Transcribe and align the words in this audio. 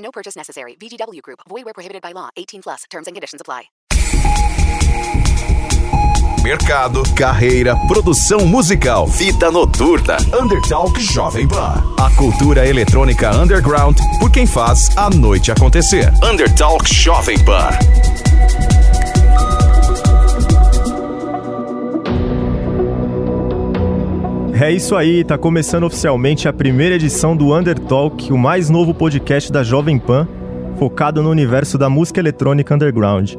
No 0.00 0.10
purchase 0.10 0.36
necessary. 0.36 0.76
VGW 0.80 1.22
Group. 1.22 1.40
Void 1.48 1.64
where 1.64 1.74
prohibited 1.74 2.02
by 2.02 2.12
law. 2.12 2.30
18 2.36 2.62
plus. 2.62 2.84
Terms 2.90 3.06
and 3.06 3.14
conditions 3.14 3.40
apply. 3.40 3.70
Mercado, 6.42 7.02
carreira, 7.14 7.76
produção 7.86 8.46
musical, 8.46 9.06
vida 9.06 9.50
noturna, 9.50 10.16
Undertalk 10.40 10.98
Jovem 10.98 11.46
Pan. 11.46 11.82
A 11.98 12.10
cultura 12.16 12.66
eletrônica 12.66 13.30
underground 13.36 13.98
por 14.18 14.30
quem 14.30 14.46
faz 14.46 14.88
a 14.96 15.10
noite 15.10 15.52
acontecer. 15.52 16.10
Undertalk 16.24 16.90
Jovem 16.94 17.44
Pan. 17.44 17.68
É 24.62 24.70
isso 24.70 24.94
aí, 24.94 25.24
tá 25.24 25.38
começando 25.38 25.84
oficialmente 25.84 26.46
a 26.46 26.52
primeira 26.52 26.96
edição 26.96 27.34
do 27.34 27.56
Undertalk, 27.56 28.30
o 28.30 28.36
mais 28.36 28.68
novo 28.68 28.92
podcast 28.92 29.50
da 29.50 29.62
Jovem 29.62 29.98
Pan, 29.98 30.28
focado 30.78 31.22
no 31.22 31.30
universo 31.30 31.78
da 31.78 31.88
música 31.88 32.20
eletrônica 32.20 32.74
underground. 32.74 33.36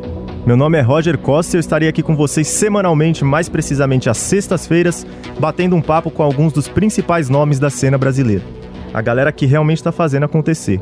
Meu 0.47 0.57
nome 0.57 0.79
é 0.79 0.81
Roger 0.81 1.19
Costa 1.19 1.55
e 1.55 1.57
eu 1.57 1.59
estarei 1.59 1.87
aqui 1.87 2.01
com 2.01 2.15
vocês 2.15 2.47
semanalmente, 2.47 3.23
mais 3.23 3.47
precisamente 3.47 4.09
às 4.09 4.17
sextas-feiras, 4.17 5.05
batendo 5.39 5.75
um 5.75 5.81
papo 5.81 6.09
com 6.09 6.23
alguns 6.23 6.53
dos 6.53 6.67
principais 6.67 7.29
nomes 7.29 7.59
da 7.59 7.69
cena 7.69 7.99
brasileira. 7.99 8.43
A 8.91 8.99
galera 8.99 9.31
que 9.31 9.45
realmente 9.45 9.77
está 9.77 9.91
fazendo 9.91 10.23
acontecer. 10.23 10.81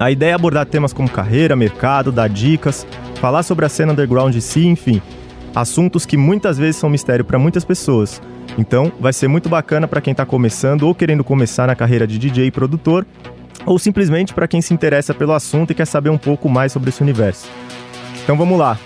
A 0.00 0.10
ideia 0.10 0.32
é 0.32 0.34
abordar 0.34 0.66
temas 0.66 0.92
como 0.92 1.08
carreira, 1.08 1.54
mercado, 1.54 2.10
dar 2.10 2.28
dicas, 2.28 2.84
falar 3.20 3.44
sobre 3.44 3.66
a 3.66 3.68
cena 3.68 3.92
underground 3.92 4.34
em 4.34 4.40
si, 4.40 4.66
enfim, 4.66 5.00
assuntos 5.54 6.06
que 6.06 6.16
muitas 6.16 6.58
vezes 6.58 6.76
são 6.76 6.90
mistério 6.90 7.24
para 7.24 7.38
muitas 7.38 7.64
pessoas. 7.64 8.20
Então, 8.58 8.92
vai 9.00 9.12
ser 9.12 9.28
muito 9.28 9.48
bacana 9.48 9.86
para 9.86 10.00
quem 10.00 10.12
está 10.12 10.26
começando 10.26 10.82
ou 10.82 10.94
querendo 10.94 11.24
começar 11.24 11.66
na 11.66 11.76
carreira 11.76 12.06
de 12.06 12.18
DJ 12.18 12.46
e 12.46 12.50
produtor, 12.50 13.06
ou 13.64 13.78
simplesmente 13.78 14.34
para 14.34 14.48
quem 14.48 14.60
se 14.60 14.74
interessa 14.74 15.14
pelo 15.14 15.32
assunto 15.32 15.70
e 15.70 15.74
quer 15.74 15.86
saber 15.86 16.10
um 16.10 16.18
pouco 16.18 16.48
mais 16.48 16.72
sobre 16.72 16.90
esse 16.90 17.02
universo. 17.02 17.48
Então 18.22 18.36
vamos 18.36 18.58
lá. 18.58 18.78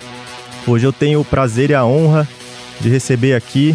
Hoje 0.67 0.87
eu 0.87 0.93
tenho 0.93 1.21
o 1.21 1.25
prazer 1.25 1.71
e 1.71 1.75
a 1.75 1.85
honra 1.85 2.27
de 2.81 2.89
receber 2.89 3.35
aqui 3.35 3.75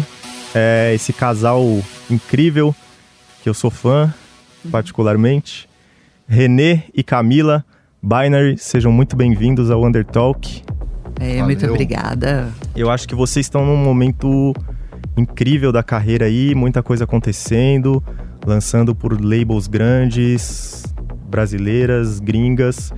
é, 0.54 0.92
esse 0.94 1.12
casal 1.12 1.64
incrível, 2.10 2.74
que 3.42 3.48
eu 3.48 3.54
sou 3.54 3.70
fã, 3.70 4.12
particularmente. 4.70 5.68
Renê 6.28 6.82
e 6.94 7.02
Camila 7.02 7.64
Binary, 8.02 8.56
sejam 8.56 8.90
muito 8.90 9.14
bem-vindos 9.14 9.70
ao 9.70 9.84
Undertalk. 9.84 10.62
É, 11.20 11.42
muito 11.42 11.66
obrigada. 11.66 12.48
Eu 12.74 12.90
acho 12.90 13.06
que 13.06 13.14
vocês 13.14 13.46
estão 13.46 13.64
num 13.64 13.76
momento 13.76 14.54
incrível 15.16 15.70
da 15.70 15.82
carreira 15.82 16.24
aí, 16.24 16.54
muita 16.54 16.82
coisa 16.82 17.04
acontecendo, 17.04 18.02
lançando 18.46 18.94
por 18.94 19.12
labels 19.22 19.66
grandes, 19.66 20.82
brasileiras, 21.28 22.20
gringas. 22.20 22.92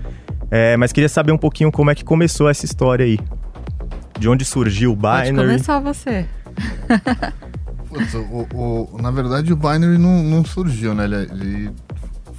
É, 0.51 0.77
mas 0.77 0.92
queria 0.92 1.09
saber 1.09 1.33
um 1.33 1.39
pouquinho 1.39 1.73
como 1.73 1.91
é 1.91 1.95
que 1.95 2.05
começou 2.05 2.48
essa 2.48 2.64
história 2.64 3.05
aí. 3.05 3.19
De 4.19 4.29
onde 4.29 4.45
surgiu 4.45 4.92
o 4.92 4.97
Binary? 4.97 5.33
Pode 5.34 5.47
começar 5.48 5.81
você. 5.81 6.27
Putz, 7.89 8.14
o, 8.14 8.47
o- 8.55 8.98
na 9.02 9.11
verdade, 9.11 9.52
o 9.52 9.57
Binary 9.57 9.98
não, 9.98 10.23
não 10.23 10.45
surgiu, 10.45 10.95
né? 10.95 11.05
Ele, 11.05 11.17
ele 11.17 11.70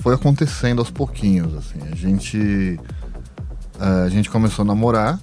foi 0.01 0.15
acontecendo 0.15 0.79
aos 0.79 0.89
pouquinhos, 0.89 1.53
assim. 1.55 1.79
A 1.91 1.95
gente, 1.95 2.79
eh, 3.79 4.03
a 4.05 4.09
gente 4.09 4.29
começou 4.29 4.63
a 4.63 4.65
namorar 4.65 5.19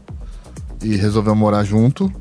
e 0.82 0.96
resolveu 0.96 1.34
morar 1.34 1.64
junto. 1.64 2.12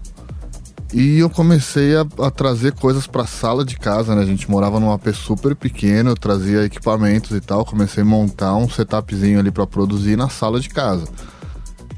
E 0.91 1.19
eu 1.19 1.29
comecei 1.29 1.95
a, 1.95 2.01
a 2.25 2.31
trazer 2.31 2.73
coisas 2.73 3.05
pra 3.05 3.27
sala 3.27 3.63
de 3.63 3.77
casa, 3.77 4.15
né? 4.15 4.23
A 4.23 4.25
gente 4.25 4.49
morava 4.49 4.79
num 4.79 4.91
AP 4.91 5.09
super 5.13 5.55
pequeno, 5.55 6.09
eu 6.09 6.15
trazia 6.17 6.63
equipamentos 6.65 7.29
e 7.37 7.39
tal. 7.39 7.63
Comecei 7.63 8.01
a 8.01 8.05
montar 8.05 8.55
um 8.55 8.67
setupzinho 8.67 9.39
ali 9.39 9.51
pra 9.51 9.67
produzir 9.67 10.15
na 10.17 10.29
sala 10.29 10.59
de 10.59 10.69
casa. 10.69 11.03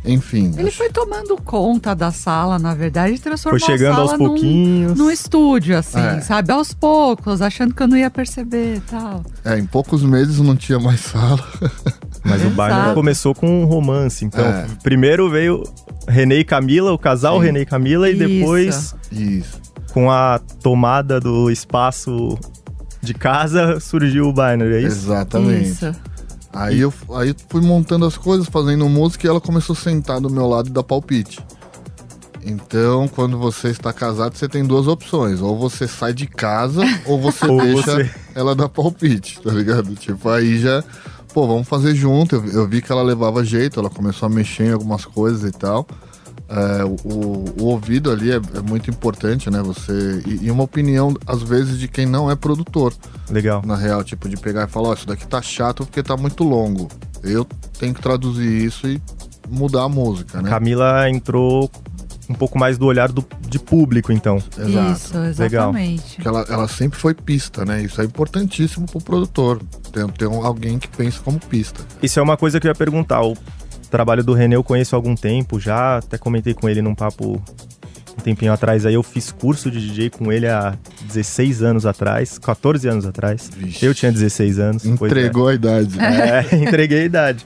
Enfim. 0.04 0.52
Ele 0.58 0.68
acho- 0.68 0.78
foi 0.78 0.90
tomando 0.90 1.38
conta 1.38 1.94
da 1.96 2.12
sala, 2.12 2.58
na 2.60 2.74
verdade, 2.74 3.14
e 3.14 3.20
transformou 3.20 3.60
Foi 3.60 3.66
chegando 3.70 3.98
a 3.98 4.02
aos 4.02 4.10
sala 4.12 4.24
num- 4.24 4.30
pouquinhos. 4.30 4.98
Num, 4.98 5.12
estúdio, 5.12 5.78
assim, 5.78 6.00
É. 6.00 6.20
sabe? 6.22 6.52
Aos 6.52 6.74
poucos, 6.74 7.40
achando 7.42 7.74
que 7.74 7.84
eu 7.84 7.88
não 7.88 7.96
ia 7.96 8.10
perceber 8.10 8.78
e 8.78 8.80
tal. 8.82 9.24
É, 9.46 9.58
em 9.60 9.66
poucos 9.66 10.02
meses 10.04 10.40
não 10.40 10.56
tinha 10.56 10.80
mais 10.80 11.00
sala. 11.06 11.40
Mas 12.24 12.42
o 12.42 12.46
Exato. 12.48 12.52
Binary 12.52 12.94
começou 12.94 13.34
com 13.34 13.64
um 13.64 13.66
romance. 13.66 14.24
Então, 14.24 14.46
É. 14.46 14.68
primeiro 14.84 15.30
veio 15.30 15.64
Renê 16.08 16.40
e 16.40 16.44
Camila, 16.44 16.92
o 16.94 16.98
casal 16.98 17.40
Sim. 17.40 17.46
Renê 17.48 17.62
e 17.62 17.66
Camila, 17.66 18.10
e 18.10 18.14
Isso. 18.14 18.28
depois, 18.28 18.96
Isso. 19.12 19.62
com 19.94 20.12
a 20.12 20.40
tomada 20.62 21.20
do 21.20 21.50
espaço 21.50 22.38
de 23.02 23.14
casa, 23.16 23.80
surgiu 23.80 24.28
o 24.28 24.34
Binary, 24.34 24.76
é 24.76 24.80
isso? 24.82 25.06
Exatamente. 25.08 25.70
Isso. 25.70 25.92
Aí 26.54 26.82
eu 26.82 26.94
aí 27.16 27.34
fui 27.50 27.62
montando 27.62 28.06
as 28.06 28.18
coisas, 28.18 28.46
fazendo 28.48 28.88
música 28.90 29.26
e 29.26 29.30
ela 29.30 29.40
começou 29.42 29.74
a 29.74 29.78
sentar 29.78 30.20
do 30.20 30.30
meu 30.30 30.46
lado 30.48 30.68
e 30.68 30.72
dar 30.72 30.84
palpite. 30.84 31.40
Então, 32.44 33.08
quando 33.08 33.38
você 33.38 33.68
está 33.70 33.94
casado, 33.94 34.36
você 34.36 34.48
tem 34.48 34.64
duas 34.66 34.88
opções. 34.88 35.42
Ou 35.42 35.58
você 35.58 35.88
sai 35.88 36.12
de 36.14 36.26
casa, 36.28 36.82
ou 37.06 37.20
você 37.22 37.46
Ou 37.50 37.62
deixa 37.62 37.96
você- 38.04 38.10
ela 38.34 38.56
dar 38.56 38.68
palpite, 38.68 39.40
tá 39.42 39.52
ligado? 39.52 39.94
Tipo, 39.96 40.28
aí 40.30 40.58
já, 40.60 40.84
pô, 41.34 41.48
vamos 41.48 41.68
fazer 41.68 41.96
junto. 41.96 42.36
Eu, 42.36 42.46
eu 42.48 42.68
vi 42.68 42.82
que 42.82 42.92
ela 42.92 43.02
levava 43.02 43.44
jeito, 43.44 43.80
ela 43.80 43.90
começou 43.90 44.26
a 44.28 44.30
mexer 44.30 44.66
em 44.68 44.72
algumas 44.74 45.06
coisas 45.06 45.44
e 45.50 45.52
tal. 45.52 45.86
É, 46.50 46.84
o, 46.84 46.96
o- 47.62 47.64
ouvido 47.64 48.12
ali 48.12 48.30
é, 48.32 48.36
é 48.36 48.62
muito 48.62 48.90
importante, 48.90 49.50
né? 49.50 49.62
Você. 49.62 50.22
E, 50.28 50.46
e 50.48 50.52
uma 50.52 50.64
opinião, 50.64 51.14
às 51.26 51.42
vezes, 51.42 51.80
de 51.80 51.88
quem 51.88 52.06
não 52.06 52.30
é 52.30 52.36
produtor 52.36 52.94
Legal. 53.30 53.62
na 53.66 53.76
real, 53.78 54.04
tipo, 54.04 54.28
de 54.28 54.36
pegar 54.36 54.68
e 54.68 54.72
falar, 54.72 54.90
ó, 54.90 54.94
isso 54.94 55.08
daqui 55.08 55.26
tá 55.26 55.42
chato 55.42 55.86
porque 55.86 56.04
tá 56.04 56.18
muito 56.18 56.44
longo. 56.44 56.90
Eu 57.24 57.46
tenho 57.80 57.94
que 57.94 58.02
traduzir 58.02 58.66
isso 58.66 58.86
e 58.88 59.02
mudar 59.50 59.84
a 59.84 59.90
música, 59.90 60.42
né? 60.42 60.50
Camila 60.50 61.10
entrou 61.10 61.70
um 62.32 62.36
pouco 62.36 62.58
mais 62.58 62.78
do 62.78 62.86
olhar 62.86 63.12
do, 63.12 63.26
de 63.48 63.60
público, 63.60 64.12
então. 64.12 64.38
Exato. 64.58 64.92
Isso, 64.94 65.18
exatamente. 65.18 66.16
Porque 66.16 66.28
ela, 66.28 66.46
ela 66.50 66.68
sempre 66.68 67.00
foi 67.00 67.14
pista, 67.14 67.64
né? 67.66 67.82
Isso 67.84 68.02
é 68.02 68.06
importantíssimo 68.06 68.86
pro 68.86 69.00
produtor. 69.02 69.62
Ter, 69.92 70.06
ter 70.14 70.28
um- 70.28 70.46
alguém 70.46 70.80
que 70.80 70.88
pensa 70.88 71.20
como 71.24 71.40
pista. 71.40 71.82
Isso 72.02 72.20
é 72.20 72.24
uma 72.24 72.38
coisa 72.38 72.60
que 72.60 72.68
eu 72.68 72.72
ia 72.72 72.76
perguntar. 72.76 73.22
O 73.22 73.36
trabalho 73.90 74.24
do 74.24 74.34
René 74.34 74.56
eu 74.56 74.64
conheço 74.64 74.96
há 74.96 74.98
algum 74.98 75.16
tempo 75.16 75.60
já, 75.60 75.98
até 75.98 76.18
comentei 76.18 76.54
com 76.54 76.68
ele 76.70 76.82
num 76.82 76.96
papo 76.96 77.42
um 78.18 78.22
tempinho 78.22 78.52
atrás 78.54 78.86
aí. 78.86 78.94
Eu 78.94 79.04
fiz 79.04 79.32
curso 79.32 79.70
de 79.72 79.80
DJ 79.80 80.10
com 80.10 80.32
ele 80.32 80.48
há 80.48 80.76
16 81.08 81.62
anos 81.64 81.86
atrás, 81.86 82.38
14 82.38 82.88
anos 82.88 83.06
atrás. 83.06 83.50
Vixe. 83.56 83.86
Eu 83.86 83.94
tinha 83.94 84.12
16 84.12 84.60
anos. 84.60 84.86
é. 84.86 84.90
Entregou 84.90 85.48
a 85.48 85.54
idade. 85.54 85.98
É, 86.00 86.56
entreguei 86.56 87.02
a 87.02 87.06
idade. 87.06 87.46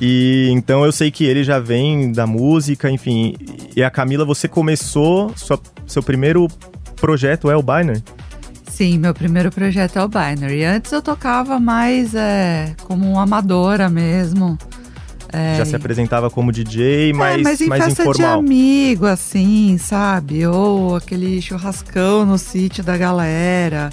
E 0.00 0.48
então 0.52 0.84
eu 0.84 0.92
sei 0.92 1.10
que 1.10 1.24
ele 1.24 1.44
já 1.44 1.58
vem 1.58 2.10
da 2.12 2.26
música, 2.26 2.90
enfim. 2.90 3.34
E 3.76 3.82
a 3.82 3.90
Camila, 3.90 4.24
você 4.24 4.48
começou, 4.48 5.32
sua- 5.36 5.60
seu 5.86 6.02
primeiro 6.02 6.48
projeto 6.96 7.50
é 7.50 7.56
o 7.56 7.62
Binary? 7.62 8.02
Sim, 8.68 8.98
meu 8.98 9.12
primeiro 9.12 9.50
projeto 9.50 9.98
é 9.98 10.02
o 10.04 10.08
Binary. 10.08 10.64
Antes 10.64 10.90
eu 10.92 11.02
tocava 11.02 11.60
mais 11.60 12.14
é, 12.14 12.74
como 12.84 13.10
uma 13.12 13.24
amadora 13.24 13.90
mesmo. 13.90 14.56
É, 15.32 15.56
Já 15.58 15.64
se 15.66 15.76
apresentava 15.76 16.28
como 16.30 16.50
DJ, 16.50 17.12
mas, 17.12 17.38
é, 17.38 17.42
mas 17.42 17.60
em 17.60 17.66
mais 17.68 17.84
festa 17.84 18.02
de 18.02 18.08
informal. 18.08 18.38
amigo, 18.40 19.06
assim, 19.06 19.76
sabe? 19.78 20.44
Ou 20.46 20.96
aquele 20.96 21.40
churrascão 21.42 22.24
no 22.24 22.36
sítio 22.38 22.82
da 22.82 22.96
galera. 22.96 23.90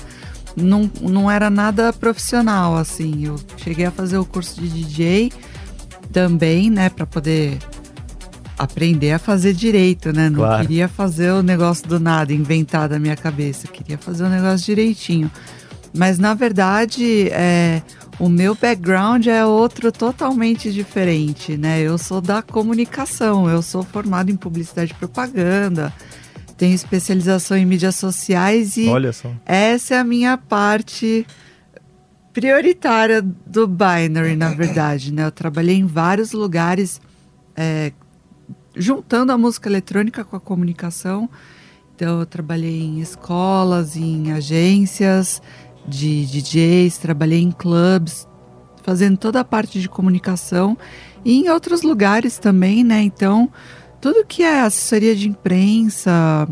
Não, 0.56 0.90
não 1.02 1.30
era 1.30 1.50
nada 1.52 1.94
profissional, 1.94 2.76
assim. 2.78 3.26
Eu 3.28 3.36
cheguei 3.58 3.86
a 3.86 3.92
fazer 3.92 4.18
o 4.18 4.26
curso 4.26 4.60
de 4.60 4.68
DJ 4.70 5.31
também, 6.12 6.69
né? 6.69 6.89
Pra 6.89 7.06
poder 7.06 7.57
aprender 8.57 9.12
a 9.12 9.19
fazer 9.19 9.54
direito, 9.54 10.12
né? 10.12 10.30
Não 10.30 10.39
Claro. 10.39 10.62
queria 10.62 10.88
fazer 10.88 11.31
o 11.31 11.44
negócio 11.44 11.88
do 11.88 12.00
nada, 12.00 12.33
inventar 12.33 12.89
da 12.89 12.98
minha 12.98 13.15
cabeça. 13.15 13.68
Eu 13.68 13.71
queria 13.71 13.98
fazer 13.98 14.24
o 14.24 14.30
negócio 14.30 14.65
direitinho. 14.65 15.30
Mas, 15.95 16.18
na 16.18 16.33
verdade, 16.33 17.30
é, 17.30 17.81
o 18.19 18.27
meu 18.27 18.56
background 18.56 19.27
é 19.27 19.45
outro 19.45 19.92
totalmente 19.92 20.71
diferente, 20.71 21.56
né? 21.56 21.80
Eu 21.81 21.98
sou 21.98 22.19
da 22.19 22.42
comunicação, 22.42 23.50
eu 23.50 23.62
sou 23.62 23.83
formado 23.83 24.31
em 24.31 24.36
publicidade 24.36 24.92
e 24.92 24.95
propaganda, 24.95 25.94
tenho 26.57 26.74
especialização 26.74 27.56
em 27.56 27.65
mídias 27.65 27.95
sociais 27.95 28.75
e 28.77 28.88
essa 29.45 29.95
é 29.95 30.00
a 30.00 30.04
minha 30.04 30.36
parte 30.38 31.25
prioritária 32.38 33.19
do 33.24 33.66
Binary, 33.66 34.36
na 34.36 34.50
verdade, 34.50 35.12
né? 35.12 35.25
Eu 35.25 35.31
trabalhei 35.31 35.75
em 35.75 35.88
vários 35.88 36.34
lugares, 36.34 37.01
é, 37.56 37.92
juntando 38.75 39.31
a 39.31 39.38
música 39.39 39.68
eletrônica 39.68 40.24
com 40.24 40.36
a 40.36 40.39
comunicação. 40.39 41.28
Então, 41.95 42.19
eu 42.19 42.28
trabalhei 42.28 42.80
em 42.80 43.00
escolas, 43.00 43.98
em 43.98 44.31
agências 44.34 45.42
de 45.88 46.28
DJs, 46.28 47.00
trabalhei 47.00 47.42
em 47.42 47.50
clubs, 47.50 48.28
fazendo 48.83 49.18
toda 49.18 49.40
a 49.40 49.44
parte 49.44 49.81
de 49.81 49.90
comunicação 49.90 50.78
e 51.25 51.40
em 51.40 51.50
outros 51.50 51.81
lugares 51.81 52.38
também, 52.38 52.83
né? 52.83 53.01
Então, 53.01 53.51
tudo 54.00 54.24
que 54.24 54.44
é 54.44 54.62
assessoria 54.62 55.16
de 55.16 55.28
imprensa, 55.28 56.48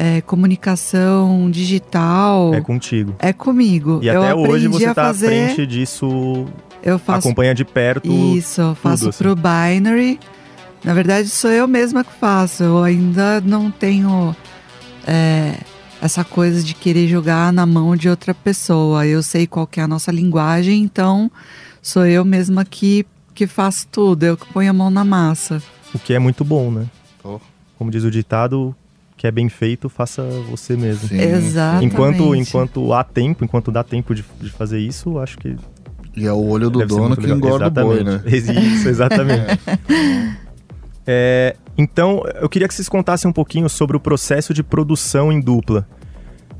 é, 0.00 0.22
comunicação 0.22 1.50
digital. 1.50 2.54
É 2.54 2.60
contigo. 2.62 3.14
É 3.18 3.34
comigo. 3.34 4.00
E 4.02 4.08
até 4.08 4.32
eu 4.32 4.38
hoje 4.38 4.66
você 4.66 4.86
a 4.86 4.94
tá 4.94 5.04
fazer, 5.04 5.26
à 5.26 5.28
frente 5.28 5.66
disso, 5.66 6.46
Eu 6.82 6.98
faço 6.98 7.28
acompanha 7.28 7.54
de 7.54 7.66
perto. 7.66 8.10
isso, 8.10 8.62
eu 8.62 8.74
faço 8.74 9.10
assim. 9.10 9.18
pro 9.18 9.36
Binary. 9.36 10.18
Na 10.82 10.94
verdade, 10.94 11.28
sou 11.28 11.50
eu 11.50 11.68
mesma 11.68 12.02
que 12.02 12.14
faço. 12.14 12.62
Eu 12.62 12.82
ainda 12.82 13.42
não 13.42 13.70
tenho 13.70 14.34
é, 15.06 15.56
essa 16.00 16.24
coisa 16.24 16.62
de 16.62 16.72
querer 16.72 17.06
jogar 17.06 17.52
na 17.52 17.66
mão 17.66 17.94
de 17.94 18.08
outra 18.08 18.32
pessoa. 18.32 19.06
Eu 19.06 19.22
sei 19.22 19.46
qual 19.46 19.66
que 19.66 19.80
é 19.80 19.82
a 19.82 19.88
nossa 19.88 20.10
linguagem, 20.10 20.82
então 20.82 21.30
sou 21.82 22.06
eu 22.06 22.24
mesma 22.24 22.64
que, 22.64 23.04
que 23.34 23.46
faço 23.46 23.86
tudo. 23.88 24.24
Eu 24.24 24.38
que 24.38 24.50
ponho 24.50 24.70
a 24.70 24.72
mão 24.72 24.88
na 24.88 25.04
massa. 25.04 25.62
O 25.94 25.98
que 25.98 26.14
é 26.14 26.18
muito 26.18 26.42
bom, 26.42 26.70
né? 26.70 26.86
Oh. 27.22 27.38
Como 27.76 27.90
diz 27.90 28.02
o 28.02 28.10
ditado, 28.10 28.74
que 29.20 29.26
é 29.26 29.30
bem 29.30 29.50
feito, 29.50 29.90
faça 29.90 30.22
você 30.50 30.74
mesmo. 30.78 31.06
Sim, 31.06 31.20
Exatamente. 31.20 31.84
Enquanto, 31.94 32.34
enquanto 32.34 32.90
há 32.94 33.04
tempo, 33.04 33.44
enquanto 33.44 33.70
dá 33.70 33.84
tempo 33.84 34.14
de, 34.14 34.24
de 34.40 34.48
fazer 34.48 34.78
isso, 34.78 35.18
acho 35.18 35.36
que 35.36 35.56
E 36.16 36.24
é 36.26 36.32
o 36.32 36.42
olho 36.46 36.70
do 36.70 36.86
dono 36.86 37.14
que 37.14 37.26
legal. 37.26 37.36
engorda 37.36 37.66
o 37.82 37.84
boi, 37.86 38.02
né? 38.02 38.22
Exatamente. 38.24 38.74
Isso, 38.76 38.88
exatamente. 38.88 39.60
É, 41.06 41.56
então, 41.76 42.22
eu 42.40 42.48
queria 42.48 42.66
que 42.68 42.74
vocês 42.74 42.88
contassem 42.88 43.28
um 43.28 43.32
pouquinho 43.32 43.68
sobre 43.68 43.96
o 43.96 44.00
processo 44.00 44.54
de 44.54 44.62
produção 44.62 45.30
em 45.32 45.40
dupla. 45.40 45.86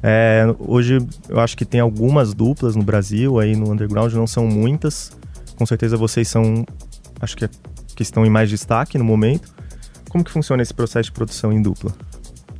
É, 0.03 0.45
hoje, 0.59 0.99
eu 1.29 1.39
acho 1.41 1.57
que 1.57 1.65
tem 1.65 1.81
algumas 1.81 2.35
duplas 2.35 2.75
no 2.75 2.83
Brasil, 2.83 3.39
aí 3.39 3.55
no 3.55 3.71
underground, 3.73 4.13
não 4.15 4.27
são 4.27 4.47
muitas. 4.47 5.13
Com 5.57 5.65
certeza 5.65 5.97
vocês 5.97 6.27
são, 6.27 6.65
acho 7.21 7.37
que, 7.37 7.45
é- 7.45 7.51
que 7.95 8.03
estão 8.03 8.27
em 8.27 8.31
mais 8.31 8.51
destaque 8.51 8.99
no 8.99 9.05
momento. 9.05 9.49
Como 10.09 10.25
que 10.25 10.31
funciona 10.33 10.63
esse 10.63 10.75
processo 10.75 11.05
de 11.11 11.13
produção 11.13 11.53
em 11.53 11.63
dupla? 11.63 11.93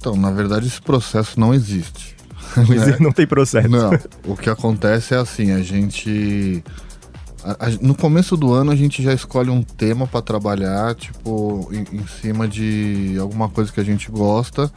Então, 0.01 0.17
na 0.17 0.31
verdade, 0.31 0.67
esse 0.67 0.81
processo 0.81 1.39
não 1.39 1.53
existe. 1.53 2.17
Não, 2.57 2.97
não 2.99 3.13
tem 3.13 3.27
processo. 3.29 3.69
Não, 3.69 3.91
o 4.25 4.35
que 4.37 4.51
acontece 4.51 5.15
é 5.15 5.19
assim, 5.19 5.53
a 5.53 5.63
gente. 5.63 6.65
a- 7.45 7.67
a- 7.67 7.71
no 7.81 7.95
começo 7.95 8.37
do 8.37 8.53
ano 8.53 8.73
a 8.73 8.77
gente 8.77 9.01
já 9.05 9.13
escolhe 9.15 9.51
um 9.51 9.63
tema 9.63 10.05
pra 10.07 10.21
trabalhar, 10.21 10.95
tipo, 10.97 11.71
em, 11.71 11.99
em 11.99 12.07
cima 12.21 12.49
de 12.49 13.17
alguma 13.21 13.49
coisa 13.49 13.71
que 13.71 13.79
a 13.79 13.85
gente 13.85 14.11
gosta. 14.11 14.69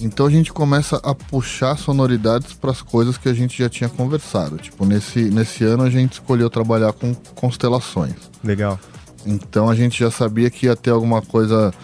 Então 0.00 0.24
a 0.24 0.30
gente 0.30 0.50
começa 0.52 0.96
a 1.02 1.14
puxar 1.14 1.76
sonoridades 1.76 2.54
para 2.54 2.70
as 2.70 2.80
coisas 2.80 3.18
que 3.18 3.28
a 3.28 3.34
gente 3.34 3.58
já 3.58 3.68
tinha 3.68 3.90
conversado. 3.90 4.56
Tipo, 4.56 4.86
nesse, 4.86 5.24
nesse 5.24 5.64
ano 5.64 5.82
a 5.82 5.90
gente 5.90 6.12
escolheu 6.14 6.48
trabalhar 6.48 6.92
com 6.94 7.12
constelações. 7.34 8.14
Legal. 8.42 8.78
Então 9.26 9.68
a 9.68 9.74
gente 9.74 9.98
já 9.98 10.10
sabia 10.10 10.48
que 10.48 10.64
ia 10.66 10.76
ter 10.76 10.90
alguma 10.90 11.20
coisa 11.20 11.74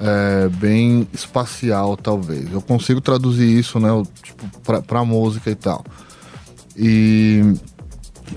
é, 0.00 0.48
bem 0.48 1.06
espacial, 1.12 1.96
talvez. 1.96 2.50
Eu 2.52 2.62
consigo 2.62 3.00
traduzir 3.00 3.58
isso, 3.58 3.78
né, 3.78 3.88
tipo, 4.22 4.44
pra, 4.60 4.80
pra 4.80 5.04
música 5.04 5.50
e 5.50 5.54
tal. 5.54 5.84
E 6.76 7.54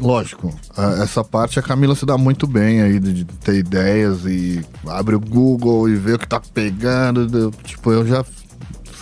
lógico, 0.01 0.53
essa 1.01 1.23
parte 1.23 1.59
a 1.59 1.61
Camila 1.61 1.95
se 1.95 2.05
dá 2.05 2.17
muito 2.17 2.45
bem 2.47 2.81
aí 2.81 2.99
de, 2.99 3.23
ter 3.23 3.55
ideias 3.55 4.25
e 4.25 4.63
abre 4.87 5.15
o 5.15 5.19
Google 5.19 5.87
e 5.87 5.95
vê 5.95 6.13
o 6.13 6.19
que 6.19 6.27
tá 6.27 6.41
pegando. 6.53 7.51
Tipo, 7.63 7.91
eu 7.91 8.05
já 8.05 8.25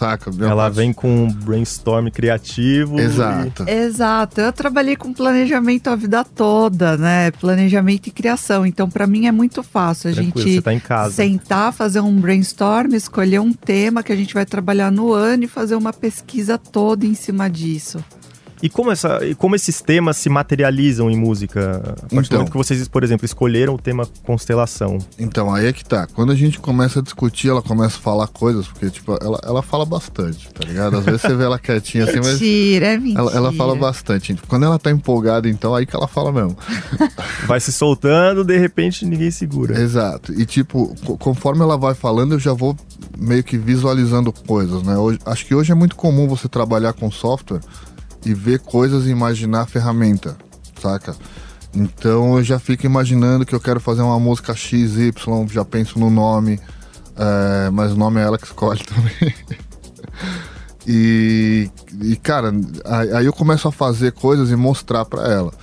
saca. 0.01 0.31
minha 0.31 0.49
Ela 0.49 0.67
vem 0.69 0.91
com 0.91 1.25
um 1.25 1.31
brainstorm 1.31 2.07
criativo. 2.09 2.99
e- 2.99 3.03
Exato. 3.03 3.69
Exato, 3.69 4.41
eu 4.41 4.51
trabalhei 4.51 4.95
com 4.95 5.13
planejamento 5.13 5.89
a 5.89 5.95
vida 5.95 6.23
toda, 6.23 6.97
né? 6.97 7.29
Planejamento 7.31 8.07
e 8.07 8.11
criação. 8.11 8.65
Então, 8.65 8.89
para 8.89 9.05
mim 9.05 9.27
é 9.27 9.31
muito 9.31 9.61
fácil 9.61 10.09
a 10.09 10.13
Tranquilo, 10.13 10.47
gente 10.47 10.61
tá 10.61 10.73
em 10.73 10.79
casa. 10.79 11.13
sentar, 11.13 11.71
fazer 11.71 11.99
um 11.99 12.15
brainstorm, 12.19 12.93
escolher 12.95 13.39
um 13.39 13.53
tema 13.53 14.01
que 14.01 14.11
a 14.11 14.15
gente 14.15 14.33
vai 14.33 14.45
trabalhar 14.45 14.91
no 14.91 15.13
ano 15.13 15.43
e 15.43 15.47
fazer 15.47 15.75
uma 15.75 15.93
pesquisa 15.93 16.57
toda 16.57 17.05
em 17.05 17.13
cima 17.13 17.49
disso. 17.49 18.03
E 18.61 18.69
como, 18.69 18.91
essa, 18.91 19.25
e 19.25 19.33
como 19.33 19.55
esses 19.55 19.81
temas 19.81 20.17
se 20.17 20.29
materializam 20.29 21.09
em 21.09 21.17
música? 21.17 21.77
A 21.77 21.93
partir 21.93 22.07
do 22.09 22.19
Então. 22.19 22.37
momento 22.39 22.51
que 22.51 22.57
vocês, 22.57 22.87
por 22.87 23.03
exemplo, 23.03 23.25
escolheram 23.25 23.73
o 23.73 23.77
tema 23.77 24.07
constelação. 24.23 24.97
Então, 25.17 25.53
aí 25.53 25.65
é 25.65 25.73
que 25.73 25.83
tá. 25.83 26.07
Quando 26.13 26.31
a 26.31 26.35
gente 26.35 26.59
começa 26.59 26.99
a 26.99 27.01
discutir, 27.01 27.49
ela 27.49 27.61
começa 27.61 27.97
a 27.97 27.99
falar 27.99 28.27
coisas, 28.27 28.67
porque, 28.67 28.89
tipo, 28.89 29.17
ela, 29.21 29.39
ela 29.43 29.61
fala 29.61 29.85
bastante, 29.85 30.47
tá 30.53 30.63
ligado? 30.67 30.97
Às 30.97 31.05
vezes 31.05 31.21
você 31.21 31.35
vê 31.35 31.43
ela 31.43 31.57
quietinha 31.57 32.03
assim, 32.03 32.17
mas. 32.17 32.33
Mentira, 32.33 32.87
é 32.87 32.97
mentira. 32.97 33.19
Ela, 33.21 33.31
ela 33.33 33.53
fala 33.53 33.75
bastante. 33.75 34.35
Quando 34.47 34.65
ela 34.65 34.77
tá 34.77 34.91
empolgada, 34.91 35.49
então, 35.49 35.73
aí 35.73 35.85
que 35.85 35.95
ela 35.95 36.07
fala 36.07 36.31
mesmo. 36.31 36.55
Vai 37.47 37.59
se 37.59 37.71
soltando, 37.71 38.43
de 38.43 38.57
repente 38.57 39.05
ninguém 39.05 39.31
segura. 39.31 39.79
Exato. 39.81 40.33
E, 40.39 40.45
tipo, 40.45 40.95
co- 41.05 41.17
conforme 41.17 41.61
ela 41.61 41.77
vai 41.77 41.93
falando, 41.93 42.33
eu 42.33 42.39
já 42.39 42.53
vou 42.53 42.75
meio 43.17 43.43
que 43.43 43.57
visualizando 43.57 44.31
coisas, 44.31 44.83
né? 44.83 44.95
Hoje, 44.97 45.19
acho 45.25 45.45
que 45.45 45.55
hoje 45.55 45.71
é 45.71 45.75
muito 45.75 45.95
comum 45.95 46.27
você 46.27 46.47
trabalhar 46.47 46.93
com 46.93 47.09
software 47.11 47.59
e 48.25 48.33
ver 48.33 48.59
coisas 48.59 49.05
e 49.05 49.09
imaginar 49.09 49.61
a 49.61 49.65
ferramenta, 49.65 50.37
saca? 50.81 51.15
Então 51.73 52.37
eu 52.37 52.43
já 52.43 52.59
fico 52.59 52.85
imaginando 52.85 53.45
que 53.45 53.55
eu 53.55 53.59
quero 53.59 53.79
fazer 53.79 54.01
uma 54.01 54.19
música 54.19 54.53
XY, 54.53 55.13
já 55.49 55.63
penso 55.63 55.97
no 55.97 56.09
nome, 56.09 56.59
é, 57.15 57.69
mas 57.71 57.93
o 57.93 57.95
nome 57.95 58.19
é 58.19 58.23
ela 58.23 58.37
que 58.37 58.45
escolhe 58.45 58.81
também. 58.83 59.33
E, 60.87 61.69
e, 62.01 62.15
cara, 62.15 62.51
aí 63.15 63.25
eu 63.25 63.33
começo 63.33 63.67
a 63.67 63.71
fazer 63.71 64.11
coisas 64.13 64.49
e 64.49 64.55
mostrar 64.55 65.05
pra 65.05 65.31
ela, 65.31 65.53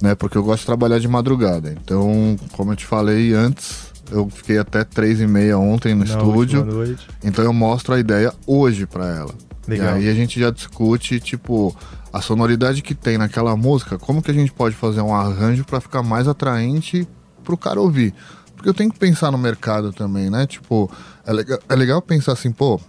né? 0.00 0.14
Porque 0.14 0.36
eu 0.36 0.42
gosto 0.42 0.60
de 0.60 0.66
trabalhar 0.66 0.98
de 0.98 1.08
madrugada. 1.08 1.72
Então, 1.82 2.36
como 2.52 2.72
eu 2.72 2.76
te 2.76 2.84
falei 2.84 3.32
antes, 3.32 3.86
eu 4.10 4.28
fiquei 4.28 4.58
até 4.58 4.84
três 4.84 5.20
e 5.20 5.26
meia 5.26 5.58
ontem 5.58 5.94
no 5.94 6.04
Na 6.04 6.10
estúdio. 6.10 6.64
noite. 6.64 7.08
Então 7.24 7.44
eu 7.44 7.52
mostro 7.52 7.94
a 7.94 7.98
ideia 7.98 8.32
hoje 8.46 8.86
pra 8.86 9.06
ela. 9.08 9.34
Legal. 9.66 9.96
E 9.96 10.02
aí 10.04 10.08
a 10.08 10.14
gente 10.14 10.38
já 10.38 10.50
discute, 10.50 11.18
tipo, 11.20 11.74
a 12.16 12.20
sonoridade 12.22 12.82
que 12.82 12.94
tem 12.94 13.18
naquela 13.18 13.56
música, 13.56 13.98
como 13.98 14.22
que 14.22 14.30
a 14.30 14.34
gente 14.34 14.52
pode 14.52 14.74
fazer 14.74 15.00
um 15.02 15.14
arranjo 15.14 15.64
pra 15.64 15.80
ficar 15.80 16.02
mais 16.02 16.26
atraente 16.26 17.06
pro 17.44 17.56
cara 17.56 17.80
ouvir. 17.80 18.14
Porque 18.54 18.68
eu 18.68 18.74
tenho 18.74 18.90
que 18.90 18.98
pensar 18.98 19.30
no 19.30 19.38
mercado 19.38 19.92
também, 19.92 20.30
né? 20.30 20.46
Tipo, 20.46 20.90
é 21.26 21.32
legal, 21.32 21.58
é 21.68 21.74
legal 21.76 22.00
pensar 22.00 22.32
assim, 22.32 22.50
pô, 22.50 22.80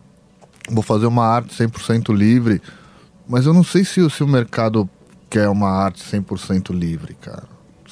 vou 0.70 0.82
fazer 0.82 1.06
uma 1.08 1.25
arte 1.25 1.54
100% 1.54 2.13
livre, 2.16 2.62
mas 3.28 3.46
eu 3.46 3.54
não 3.54 3.63
sei 3.63 3.84
se, 3.84 4.00
o- 4.01 4.10
se 4.10 4.24
o 4.24 4.28
mercado 4.28 4.90
quer 5.30 5.50
uma 5.50 5.70
arte 5.70 6.01
100% 6.04 6.72
livre, 6.74 7.13
cara. 7.16 7.44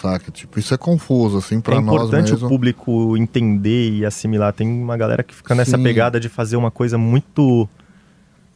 Saca? 0.02 0.30
Tipo, 0.32 0.60
isso 0.60 0.74
é 0.74 0.78
confuso, 0.78 1.38
assim, 1.38 1.60
pra 1.62 1.76
é 1.76 1.80
nós 1.82 1.86
importante 1.96 2.32
mesmo. 2.32 2.48
o 2.48 2.50
público 2.50 3.18
entender 3.18 3.92
e 3.92 4.06
assimilar. 4.06 4.54
Tem 4.54 4.68
uma 4.68 4.96
galera 4.98 5.24
que 5.24 5.34
fica 5.36 5.54
nessa 5.56 5.78
Sim. 5.78 5.84
pegada 5.84 6.20
de 6.20 6.28
fazer 6.30 6.56
uma 6.58 6.70
coisa 6.72 6.98
muito, 6.98 7.68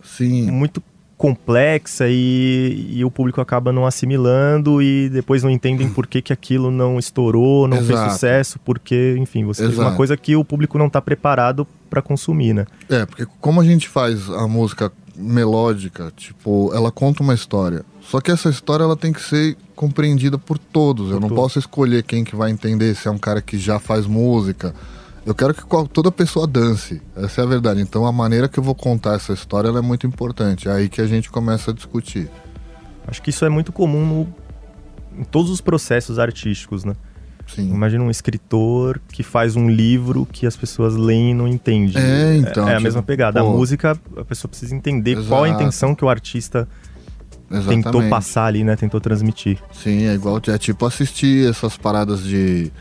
Sim. 0.04 0.52
muito 0.52 0.82
complexa 1.20 2.06
e, 2.08 2.92
e 2.92 3.04
o 3.04 3.12
público 3.12 3.42
acaba 3.42 3.74
não 3.74 3.86
assimilando 3.86 4.82
e 4.82 5.10
depois 5.10 5.44
não 5.44 5.50
entendem 5.50 5.90
por 5.90 6.08
que, 6.08 6.22
que 6.22 6.32
aquilo 6.32 6.72
não 6.72 6.98
estourou, 6.98 7.68
não 7.68 7.76
fez 7.76 7.90
Exato. 7.90 8.14
sucesso, 8.14 8.60
porque, 8.64 9.18
enfim, 9.20 9.44
você 9.44 9.66
uma 9.66 9.72
Exato. 9.74 9.98
coisa 9.98 10.16
que 10.16 10.38
o 10.38 10.46
público 10.46 10.78
não 10.78 10.88
está 10.88 11.02
preparado 11.02 11.68
para 11.90 12.02
consumir, 12.02 12.54
né? 12.54 12.66
É, 12.90 13.06
porque 13.06 13.28
como 13.42 13.60
a 13.60 13.66
gente 13.66 13.90
faz 13.90 14.30
a 14.30 14.48
música 14.48 14.94
melódica, 15.14 16.10
tipo, 16.16 16.72
ela 16.74 16.90
conta 16.90 17.22
uma 17.22 17.34
história. 17.34 17.84
Só 18.02 18.22
que 18.22 18.32
essa 18.32 18.50
história 18.50 18.86
ela 18.86 18.96
tem 18.96 19.12
que 19.12 19.22
ser 19.22 19.58
compreendida 19.76 20.38
por 20.38 20.58
todos. 20.58 21.12
Eu 21.12 21.20
não 21.20 21.28
todos. 21.28 21.36
posso 21.36 21.60
escolher 21.60 22.02
quem 22.04 22.24
que 22.24 22.34
vai 22.34 22.50
entender, 22.50 22.96
se 22.96 23.10
é 23.10 23.12
um 23.12 23.18
cara 23.18 23.42
que 23.42 23.58
já 23.58 23.78
faz 23.78 24.06
música. 24.06 24.74
Eu 25.26 25.36
quero 25.36 25.54
que 25.54 25.64
toda 25.92 26.12
pessoa 26.12 26.48
dance. 26.48 27.02
Essa 27.16 27.42
é 27.42 27.44
a 27.44 27.48
verdade. 27.48 27.82
Então 27.82 28.06
a 28.06 28.12
maneira 28.12 28.48
que 28.48 28.58
eu 28.60 28.64
vou 28.64 28.74
contar 28.76 29.16
essa 29.16 29.34
história 29.34 29.68
é 29.70 29.82
muito 29.82 30.08
importante. 30.08 30.68
É 30.68 30.72
aí 30.72 30.90
que 30.90 31.02
a 31.02 31.08
gente 31.08 31.30
começa 31.30 31.72
a 31.72 31.74
discutir. 31.74 32.30
Acho 33.08 33.22
que 33.22 33.30
isso 33.30 33.44
é 33.46 33.50
muito 33.50 33.72
comum 33.72 34.06
no- 34.06 34.34
em 35.22 35.24
todos 35.24 35.52
os 35.52 35.62
processos 35.62 36.18
artísticos, 36.20 36.84
né? 36.84 36.94
Sim. 37.48 37.70
Imagina 37.70 38.04
um 38.04 38.12
escritor 38.12 39.02
que 39.12 39.24
faz 39.24 39.56
um 39.56 39.68
livro 39.70 40.28
que 40.32 40.46
as 40.46 40.56
pessoas 40.56 40.96
leem 40.96 41.32
e 41.32 41.34
não 41.34 41.48
entendem. 41.48 41.98
É, 42.02 42.38
então, 42.38 42.68
É, 42.68 42.72
a 42.72 42.76
tipo, 42.76 42.84
mesma 42.84 43.02
pegada. 43.04 43.42
pô. 43.42 43.48
A 43.48 43.52
música, 43.52 44.00
a 44.18 44.24
pessoa 44.24 44.48
precisa 44.50 44.76
entender 44.76 45.16
qual 45.28 45.44
a 45.44 45.48
Exato. 45.48 45.64
intenção 45.64 45.96
que 45.96 46.06
o 46.06 46.10
artista 46.10 46.68
Exatamente. 47.50 47.84
tentou 47.86 48.08
passar 48.08 48.46
ali, 48.46 48.64
né? 48.64 48.76
Tentou 48.76 49.02
transmitir. 49.02 49.58
Sim, 49.74 50.04
é 50.06 50.14
igual 50.14 50.40
é 50.48 50.58
tipo 50.60 50.86
assistir 50.86 51.50
essas 51.50 51.76
paradas 51.76 52.22
de, 52.24 52.72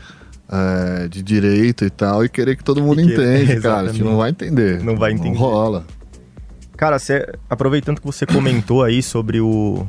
é, 0.51 1.07
de 1.07 1.21
direito 1.21 1.85
e 1.85 1.89
tal 1.89 2.25
e 2.25 2.29
querer 2.29 2.55
que 2.55 2.63
todo 2.63 2.81
mundo 2.81 2.95
que- 2.97 3.03
entende, 3.13 3.45
cara. 3.45 3.53
Exatamente. 3.57 3.93
Tipo, 3.97 4.09
não 4.09 4.17
vai 4.17 4.29
entender. 4.31 4.83
Não 4.83 4.95
vai 4.95 5.11
entender. 5.11 5.29
Não 5.29 5.35
rola. 5.37 5.85
Cara, 6.75 6.97
você- 6.97 7.27
aproveitando 7.49 7.99
que 7.99 8.05
você 8.05 8.25
comentou 8.25 8.83
aí 8.83 9.03
sobre 9.03 9.39
o, 9.41 9.85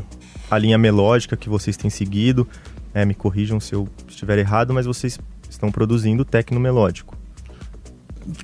a 0.50 0.58
linha 0.58 0.76
melódica 0.76 1.36
que 1.36 1.48
vocês 1.48 1.76
têm 1.76 1.88
seguido. 1.90 2.46
É, 2.92 3.04
me 3.04 3.14
corrijam 3.14 3.60
se 3.60 3.72
eu 3.72 3.88
estiver 4.08 4.36
errado, 4.38 4.74
mas 4.74 4.84
vocês 4.84 5.16
estão 5.48 5.70
produzindo 5.70 6.24
techno 6.24 6.58
melódico, 6.58 7.16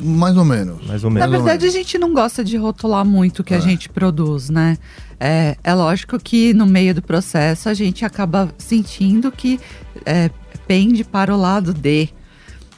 Mais 0.01 0.37
ou 0.37 0.45
menos. 0.45 0.87
mais 0.87 1.03
ou 1.05 1.11
Na 1.11 1.27
menos. 1.27 1.33
verdade, 1.33 1.67
a 1.67 1.71
gente 1.71 1.99
não 1.99 2.15
gosta 2.15 2.45
de 2.45 2.57
rotular 2.57 3.05
muito 3.05 3.41
o 3.41 3.45
que 3.45 3.55
É. 3.55 3.57
a 3.57 3.61
gente 3.61 3.89
produz, 3.89 4.49
né? 4.49 4.79
É, 5.19 5.57
é 5.65 5.75
lógico 5.75 6.17
que 6.19 6.55
no 6.55 6.65
meio 6.65 6.95
do 6.95 7.03
processo 7.03 7.69
a 7.69 7.75
gente 7.75 8.05
acaba 8.05 8.49
sentindo 8.57 9.33
que 9.33 9.59
é, 10.05 10.31
pende 10.67 11.05
para 11.05 11.35
o 11.35 11.39
lado 11.39 11.73
de, 11.73 12.09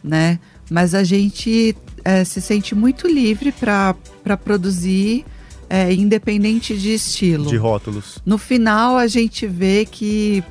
né? 0.02 0.38
Mas 0.70 0.94
a 0.94 1.02
gente 1.02 1.76
é, 2.04 2.24
se 2.24 2.40
sente 2.40 2.74
muito 2.74 3.06
livre 3.08 3.52
para 3.52 3.94
produzir, 4.36 5.24
é, 5.68 5.92
independente 5.92 6.76
de 6.76 6.94
estilo. 6.94 7.48
de 7.48 7.56
rótulos. 7.56 8.18
No 8.24 8.38
final 8.38 8.96
a 8.96 9.06
gente 9.06 9.46
vê 9.46 9.86
que 9.90 10.42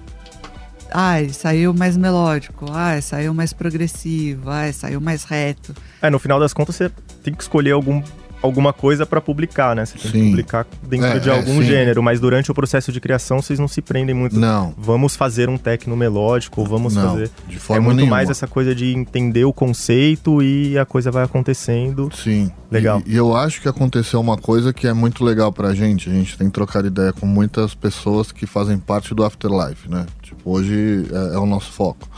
ai, 0.91 1.29
saiu 1.29 1.74
mais 1.74 1.98
melódico, 1.98 2.65
ai, 2.72 3.01
saiu 3.01 3.34
mais 3.34 3.53
progressivo, 3.53 4.50
ai, 4.50 4.74
saiu 4.74 5.01
mais 5.01 5.24
reto. 5.24 5.74
É, 6.01 6.10
no 6.10 6.20
final 6.20 6.39
das 6.39 6.53
contas 6.53 6.75
você 6.75 6.91
tem 7.24 7.34
que 7.34 7.44
escolher 7.44 7.72
algum, 7.72 8.01
alguma 8.48 8.74
coisa 8.74 9.06
pra 9.06 9.22
publicar, 9.22 9.75
né? 9.75 9.86
Você 9.86 9.94
tem 9.98 10.01
que 10.12 10.18
Sim. 10.18 10.30
publicar 10.32 10.66
dentro 10.84 11.06
É, 11.08 11.20
de 11.20 11.30
é, 11.30 11.34
algum 11.38 11.62
sim. 11.62 11.63
gênero, 11.63 12.01
mas 12.01 12.20
durante 12.20 12.50
o 12.50 12.54
processo 12.54 12.92
de 12.92 13.00
criação 13.00 13.42
vocês 13.42 13.60
não 13.60 13.68
se 13.68 13.82
prendem 13.82 14.16
muito. 14.16 14.39
Não. 14.39 14.74
Vamos 14.77 15.16
fazer 15.16 15.50
um 15.50 15.58
techno 15.58 15.96
melódico, 15.96 16.62
ou 16.62 16.68
vamos 16.68 16.96
Não, 16.96 17.12
fazer. 17.12 17.30
de 17.48 17.58
É 17.58 17.60
forma 17.60 17.84
muito 17.84 17.98
nenhuma. 17.98 18.16
mais 18.16 18.30
essa 18.30 18.48
coisa 18.48 18.74
de 18.74 18.94
entender 18.94 19.46
o 19.46 19.54
conceito 19.54 20.42
e 20.42 20.77
a 20.77 20.86
coisa 20.86 21.12
vai 21.12 21.24
acontecendo. 21.24 22.10
Sim. 22.16 22.51
Legal. 22.72 23.01
E, 23.06 23.13
e 23.13 23.16
eu 23.16 23.36
acho 23.36 23.62
que 23.62 23.68
aconteceu 23.70 24.20
uma 24.20 24.38
coisa 24.38 24.74
que 24.74 24.88
é 24.88 24.94
muito 24.94 25.24
legal 25.24 25.51
pra 25.54 25.74
gente. 25.74 26.10
A 26.10 26.13
gente 26.13 26.38
tem 26.38 26.50
trocado 26.50 26.88
ideia 26.88 27.13
com 27.13 27.25
muitas 27.25 27.74
pessoas 27.75 28.32
que 28.32 28.46
fazem 28.46 28.77
parte 28.77 29.13
do 29.16 29.24
Afterlife, 29.24 29.89
né? 29.89 30.06
Tipo, 30.22 30.51
hoje 30.51 31.06
é, 31.12 31.36
é 31.36 31.38
o 31.38 31.46
nosso 31.46 31.72
foco. 31.72 32.10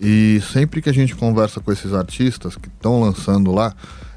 E 0.00 0.40
sempre 0.52 0.82
que 0.82 0.90
a 0.90 0.92
gente 0.92 1.14
conversa 1.14 1.60
com 1.60 1.72
esses 1.72 1.92
artistas 1.92 2.56
que 2.56 2.68
estão 2.68 3.00
lançando 3.00 3.52
lá, 3.52 3.74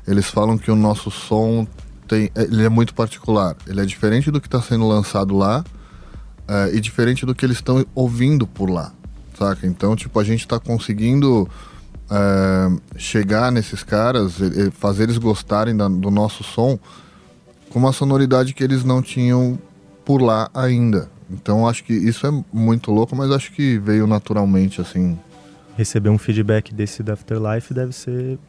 eles 0.08 0.26
falam 0.28 0.58
que 0.58 0.72
o 0.72 0.76
nosso 0.76 1.12
som 1.12 1.68
tem, 2.08 2.32
é- 2.34 2.44
ele 2.44 2.64
é 2.64 2.70
muito 2.70 2.94
particular. 2.94 3.56
Ele 3.68 3.82
é 3.82 3.86
diferente 3.86 4.32
do 4.32 4.40
que 4.40 4.48
está 4.48 4.62
sendo 4.62 4.88
lançado 4.88 5.36
lá 5.36 5.64
é, 6.48 6.74
e 6.76 6.80
diferente 6.80 7.26
do 7.26 7.36
que 7.36 7.46
eles 7.46 7.58
estão 7.58 7.86
ouvindo 7.94 8.48
por 8.48 8.70
lá, 8.70 8.94
saca? 9.38 9.68
Então, 9.68 9.96
tipo, 9.98 10.18
a 10.20 10.24
gente 10.24 10.40
está 10.42 10.60
conseguindo 10.60 11.48
é, 12.10 12.70
chegar 12.98 13.52
nesses 13.52 13.84
caras, 13.84 14.36
fazer 14.80 15.04
eles 15.04 15.18
gostarem 15.18 15.76
da- 15.76 15.90
do 15.90 16.10
nosso 16.10 16.42
som 16.42 16.80
com 17.70 17.80
uma 17.80 17.92
sonoridade 17.92 18.54
que 18.54 18.64
eles 18.64 18.86
não 18.86 19.02
tinham 19.02 19.60
por 20.06 20.22
lá 20.22 20.50
ainda. 20.54 21.10
Então, 21.30 21.68
acho 21.68 21.84
que 21.84 21.92
isso 21.92 22.26
é 22.26 22.32
muito 22.54 22.92
louco, 22.94 23.14
mas 23.14 23.30
acho 23.30 23.52
que 23.52 23.78
veio 23.78 24.08
naturalmente, 24.08 24.80
assim. 24.80 25.20
Receber 25.76 26.08
um 26.10 26.18
feedback 26.18 26.74
desse 26.74 27.04
do 27.04 27.12
Afterlife 27.12 27.74
deve 27.74 27.92
ser 27.92 28.40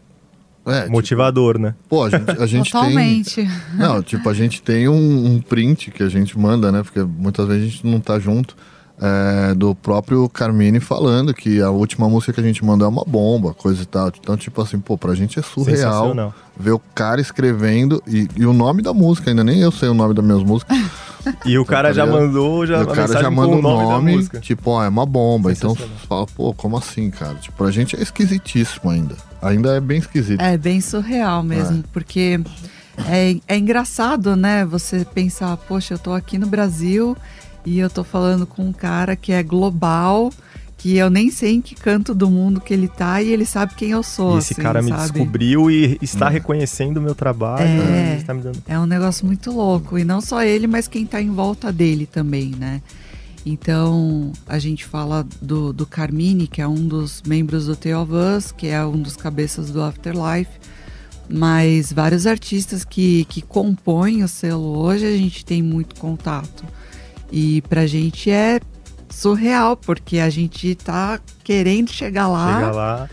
É, 0.68 0.82
tipo, 0.82 0.92
motivador, 0.92 1.58
né? 1.58 1.74
pô, 1.88 2.04
a 2.04 2.10
gente, 2.10 2.30
a 2.30 2.46
gente 2.46 2.70
tem. 2.70 2.80
Totalmente. 2.80 3.48
Não, 3.74 4.02
tipo, 4.02 4.28
a 4.28 4.34
gente 4.34 4.62
tem 4.62 4.88
um, 4.88 5.26
um 5.34 5.40
print 5.40 5.90
que 5.90 6.02
a 6.02 6.08
gente 6.08 6.38
manda, 6.38 6.70
né? 6.70 6.82
Porque 6.82 7.00
muitas 7.02 7.46
vezes 7.46 7.62
a 7.62 7.68
gente 7.68 7.86
não 7.86 8.00
tá 8.00 8.18
junto. 8.18 8.56
É, 9.00 9.54
do 9.54 9.74
próprio 9.74 10.28
Carmine 10.28 10.80
falando 10.80 11.32
que 11.32 11.60
a 11.62 11.70
última 11.70 12.08
música 12.08 12.32
que 12.32 12.40
a 12.40 12.42
gente 12.42 12.64
mandou 12.64 12.86
é 12.86 12.88
uma 12.88 13.04
bomba, 13.06 13.54
coisa 13.54 13.82
e 13.82 13.86
tal. 13.86 14.08
Então, 14.08 14.36
tipo 14.36 14.60
assim, 14.60 14.78
pô, 14.78 14.98
pra 14.98 15.14
gente 15.14 15.38
é 15.38 15.42
surreal 15.42 16.34
ver 16.58 16.72
o 16.72 16.78
cara 16.94 17.20
escrevendo 17.20 18.02
e, 18.06 18.26
e 18.36 18.44
o 18.44 18.52
nome 18.52 18.82
da 18.82 18.92
música, 18.92 19.30
ainda 19.30 19.44
nem 19.44 19.60
eu 19.60 19.70
sei 19.70 19.88
o 19.88 19.94
nome 19.94 20.12
das 20.14 20.24
minhas 20.24 20.42
músicas. 20.42 20.76
E 21.44 21.58
o 21.58 21.64
cara 21.64 21.92
já 21.92 22.04
Tá 22.04 22.10
ligado? 22.12 22.26
mandou 22.26 22.66
já, 22.66 22.82
o 22.82 22.86
cara 22.86 23.22
já 23.22 23.30
manda 23.30 23.54
o 23.54 23.58
o 23.58 23.62
nome, 23.62 23.84
da 23.86 23.92
nome, 23.92 24.16
música. 24.16 24.40
tipo, 24.40 24.70
ó, 24.70 24.82
é 24.84 24.88
uma 24.88 25.04
bomba. 25.06 25.52
Então 25.52 25.74
fala, 26.08 26.26
pô, 26.26 26.52
como 26.54 26.76
assim, 26.76 27.10
cara? 27.10 27.34
Tipo, 27.34 27.56
pra 27.58 27.70
gente 27.70 27.94
é 27.96 28.02
esquisitíssimo 28.02 28.90
ainda. 28.90 29.14
Ainda 29.42 29.76
é 29.76 29.80
bem 29.80 29.98
esquisito. 29.98 30.40
É 30.40 30.56
bem 30.56 30.80
surreal 30.80 31.42
mesmo, 31.42 31.84
porque 31.92 32.40
é, 33.06 33.36
é 33.46 33.56
engraçado, 33.58 34.34
né? 34.36 34.64
Você 34.64 35.04
pensar, 35.04 35.56
poxa, 35.56 35.94
eu 35.94 35.98
tô 35.98 36.12
aqui 36.12 36.38
no 36.38 36.46
Brasil 36.46 37.16
e 37.64 37.78
eu 37.78 37.90
tô 37.90 38.02
falando 38.04 38.46
com 38.46 38.62
um 38.62 38.72
cara 38.72 39.14
que 39.16 39.32
é 39.32 39.42
global, 39.42 40.32
que 40.76 40.96
eu 40.96 41.10
nem 41.10 41.30
sei 41.30 41.54
em 41.54 41.60
que 41.60 41.74
canto 41.74 42.14
do 42.14 42.30
mundo 42.30 42.60
que 42.60 42.72
ele 42.72 42.86
tá 42.86 43.20
e 43.20 43.30
ele 43.30 43.44
sabe 43.44 43.74
quem 43.74 43.90
eu 43.90 44.02
sou. 44.02 44.36
E 44.36 44.38
esse 44.38 44.52
assim, 44.52 44.62
cara 44.62 44.80
me 44.80 44.90
sabe? 44.90 45.02
descobriu 45.02 45.70
e 45.70 45.98
está 46.00 46.28
reconhecendo 46.28 46.98
o 46.98 47.02
meu 47.02 47.14
trabalho. 47.14 47.64
É. 47.64 47.84
né? 47.84 48.16
Está 48.16 48.32
me 48.32 48.42
dando... 48.42 48.62
É 48.66 48.78
um 48.78 48.86
negócio 48.86 49.26
muito 49.26 49.50
louco. 49.50 49.98
E 49.98 50.04
não 50.04 50.20
só 50.20 50.42
ele, 50.42 50.68
mas 50.68 50.86
quem 50.86 51.04
tá 51.04 51.20
em 51.20 51.30
volta 51.30 51.72
dele 51.72 52.06
também, 52.06 52.52
né? 52.56 52.80
Então, 53.44 54.32
a 54.46 54.58
gente 54.58 54.84
fala 54.84 55.26
do, 55.40 55.72
do 55.72 55.86
Carmine, 55.86 56.46
que 56.46 56.60
é 56.60 56.68
um 56.68 56.86
dos 56.86 57.22
membros 57.26 57.66
do 57.66 57.74
The 57.74 57.96
of 57.96 58.12
Us, 58.12 58.52
que 58.52 58.68
é 58.68 58.84
um 58.84 59.00
dos 59.00 59.16
cabeças 59.16 59.70
do 59.70 59.82
Afterlife. 59.82 60.50
Mas 61.28 61.92
vários 61.92 62.26
artistas 62.26 62.84
que, 62.84 63.24
que 63.24 63.42
compõem 63.42 64.22
o 64.22 64.28
selo 64.28 64.78
hoje, 64.78 65.06
a 65.06 65.16
gente 65.16 65.44
tem 65.44 65.62
muito 65.62 65.96
contato. 65.96 66.64
E 67.30 67.62
pra 67.62 67.86
gente 67.86 68.30
é 68.30 68.60
surreal, 69.10 69.76
porque 69.76 70.18
a 70.18 70.30
gente 70.30 70.74
tá 70.74 71.18
querendo 71.44 71.90
chegar 71.90 72.28
lá. 72.28 72.54
Chega 72.60 72.70
lá. 72.72 73.08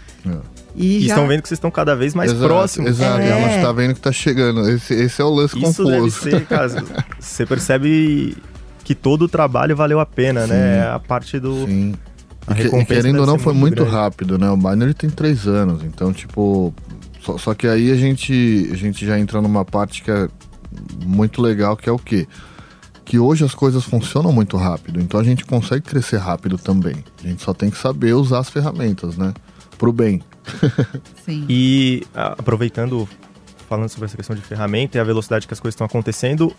E, 0.75 0.97
E 0.97 1.01
já... 1.01 1.13
estão 1.15 1.27
vendo 1.27 1.41
que 1.41 1.47
vocês 1.47 1.57
estão 1.57 1.71
cada 1.71 1.95
vez 1.95 2.13
mais 2.13 2.31
exato, 2.31 2.45
próximos. 2.47 2.89
Exato, 2.91 3.21
É. 3.21 3.31
a 3.45 3.49
gente 3.49 3.61
tá 3.63 3.71
vendo 3.71 3.93
que 3.93 3.99
tá 4.01 4.11
chegando. 4.11 4.69
Esse, 4.69 4.93
esse 4.93 5.21
é 5.21 5.25
o 5.25 5.29
lance 5.29 5.57
Isso 5.57 5.83
deve 5.85 5.97
confuso. 5.99 6.19
ser, 6.21 6.45
cara. 6.45 6.67
Você 7.19 7.45
percebe 7.45 8.35
que 8.83 8.93
todo 8.93 9.23
o 9.23 9.27
trabalho 9.27 9.75
valeu 9.75 9.99
a 9.99 10.05
pena, 10.05 10.43
Sim. 10.43 10.49
né? 10.53 10.77
É 10.79 10.81
A 10.91 10.99
parte 10.99 11.39
do. 11.39 11.65
Sim. 11.65 11.93
A 12.47 12.53
E, 12.59 12.69
que- 12.69 12.85
querendo 12.85 13.19
ou 13.21 13.25
não, 13.25 13.39
foi 13.39 13.53
muito 13.53 13.83
rápido, 13.83 14.37
né? 14.37 14.49
O 14.49 14.57
Binary 14.57 14.93
tem 14.93 15.09
três 15.09 15.47
anos, 15.47 15.81
então, 15.83 16.11
tipo. 16.13 16.73
Só, 17.21 17.37
só 17.39 17.53
que 17.55 17.65
aí 17.67 17.89
a 17.91 17.95
gente, 17.95 18.69
a 18.71 18.75
gente 18.75 19.03
já 19.05 19.17
entra 19.17 19.41
numa 19.41 19.65
parte 19.65 20.03
que 20.03 20.11
é 20.11 20.27
muito 21.05 21.41
legal, 21.41 21.75
que 21.75 21.89
é 21.89 21.91
o 21.91 21.97
quê? 21.97 22.27
Que 23.05 23.19
hoje 23.19 23.45
as 23.45 23.53
coisas 23.53 23.83
funcionam 23.83 24.31
muito 24.31 24.57
rápido, 24.57 24.99
então 24.99 25.19
a 25.19 25.23
gente 25.23 25.45
consegue 25.45 25.83
crescer 25.83 26.17
rápido 26.17 26.57
também. 26.57 26.95
A 27.23 27.27
gente 27.27 27.43
só 27.43 27.53
tem 27.53 27.69
que 27.69 27.77
saber 27.77 28.13
usar 28.13 28.39
as 28.39 28.49
ferramentas, 28.49 29.15
né? 29.15 29.33
Pro 29.77 29.93
bem. 29.93 30.21
Sim. 31.23 31.45
E 31.47 32.03
aproveitando, 32.13 33.07
falando 33.69 33.89
sobre 33.89 34.05
essa 34.05 34.17
questão 34.17 34.35
de 34.35 34.41
ferramenta 34.41 34.97
e 34.97 35.01
a 35.01 35.03
velocidade 35.03 35.47
que 35.47 35.53
as 35.53 35.59
coisas 35.59 35.75
estão 35.75 35.85
acontecendo, 35.85 36.51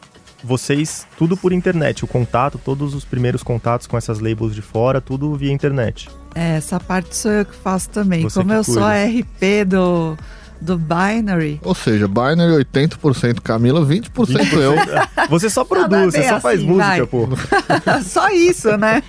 vocês, 0.42 1.06
tudo 1.18 1.36
por 1.36 1.52
internet, 1.52 2.04
o 2.04 2.08
contato, 2.08 2.60
todos 2.62 2.94
os 2.94 3.04
primeiros 3.04 3.42
contatos 3.42 3.86
com 3.86 3.96
essas 3.96 4.20
labels 4.20 4.54
de 4.54 4.62
fora, 4.62 5.00
tudo 5.00 5.34
via 5.34 5.52
internet. 5.52 6.08
É, 6.34 6.56
essa 6.56 6.78
parte 6.78 7.16
sou 7.16 7.32
eu 7.32 7.44
que 7.44 7.54
faço 7.54 7.90
também. 7.90 8.22
Você 8.22 8.38
Como 8.38 8.52
eu 8.52 8.62
sou 8.62 8.74
cuida. 8.74 8.88
a 8.88 9.04
RP 9.06 9.64
do, 9.66 10.16
do 10.60 10.78
Binary. 10.78 11.60
Ou 11.62 11.74
seja, 11.74 12.08
Binary 12.08 12.64
80% 12.64 13.40
Camila, 13.40 13.84
20%, 13.84 14.52
eu. 14.54 14.74
Você 15.28 15.50
só 15.50 15.62
Ah, 15.62 15.66
mas 15.68 15.78
produz, 15.88 16.14
você 16.14 16.28
só 16.28 16.40
faz 16.40 16.58
assim, 16.60 16.68
música, 16.68 16.86
vai. 16.86 17.06
pô. 17.06 17.28
Só 18.04 18.28
isso, 18.30 18.76
né? 18.76 19.02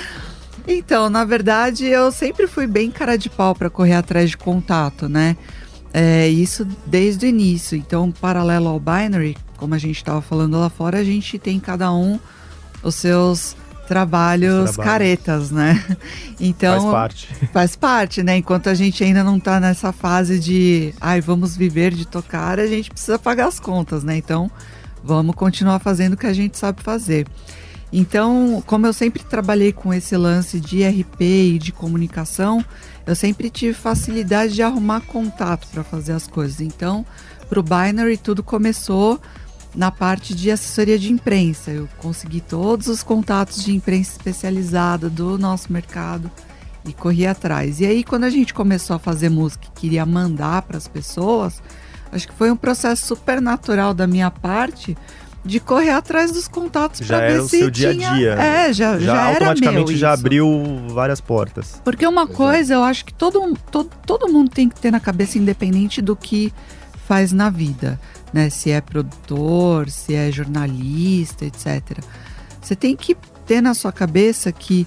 então, 0.68 1.08
na 1.08 1.24
verdade, 1.24 1.86
eu 1.86 2.12
sempre 2.12 2.46
fui 2.46 2.66
bem 2.66 2.90
cara 2.90 3.16
de 3.16 3.30
pau 3.30 3.54
para 3.54 3.70
correr 3.70 3.94
atrás 3.94 4.30
de 4.30 4.36
contato, 4.36 5.08
né? 5.08 5.36
É, 5.94 6.28
isso 6.28 6.66
desde 6.86 7.24
o 7.24 7.28
início. 7.28 7.76
Então, 7.76 8.12
paralelo 8.12 8.68
ao 8.68 8.78
Binary, 8.78 9.36
como 9.56 9.74
a 9.74 9.78
gente 9.78 9.96
estava 9.96 10.20
falando 10.20 10.58
lá 10.58 10.68
fora, 10.68 10.98
a 10.98 11.04
gente 11.04 11.38
tem 11.38 11.58
cada 11.58 11.90
um 11.92 12.20
os 12.82 12.94
seus 12.94 13.56
trabalhos 13.86 14.70
Os 14.70 14.76
trabalhos. 14.76 14.92
caretas, 14.92 15.50
né? 15.50 15.84
Então, 16.38 16.80
Faz 16.80 16.92
parte. 16.92 17.28
Faz 17.52 17.76
parte, 17.76 18.22
né? 18.22 18.36
Enquanto 18.36 18.68
a 18.68 18.74
gente 18.74 19.02
ainda 19.02 19.24
não 19.24 19.40
tá 19.40 19.58
nessa 19.58 19.92
fase 19.92 20.38
de, 20.38 20.92
ai, 21.00 21.20
vamos 21.20 21.56
viver 21.56 21.94
de 21.94 22.06
tocar, 22.06 22.58
a 22.58 22.66
gente 22.66 22.90
precisa 22.90 23.18
pagar 23.18 23.46
as 23.46 23.58
contas, 23.58 24.04
né? 24.04 24.16
Então, 24.16 24.50
vamos 25.02 25.34
continuar 25.34 25.78
fazendo 25.78 26.14
o 26.14 26.16
que 26.16 26.26
a 26.26 26.32
gente 26.32 26.58
sabe 26.58 26.82
fazer. 26.82 27.26
Então, 27.92 28.62
como 28.66 28.86
eu 28.86 28.92
sempre 28.92 29.22
trabalhei 29.22 29.72
com 29.72 29.94
esse 29.94 30.16
lance 30.16 30.58
de 30.60 30.84
RP 30.84 31.20
e 31.20 31.58
de 31.58 31.72
comunicação, 31.72 32.64
eu 33.06 33.14
sempre 33.14 33.48
tive 33.48 33.72
facilidade 33.72 34.54
de 34.54 34.62
arrumar 34.62 35.00
contato 35.02 35.68
para 35.68 35.84
fazer 35.84 36.12
as 36.12 36.26
coisas. 36.26 36.60
Então, 36.60 37.06
para 37.48 37.60
o 37.60 37.62
Binary, 37.62 38.16
tudo 38.16 38.42
começou 38.42 39.20
na 39.76 39.90
parte 39.90 40.34
de 40.34 40.50
assessoria 40.50 40.98
de 40.98 41.12
imprensa. 41.12 41.70
Eu 41.70 41.88
consegui 41.98 42.40
todos 42.40 42.88
os 42.88 43.02
contatos 43.02 43.62
de 43.62 43.74
imprensa 43.74 44.12
especializada 44.12 45.10
do 45.10 45.38
nosso 45.38 45.70
mercado 45.70 46.30
e 46.84 46.92
corri 46.92 47.26
atrás. 47.26 47.80
E 47.80 47.86
aí, 47.86 48.02
quando 48.02 48.24
a 48.24 48.30
gente 48.30 48.54
começou 48.54 48.96
a 48.96 48.98
fazer 48.98 49.28
música 49.28 49.66
e 49.66 49.80
queria 49.80 50.06
mandar 50.06 50.62
para 50.62 50.78
as 50.78 50.88
pessoas, 50.88 51.62
acho 52.10 52.26
que 52.26 52.34
foi 52.34 52.50
um 52.50 52.56
processo 52.56 53.06
super 53.06 53.40
natural 53.40 53.92
da 53.92 54.06
minha 54.06 54.30
parte 54.30 54.96
de 55.44 55.60
correr 55.60 55.90
atrás 55.90 56.32
dos 56.32 56.48
contatos 56.48 57.06
Já 57.06 57.18
para 57.18 57.26
era 57.26 57.34
ver 57.34 57.40
o 57.40 57.48
se 57.48 57.58
seu 57.58 57.70
dia 57.70 57.90
a 57.90 57.92
tinha... 57.92 58.14
dia. 58.14 58.32
É, 58.32 58.72
já, 58.72 58.98
já, 58.98 59.12
era 59.12 59.28
automaticamente 59.28 59.92
meu 59.92 59.96
já 59.96 60.12
isso. 60.12 60.20
abriu 60.20 60.64
várias 60.88 61.20
portas. 61.20 61.80
Porque 61.84 62.04
uma 62.04 62.26
coisa 62.26 62.74
eu 62.74 62.82
acho 62.82 63.04
que 63.04 63.14
todo, 63.14 63.56
todo, 63.70 63.90
todo 64.04 64.28
mundo 64.32 64.50
tem 64.50 64.68
que 64.68 64.80
ter 64.80 64.90
na 64.90 64.98
cabeça, 64.98 65.38
independente 65.38 66.02
do 66.02 66.16
que 66.16 66.52
faz 67.06 67.30
na 67.30 67.48
vida, 67.48 68.00
né? 68.32 68.50
Se 68.50 68.70
é 68.70 68.80
produtor, 68.80 69.88
se 69.90 70.14
é 70.14 70.30
jornalista, 70.30 71.44
etc. 71.44 71.98
Você 72.60 72.74
tem 72.74 72.96
que 72.96 73.16
ter 73.46 73.60
na 73.60 73.74
sua 73.74 73.92
cabeça 73.92 74.50
que 74.50 74.86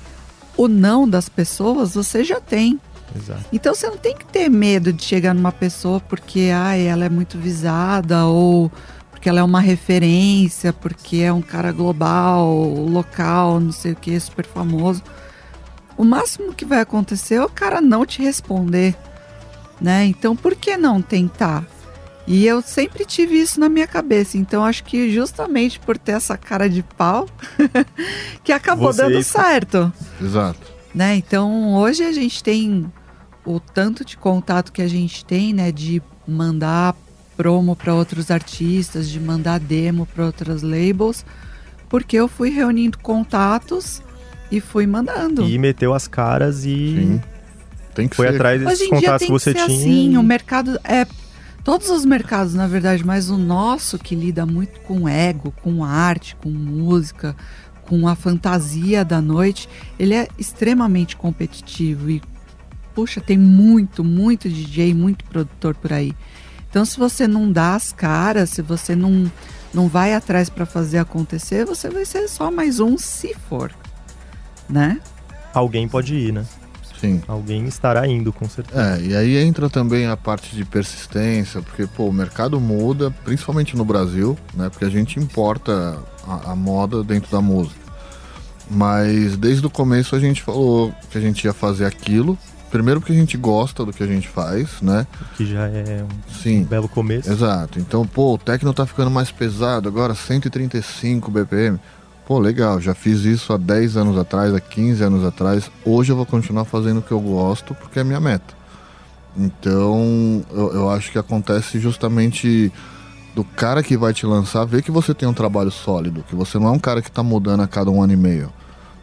o 0.57 0.67
não 0.67 1.07
das 1.07 1.29
pessoas 1.29 1.95
você 1.95 2.23
já 2.23 2.41
tem. 2.41 2.79
Exato. 3.15 3.45
Então 3.51 3.73
você 3.73 3.87
não 3.87 3.97
tem 3.97 4.15
que 4.15 4.25
ter 4.25 4.49
medo 4.49 4.91
de 4.93 5.03
chegar 5.03 5.33
numa 5.33 5.51
pessoa 5.51 5.99
porque 5.99 6.51
ai, 6.53 6.85
ela 6.85 7.05
é 7.05 7.09
muito 7.09 7.37
visada 7.37 8.25
ou 8.25 8.71
porque 9.09 9.27
ela 9.27 9.39
é 9.39 9.43
uma 9.43 9.59
referência, 9.59 10.71
porque 10.71 11.17
é 11.17 11.33
um 11.33 11.41
cara 11.41 11.71
global, 11.71 12.53
local, 12.55 13.59
não 13.59 13.71
sei 13.71 13.91
o 13.91 13.95
que, 13.95 14.17
super 14.19 14.45
famoso. 14.45 15.03
O 15.97 16.05
máximo 16.05 16.53
que 16.53 16.63
vai 16.63 16.79
acontecer 16.79 17.35
é 17.35 17.43
o 17.43 17.49
cara 17.49 17.81
não 17.81 18.05
te 18.05 18.21
responder, 18.21 18.95
né? 19.81 20.05
Então 20.05 20.35
por 20.35 20.55
que 20.55 20.77
não 20.77 21.01
tentar? 21.01 21.65
E 22.31 22.45
eu 22.45 22.61
sempre 22.61 23.05
tive 23.05 23.39
isso 23.41 23.59
na 23.59 23.67
minha 23.67 23.87
cabeça. 23.87 24.37
Então 24.37 24.63
acho 24.63 24.83
que 24.83 25.11
justamente 25.11 25.79
por 25.79 25.97
ter 25.97 26.11
essa 26.11 26.37
cara 26.37 26.69
de 26.69 26.83
pau 26.83 27.27
que 28.43 28.51
acabou 28.51 28.93
Você- 28.93 29.01
dando 29.01 29.23
certo 29.23 29.91
Exato. 30.21 30.59
né? 30.93 31.15
Então 31.15 31.73
hoje 31.75 32.03
a 32.03 32.11
gente 32.11 32.43
tem 32.43 32.85
o 33.45 33.59
tanto 33.59 34.05
de 34.05 34.15
contato 34.15 34.71
que 34.71 34.81
a 34.81 34.87
gente 34.87 35.25
tem, 35.25 35.53
né, 35.53 35.71
de 35.71 36.01
mandar 36.27 36.95
promo 37.35 37.75
para 37.75 37.93
outros 37.95 38.29
artistas, 38.29 39.09
de 39.09 39.19
mandar 39.19 39.59
demo 39.59 40.05
para 40.05 40.25
outras 40.25 40.61
labels, 40.61 41.25
porque 41.87 42.15
eu 42.15 42.27
fui 42.27 42.49
reunindo 42.51 42.97
contatos 42.99 44.03
e 44.51 44.59
fui 44.59 44.85
mandando. 44.85 45.43
E 45.47 45.57
meteu 45.57 45.93
as 45.95 46.07
caras 46.07 46.63
e 46.65 46.67
Sim. 46.95 47.21
Tem 47.95 48.07
que 48.07 48.15
foi 48.15 48.27
ser. 48.27 48.35
atrás 48.35 48.61
desses 48.61 48.87
contatos 48.87 49.25
que 49.25 49.31
você 49.31 49.53
que 49.53 49.59
ser 49.61 49.65
tinha. 49.65 49.79
assim, 49.79 50.17
o 50.17 50.21
mercado 50.23 50.79
é 50.83 51.07
todos 51.63 51.89
os 51.89 52.05
mercados, 52.05 52.53
na 52.53 52.67
verdade, 52.67 53.05
mas 53.05 53.29
o 53.29 53.37
nosso 53.37 53.97
que 53.97 54.15
lida 54.15 54.45
muito 54.45 54.79
com 54.81 55.07
ego, 55.07 55.53
com 55.61 55.83
arte, 55.83 56.35
com 56.35 56.49
música, 56.49 57.35
com 57.83 58.07
a 58.07 58.15
fantasia 58.15 59.03
da 59.03 59.21
noite, 59.21 59.67
ele 59.97 60.13
é 60.13 60.27
extremamente 60.37 61.15
competitivo 61.15 62.09
e 62.09 62.21
puxa, 62.93 63.21
tem 63.21 63.37
muito, 63.37 64.03
muito 64.03 64.49
DJ, 64.49 64.93
muito 64.93 65.23
produtor 65.25 65.75
por 65.75 65.93
aí. 65.93 66.13
Então, 66.69 66.85
se 66.85 66.99
você 66.99 67.27
não 67.27 67.51
dá 67.51 67.73
as 67.75 67.91
caras, 67.91 68.49
se 68.51 68.61
você 68.61 68.95
não 68.95 69.31
não 69.73 69.87
vai 69.87 70.13
atrás 70.13 70.49
para 70.49 70.65
fazer 70.65 70.97
acontecer, 70.97 71.65
você 71.65 71.89
vai 71.89 72.03
ser 72.03 72.27
só 72.27 72.49
mais 72.49 72.79
um 72.79 72.97
se 72.97 73.35
for, 73.35 73.71
né? 74.67 74.99
Alguém 75.53 75.87
pode 75.87 76.15
ir, 76.15 76.33
né? 76.33 76.45
Sim. 76.99 77.21
Alguém 77.27 77.65
estará 77.65 78.07
indo, 78.07 78.33
com 78.33 78.47
certeza. 78.47 78.97
É, 78.97 79.01
e 79.01 79.15
aí 79.15 79.37
entra 79.37 79.69
também 79.69 80.07
a 80.07 80.17
parte 80.17 80.55
de 80.55 80.65
persistência, 80.65 81.61
porque 81.61 81.87
pô, 81.87 82.07
o 82.07 82.13
mercado 82.13 82.59
muda, 82.59 83.09
principalmente 83.23 83.77
no 83.77 83.85
Brasil, 83.85 84.37
né? 84.53 84.69
Porque 84.69 84.85
a 84.85 84.89
gente 84.89 85.19
importa 85.19 85.97
a, 86.27 86.51
a 86.51 86.55
moda 86.55 87.03
dentro 87.03 87.31
da 87.31 87.41
música. 87.41 87.79
Mas 88.69 89.35
desde 89.37 89.65
o 89.65 89.69
começo 89.69 90.15
a 90.15 90.19
gente 90.19 90.43
falou 90.43 90.93
que 91.09 91.17
a 91.17 91.21
gente 91.21 91.43
ia 91.45 91.53
fazer 91.53 91.85
aquilo. 91.85 92.37
Primeiro 92.69 92.99
porque 92.99 93.13
a 93.13 93.15
gente 93.15 93.35
gosta 93.35 93.83
do 93.83 93.91
que 93.91 94.03
a 94.03 94.05
gente 94.05 94.27
faz, 94.27 94.79
né? 94.79 95.07
Que 95.35 95.43
já 95.43 95.67
é 95.67 96.03
um 96.03 96.33
Sim. 96.33 96.63
belo 96.65 96.87
começo. 96.87 97.31
Exato. 97.31 97.79
Então, 97.79 98.05
pô, 98.05 98.35
o 98.35 98.37
techno 98.37 98.71
tá 98.73 98.85
ficando 98.85 99.09
mais 99.09 99.31
pesado, 99.31 99.89
agora 99.89 100.13
135 100.13 101.31
BPM. 101.31 101.79
Pô, 102.29 102.37
legal, 102.37 102.79
já 102.79 102.93
fiz 102.93 103.21
isso 103.25 103.51
há 103.51 103.57
10 103.57 103.97
anos 103.97 104.15
atrás, 104.15 104.53
há 104.53 104.59
15 104.59 105.03
anos 105.03 105.25
atrás. 105.25 105.71
Hoje 105.83 106.11
eu 106.11 106.15
vou 106.15 106.27
continuar 106.27 106.63
fazendo 106.63 106.99
o 106.99 107.01
que 107.01 107.11
eu 107.11 107.19
gosto, 107.19 107.73
porque 107.73 107.97
é 107.97 108.03
minha 108.03 108.19
meta. 108.19 108.53
Então, 109.35 110.45
eu, 110.51 110.73
eu 110.75 110.89
acho 110.91 111.11
que 111.11 111.17
acontece 111.17 111.79
justamente 111.79 112.71
do 113.33 113.43
cara 113.43 113.81
que 113.81 113.97
vai 113.97 114.13
te 114.13 114.27
lançar 114.27 114.63
ver 114.63 114.83
que 114.83 114.91
você 114.91 115.11
tem 115.11 115.27
um 115.27 115.33
trabalho 115.33 115.71
sólido, 115.71 116.23
que 116.29 116.35
você 116.35 116.59
não 116.59 116.67
é 116.67 116.71
um 116.71 116.77
cara 116.77 117.01
que 117.01 117.09
tá 117.09 117.23
mudando 117.23 117.63
a 117.63 117.67
cada 117.67 117.89
um 117.89 117.99
ano 117.99 118.13
e 118.13 118.17
meio. 118.17 118.53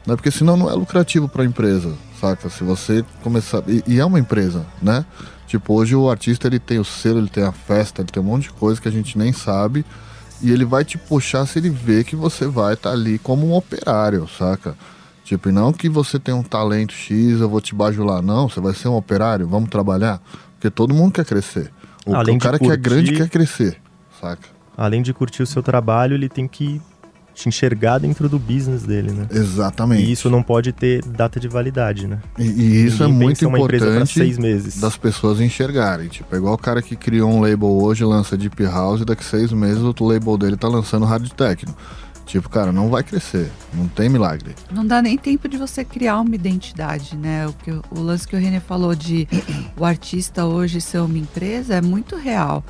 Né? 0.07 0.15
Porque 0.15 0.31
senão 0.31 0.57
não 0.57 0.71
é 0.71 0.75
lucrativo 0.75 1.29
para 1.29 1.43
a 1.43 1.47
empresa, 1.47 1.95
saca? 2.21 2.49
Se 2.49 2.63
você 2.63 3.05
começar. 3.25 3.61
E, 3.67 3.83
e 3.89 3.99
é 3.99 4.05
uma 4.05 4.21
empresa, 4.21 4.65
né? 4.81 5.05
Tipo, 5.49 5.75
hoje 5.75 5.97
o 5.97 6.09
artista 6.09 6.47
ele 6.47 6.61
tem 6.61 6.79
o 6.79 6.85
selo, 6.85 7.19
ele 7.19 7.29
tem 7.29 7.43
a 7.43 7.51
festa, 7.51 8.03
ele 8.03 8.09
tem 8.09 8.23
um 8.23 8.27
monte 8.27 8.45
de 8.45 8.53
coisa 8.53 8.81
que 8.81 8.87
a 8.87 8.93
gente 8.93 9.19
nem 9.19 9.33
sabe. 9.33 9.85
E 10.43 10.51
ele 10.51 10.65
vai 10.65 10.85
te 10.85 10.99
puxar 10.99 11.47
se 11.47 11.59
ele 11.59 11.71
vê 11.71 12.05
que 12.05 12.15
você 12.15 12.47
vai 12.47 12.75
estar 12.75 12.91
ali 12.93 13.19
como 13.19 13.47
um 13.49 13.55
operário, 13.55 14.29
saca? 14.29 14.77
Tipo, 15.25 15.51
não 15.51 15.73
que 15.73 15.89
você 15.89 16.19
tem 16.19 16.35
um 16.35 16.43
talento 16.43 16.93
X, 16.93 17.41
eu 17.41 17.49
vou 17.49 17.61
te 17.61 17.75
bajular. 17.75 18.23
Não, 18.23 18.49
você 18.49 18.61
vai 18.61 18.75
ser 18.75 18.89
um 18.89 18.95
operário, 18.97 19.49
vamos 19.49 19.69
trabalhar. 19.71 20.21
Porque 20.55 20.71
todo 20.71 20.95
mundo 20.95 21.13
quer 21.13 21.25
crescer. 21.25 21.73
O, 22.05 22.13
o 22.13 22.39
cara 22.39 22.59
que 22.59 22.65
é 22.65 22.69
curtir- 22.69 22.81
grande 22.81 23.13
quer 23.13 23.29
crescer, 23.29 23.81
saca? 24.21 24.49
Além 24.77 25.03
de 25.03 25.13
curtir 25.13 25.43
o 25.43 25.47
seu 25.47 25.63
trabalho, 25.63 26.15
ele 26.15 26.29
tem 26.29 26.47
que 26.47 26.81
te 27.37 27.49
enxergar 27.49 27.99
dentro 27.99 28.29
do 28.29 28.39
business 28.39 28.83
dele, 28.83 29.13
né? 29.13 29.27
Exatamente. 29.31 30.03
E 30.03 30.11
isso 30.11 30.29
não 30.31 30.43
pode 30.43 30.73
ter 30.73 31.05
data 31.05 31.39
de 31.39 31.47
validade, 31.47 32.07
né? 32.09 32.19
E, 32.39 32.43
e 32.45 32.85
isso 32.87 33.03
é 33.03 33.07
Ninguém 33.07 33.23
muito 33.27 33.45
empresa 33.45 33.85
pra 33.85 33.95
importante 33.95 34.15
seis 34.15 34.39
meses. 34.39 34.81
das 34.81 34.97
pessoas 34.97 35.39
enxergarem. 35.41 36.09
Tipo, 36.09 36.35
é 36.35 36.39
igual 36.39 36.55
o 36.55 36.59
cara 36.59 36.81
que 36.81 36.97
criou 36.97 37.31
um 37.31 37.41
label 37.41 37.69
hoje, 37.69 38.05
lança 38.05 38.37
Deep 38.37 38.65
House, 38.65 39.03
e 39.03 39.05
daqui 39.05 39.23
seis 39.25 39.53
meses 39.53 39.83
o 39.83 39.95
label 40.05 40.39
dele 40.39 40.57
tá 40.57 40.67
lançando 40.67 41.05
Hard 41.05 41.29
Techno. 41.31 41.77
Tipo, 42.25 42.49
cara, 42.49 42.73
não 42.73 42.89
vai 42.89 43.05
crescer. 43.05 43.49
Não 43.73 43.87
tem 43.87 44.09
milagre. 44.09 44.53
Não 44.73 44.85
dá 44.85 45.01
nem 45.01 45.17
tempo 45.17 45.47
de 45.49 45.57
você 45.57 45.85
criar 45.85 46.19
uma 46.21 46.35
identidade, 46.35 47.17
né? 47.17 47.47
O, 47.47 47.53
que, 47.53 47.71
o- 47.71 47.83
o 47.93 48.01
lance 48.01 48.27
que 48.27 48.35
o 48.35 48.39
René 48.39 48.59
falou 48.59 48.95
de 48.97 49.29
o 49.79 49.85
artista 49.85 50.45
hoje 50.45 50.81
ser 50.81 50.99
uma 50.99 51.19
empresa 51.19 51.75
é 51.75 51.81
muito 51.81 52.17
real. 52.17 52.65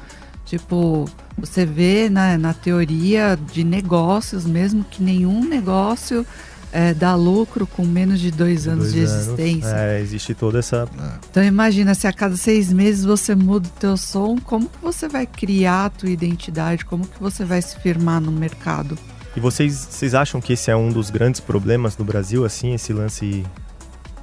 Tipo, 0.46 1.04
você 1.36 1.66
vê 1.66 2.08
na, 2.08 2.38
na 2.38 2.54
teoria 2.54 3.36
de 3.52 3.64
negócios 3.64 4.46
mesmo 4.46 4.84
que 4.84 5.02
nenhum 5.02 5.44
negócio 5.44 6.24
é, 6.72 6.94
dá 6.94 7.14
lucro 7.16 7.66
com 7.66 7.84
menos 7.84 8.20
de 8.20 8.30
dois 8.30 8.68
anos 8.68 8.92
Dois 8.92 8.94
de 8.94 9.00
anos. 9.00 9.26
existência. 9.26 9.74
É, 9.76 10.00
existe 10.00 10.34
toda 10.34 10.60
essa. 10.60 10.88
Então 11.30 11.42
imagina, 11.42 11.94
se 11.94 12.06
a 12.06 12.12
cada 12.12 12.36
seis 12.36 12.72
meses 12.72 13.04
você 13.04 13.34
muda 13.34 13.66
o 13.66 13.80
teu 13.80 13.96
som, 13.96 14.36
como 14.38 14.68
que 14.68 14.78
você 14.80 15.08
vai 15.08 15.26
criar 15.26 15.86
a 15.86 15.90
tua 15.90 16.10
identidade? 16.10 16.84
Como 16.84 17.06
que 17.06 17.20
você 17.20 17.44
vai 17.44 17.60
se 17.60 17.78
firmar 17.80 18.20
no 18.20 18.30
mercado? 18.30 18.96
E 19.36 19.40
vocês, 19.40 19.88
vocês 19.90 20.14
acham 20.14 20.40
que 20.40 20.52
esse 20.52 20.70
é 20.70 20.76
um 20.76 20.90
dos 20.90 21.10
grandes 21.10 21.40
problemas 21.40 21.96
no 21.98 22.04
Brasil, 22.04 22.44
assim, 22.44 22.72
esse 22.72 22.92
lance 22.92 23.44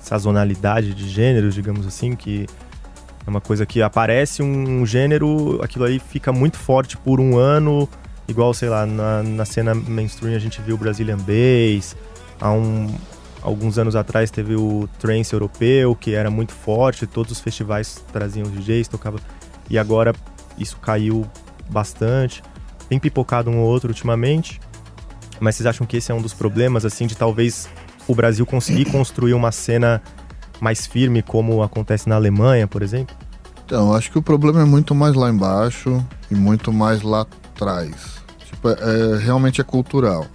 sazonalidade 0.01 0.93
de 0.93 1.07
gêneros, 1.09 1.53
digamos 1.53 1.85
assim, 1.85 2.15
que 2.15 2.47
é 3.25 3.29
uma 3.29 3.41
coisa 3.41 3.65
que 3.65 3.81
aparece 3.81 4.43
um 4.43 4.85
gênero, 4.85 5.59
aquilo 5.63 5.85
aí 5.85 5.99
fica 5.99 6.31
muito 6.31 6.57
forte 6.57 6.97
por 6.97 7.19
um 7.19 7.37
ano, 7.37 7.87
igual, 8.27 8.53
sei 8.53 8.69
lá, 8.69 8.85
na, 8.85 9.23
na 9.23 9.45
cena 9.45 9.73
mainstream 9.73 10.35
a 10.35 10.39
gente 10.39 10.61
viu 10.61 10.77
Brazilian 10.77 11.17
Bass, 11.17 11.95
há 12.39 12.51
um, 12.51 12.93
alguns 13.41 13.77
anos 13.77 13.95
atrás 13.95 14.29
teve 14.29 14.55
o 14.55 14.89
trance 14.99 15.33
europeu, 15.33 15.95
que 15.95 16.13
era 16.13 16.29
muito 16.29 16.51
forte, 16.51 17.07
todos 17.07 17.31
os 17.31 17.39
festivais 17.39 18.03
traziam 18.11 18.49
DJs, 18.49 18.87
tocava, 18.87 19.19
e 19.69 19.77
agora 19.77 20.13
isso 20.57 20.77
caiu 20.77 21.25
bastante, 21.69 22.43
tem 22.89 22.99
pipocado 22.99 23.49
um 23.49 23.59
ou 23.59 23.67
outro 23.67 23.89
ultimamente, 23.89 24.59
mas 25.39 25.55
vocês 25.55 25.65
acham 25.65 25.87
que 25.87 25.97
esse 25.97 26.11
é 26.11 26.15
um 26.15 26.21
dos 26.21 26.33
problemas, 26.33 26.85
assim, 26.85 27.07
de 27.07 27.15
talvez 27.15 27.69
o 28.07 28.13
Brasil 28.13 28.45
conseguir 28.45 28.85
construir 28.85 29.33
uma 29.33 29.51
cena 29.51 30.01
mais 30.63 30.87
firme, 30.87 31.21
como 31.21 31.61
acontece 31.61 32.07
na 32.07 32.15
Alemanha, 32.15 32.67
por 32.67 32.81
exemplo? 32.81 33.15
Então, 33.65 33.93
acho 33.93 34.09
que 34.11 34.17
o 34.17 34.21
problema 34.21 34.61
é 34.61 34.65
muito 34.65 34.95
mais 34.95 35.13
lá 35.13 35.29
embaixo 35.29 36.03
e 36.31 36.35
muito 36.35 36.71
mais 36.71 37.01
lá 37.01 37.21
atrás. 37.53 38.23
Tipo, 38.45 38.69
é, 38.69 38.73
é- 38.73 39.17
realmente 39.17 39.59
é 39.61 39.63
cultural. 39.63 40.25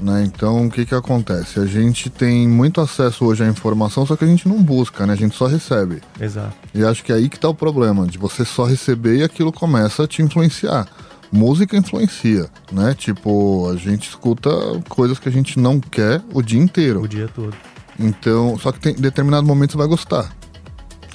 Né? 0.00 0.24
Então, 0.26 0.66
o 0.66 0.70
que 0.70 0.84
que 0.84 0.94
acontece? 0.94 1.60
A 1.60 1.66
gente 1.66 2.10
tem 2.10 2.48
muito 2.48 2.80
acesso 2.80 3.24
hoje 3.24 3.44
à 3.44 3.46
informação, 3.46 4.04
só 4.04 4.16
que 4.16 4.24
a 4.24 4.26
gente 4.26 4.48
não 4.48 4.60
busca, 4.60 5.06
né? 5.06 5.12
A 5.12 5.16
gente 5.16 5.36
só 5.36 5.46
recebe. 5.46 6.02
Exato. 6.20 6.52
E 6.74 6.84
acho 6.84 7.04
que 7.04 7.12
é 7.12 7.14
aí 7.14 7.28
que 7.28 7.38
tá 7.38 7.48
o 7.48 7.54
problema, 7.54 8.04
de 8.06 8.18
você 8.18 8.44
só 8.44 8.64
receber 8.64 9.18
e 9.18 9.22
aquilo 9.22 9.52
começa 9.52 10.02
a 10.02 10.08
te 10.08 10.20
influenciar. 10.20 10.88
Música 11.30 11.76
influencia, 11.76 12.48
né? 12.72 12.92
Tipo, 12.94 13.68
a 13.70 13.76
gente 13.76 14.08
escuta 14.08 14.50
coisas 14.88 15.18
que 15.20 15.28
a 15.28 15.32
gente 15.32 15.58
não 15.60 15.78
quer 15.80 16.20
o 16.32 16.42
dia 16.42 16.60
inteiro. 16.60 17.02
O 17.02 17.08
dia 17.08 17.28
todo. 17.32 17.54
Então, 17.98 18.58
só 18.58 18.72
que 18.72 18.80
tem 18.80 18.92
em 18.94 19.00
determinado 19.00 19.46
momento 19.46 19.72
você 19.72 19.78
vai 19.78 19.86
gostar. 19.86 20.32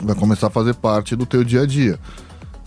Vai 0.02 0.16
começar 0.16 0.48
a 0.48 0.50
fazer 0.50 0.76
parte 0.76 1.16
do 1.16 1.26
teu 1.26 1.44
dia 1.44 1.62
a 1.62 1.66
dia. 1.66 2.00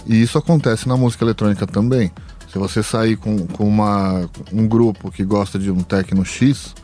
E 0.06 0.20
isso 0.20 0.36
acontece 0.36 0.88
na 0.88 0.96
música 0.96 1.24
eletrônica 1.24 1.66
também. 1.66 2.10
Se 2.52 2.58
você 2.58 2.82
sair 2.82 3.16
com, 3.16 3.46
com 3.46 3.66
uma, 3.66 4.28
um 4.52 4.66
grupo 4.68 5.10
que 5.10 5.24
gosta 5.24 5.58
de 5.58 5.70
um 5.70 5.80
techno 5.82 6.24
X, 6.24 6.74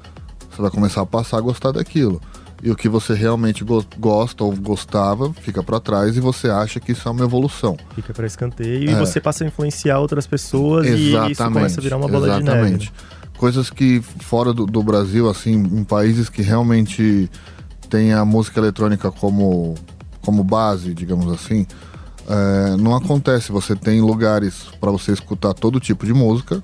você 0.51 0.63
vai 0.63 0.71
começar 0.71 1.03
a 1.03 1.07
passar 1.07 1.37
a 1.37 1.41
gostar 1.41 1.73
daquilo. 1.73 2.21
E 2.63 2.71
o 2.71 2.75
que 2.77 2.89
você 2.89 3.13
realmente 3.15 3.63
go- 3.63 3.85
gosta 3.99 4.43
ou 4.43 4.53
gostava 4.57 5.33
fica 5.35 5.63
pra 5.63 5.79
trás 5.79 6.17
e 6.17 6.21
você 6.21 6.49
acha 6.49 6.81
que 6.81 6.93
isso 6.93 7.07
é 7.07 7.11
uma 7.13 7.25
evolução. 7.25 7.77
Fica 7.95 8.13
para 8.15 8.27
escanteio 8.27 8.91
e 8.91 8.95
É. 8.95 8.99
você 8.99 9.21
passa 9.21 9.45
a 9.45 9.47
influenciar 9.47 9.99
outras 10.01 10.27
pessoas 10.27 10.87
e 10.89 11.13
isso 11.31 11.45
começa 11.45 11.79
a 11.79 11.83
virar 11.83 11.99
uma 11.99 12.09
bola 12.09 12.27
exatamente. 12.27 12.55
de 12.57 12.73
neve. 12.79 12.85
né? 12.87 13.18
Coisas 13.39 13.71
que 13.71 14.03
fora 14.03 14.53
do, 14.53 14.67
do 14.67 14.83
Brasil, 14.83 15.31
assim, 15.31 15.55
em 15.55 15.85
países 15.85 16.29
que 16.29 16.43
realmente 16.43 17.31
tem 17.89 18.13
a 18.13 18.25
música 18.25 18.61
eletrônica 18.61 19.11
como, 19.11 19.75
como 20.21 20.45
base, 20.45 20.93
digamos 20.93 21.33
assim, 21.33 21.67
é, 22.29 22.77
não 22.77 22.95
acontece. 22.95 23.51
Você 23.51 23.75
tem 23.75 24.03
lugares 24.03 24.67
para 24.79 24.91
você 24.91 25.13
escutar 25.13 25.55
todo 25.55 25.81
tipo 25.81 26.05
de 26.05 26.13
música, 26.13 26.63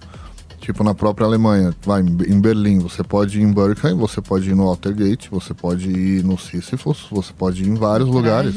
Tipo, 0.65 0.83
na 0.83 0.95
própria 0.95 1.27
Alemanha, 1.27 1.75
vai 1.85 2.01
em 2.01 2.41
Berlim, 2.41 2.79
você 2.79 3.05
pode 3.05 3.39
ir 3.39 3.43
em 3.43 3.53
Berkheim, 3.53 3.95
você 3.97 4.23
pode 4.23 4.49
ir 4.49 4.55
no 4.55 4.67
Altergate, 4.67 5.29
você 5.31 5.53
pode 5.53 5.91
ir 5.91 6.25
no 6.25 6.39
Sisyphus, 6.39 7.07
você 7.11 7.35
pode 7.35 7.63
ir 7.63 7.69
em 7.69 7.75
vários 7.75 8.09
lugares. 8.09 8.55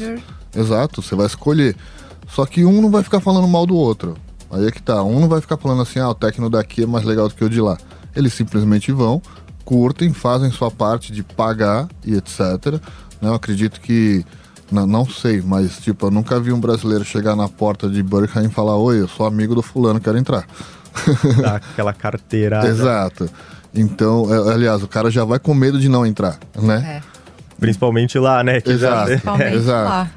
Exato, 0.56 1.02
você 1.02 1.14
vai 1.14 1.26
escolher. 1.26 1.76
Só 2.26 2.46
que 2.46 2.64
um 2.64 2.80
não 2.80 2.90
vai 2.90 3.02
ficar 3.02 3.20
falando 3.20 3.46
mal 3.46 3.66
do 3.66 3.76
outro. 3.76 4.16
Aí 4.50 4.66
é 4.66 4.70
que 4.70 4.80
tá, 4.80 5.02
um 5.02 5.20
não 5.20 5.28
vai 5.28 5.42
ficar 5.42 5.58
falando 5.58 5.82
assim, 5.82 5.98
ah, 5.98 6.08
o 6.08 6.14
techno 6.14 6.48
daqui 6.48 6.84
é 6.84 6.86
mais 6.86 7.04
legal 7.04 7.28
do 7.28 7.34
que 7.34 7.44
o 7.44 7.50
de 7.50 7.60
lá. 7.60 7.76
Eles 8.18 8.34
simplesmente 8.34 8.90
vão, 8.92 9.22
curtem, 9.64 10.12
fazem 10.12 10.50
sua 10.50 10.70
parte 10.70 11.12
de 11.12 11.22
pagar 11.22 11.86
e 12.04 12.14
etc. 12.14 12.40
né? 13.22 13.28
Eu 13.28 13.34
acredito 13.34 13.80
que, 13.80 14.24
não, 14.70 14.86
não 14.86 15.06
sei, 15.08 15.40
mas 15.40 15.78
tipo, 15.78 16.06
eu 16.06 16.10
nunca 16.10 16.38
vi 16.40 16.52
um 16.52 16.60
brasileiro 16.60 17.04
chegar 17.04 17.36
na 17.36 17.48
porta 17.48 17.88
de 17.88 18.02
Berkheim 18.02 18.46
e 18.46 18.50
falar, 18.50 18.76
oi, 18.76 19.00
eu 19.00 19.08
sou 19.08 19.24
amigo 19.26 19.54
do 19.54 19.62
fulano, 19.62 20.00
quero 20.00 20.18
entrar. 20.18 20.44
Dá 21.40 21.56
aquela 21.56 21.92
carteirada. 21.92 22.66
Exato. 22.66 23.30
Então, 23.74 24.26
é, 24.34 24.52
aliás, 24.52 24.82
o 24.82 24.88
cara 24.88 25.10
já 25.10 25.24
vai 25.24 25.38
com 25.38 25.54
medo 25.54 25.78
de 25.78 25.88
não 25.88 26.04
entrar, 26.04 26.38
né? 26.60 27.02
É, 27.04 27.18
Principalmente 27.60 28.18
lá, 28.18 28.42
né? 28.42 28.60
que 28.60 28.76
já- 28.76 28.88
Exato. 28.88 29.06
principalmente 29.10 29.54
exato. 29.56 29.88
lá. 29.88 30.10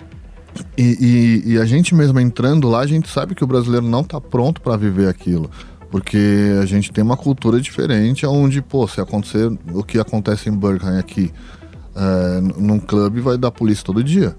E, 0.78 1.44
e- 1.46 1.52
e 1.54 1.58
a 1.60 1.66
gente 1.66 1.94
mesmo 1.96 2.20
entrando 2.20 2.68
lá, 2.70 2.80
a 2.80 2.88
gente 2.88 3.10
sabe 3.10 3.34
que 3.36 3.44
o 3.44 3.48
brasileiro 3.48 3.86
não 3.86 4.04
tá 4.04 4.20
pronto 4.20 4.60
para 4.62 4.76
viver 4.78 5.08
aquilo. 5.08 5.50
Porque 5.92 6.58
a 6.62 6.66
gente 6.66 6.90
tem 6.92 7.04
uma 7.04 7.18
cultura 7.18 7.60
diferente, 7.60 8.26
onde, 8.26 8.62
pô, 8.62 8.88
se 8.88 9.02
acontecer 9.02 9.52
o 9.74 9.84
que 9.84 10.00
acontece 10.00 10.50
em 10.50 10.58
Berkheim 10.58 10.98
aqui, 10.98 11.34
é, 11.94 12.42
num 12.58 12.80
clube 12.80 13.20
vai 13.20 13.38
dar 13.38 13.52
polícia 13.52 13.84
todo 13.84 14.02
dia. 14.02 14.36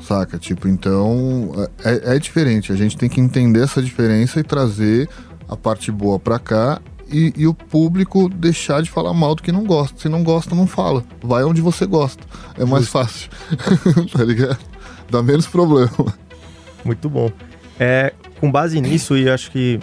Saca? 0.00 0.38
Tipo, 0.38 0.66
então 0.66 1.52
é, 1.84 2.16
é 2.16 2.18
diferente. 2.18 2.72
A 2.72 2.76
gente 2.76 2.96
tem 2.96 3.08
que 3.08 3.20
entender 3.20 3.62
essa 3.62 3.82
diferença 3.82 4.40
e 4.40 4.42
trazer 4.42 5.08
a 5.46 5.56
parte 5.56 5.92
boa 5.92 6.18
pra 6.18 6.38
cá 6.38 6.80
e, 7.10 7.32
e 7.36 7.46
o 7.46 7.52
público 7.52 8.28
deixar 8.28 8.82
de 8.82 8.90
falar 8.90 9.12
mal 9.12 9.34
do 9.34 9.42
que 9.42 9.52
não 9.52 9.64
gosta. 9.64 10.00
Se 10.00 10.08
não 10.08 10.22
gosta, 10.22 10.54
não 10.54 10.66
fala. 10.66 11.04
Vai 11.22 11.44
onde 11.44 11.60
você 11.60 11.84
gosta. 11.84 12.22
É 12.56 12.64
mais 12.64 12.88
fácil. 12.88 13.30
tá 14.12 14.24
ligado? 14.24 14.58
Dá 15.10 15.22
menos 15.22 15.46
problema. 15.46 15.90
Muito 16.84 17.08
bom. 17.10 17.30
É, 17.78 18.12
com 18.40 18.50
base 18.50 18.80
nisso, 18.80 19.16
e 19.16 19.28
acho 19.28 19.50
que 19.50 19.78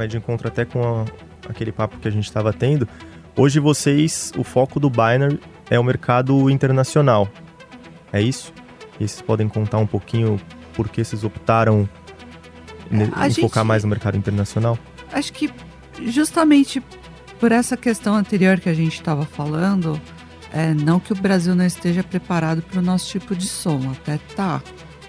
vai 0.00 0.08
de 0.08 0.16
encontro 0.16 0.48
até 0.48 0.64
com 0.64 0.82
a- 0.82 1.04
aquele 1.48 1.70
papo 1.70 1.98
que 1.98 2.08
a 2.08 2.10
gente 2.10 2.24
estava 2.24 2.52
tendo, 2.54 2.88
hoje 3.36 3.60
vocês, 3.60 4.32
o 4.36 4.42
foco 4.42 4.80
do 4.80 4.88
Binary 4.88 5.38
é 5.68 5.78
o 5.78 5.84
mercado 5.84 6.48
internacional. 6.48 7.28
É 8.10 8.20
isso? 8.22 8.50
E 8.98 9.06
vocês 9.06 9.20
podem 9.20 9.46
contar 9.46 9.76
um 9.76 9.86
pouquinho 9.86 10.40
por 10.72 10.88
que 10.88 11.04
vocês 11.04 11.22
optaram 11.22 11.86
a 13.14 13.26
em 13.26 13.30
gente- 13.30 13.42
focar 13.42 13.62
mais 13.64 13.84
no 13.84 13.90
mercado 13.90 14.16
internacional? 14.16 14.78
Acho 15.12 15.32
que 15.34 15.50
justamente 16.06 16.82
por 17.38 17.52
essa 17.52 17.76
questão 17.76 18.14
anterior 18.14 18.58
que 18.58 18.68
a 18.70 18.74
gente 18.74 18.94
estava 18.94 19.26
falando, 19.26 20.00
é, 20.50 20.72
não 20.72 20.98
que 20.98 21.12
o 21.12 21.16
Brasil 21.16 21.54
não 21.54 21.64
esteja 21.66 22.02
preparado 22.02 22.62
para 22.62 22.78
o 22.78 22.82
nosso 22.82 23.06
tipo 23.10 23.36
de 23.36 23.46
som, 23.46 23.80
até 23.92 24.18
tá, 24.34 24.62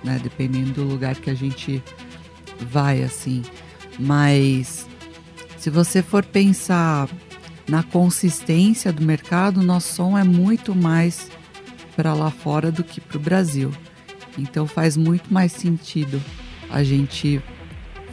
né? 0.04 0.19
Dependendo 0.21 0.71
do 0.71 0.84
lugar 0.84 1.15
que 1.15 1.30
a 1.30 1.34
gente 1.34 1.82
vai, 2.60 3.01
assim. 3.04 3.41
Mas 3.99 4.88
se 5.58 5.69
você 5.69 6.01
for 6.01 6.23
pensar 6.25 7.08
na 7.67 7.84
consistência 7.84 8.91
do 8.91 9.04
mercado, 9.06 9.62
nosso 9.62 9.93
som 9.95 10.17
é 10.17 10.23
muito 10.23 10.75
mais 10.75 11.30
para 11.95 12.13
lá 12.13 12.32
fora 12.32 12.71
do 12.71 12.84
que 12.84 12.99
para 12.99 13.17
o 13.17 13.21
Brasil. 13.21 13.71
Então 14.38 14.65
faz 14.65 14.97
muito 14.97 15.32
mais 15.34 15.51
sentido 15.51 16.21
a 16.69 16.84
gente 16.84 17.41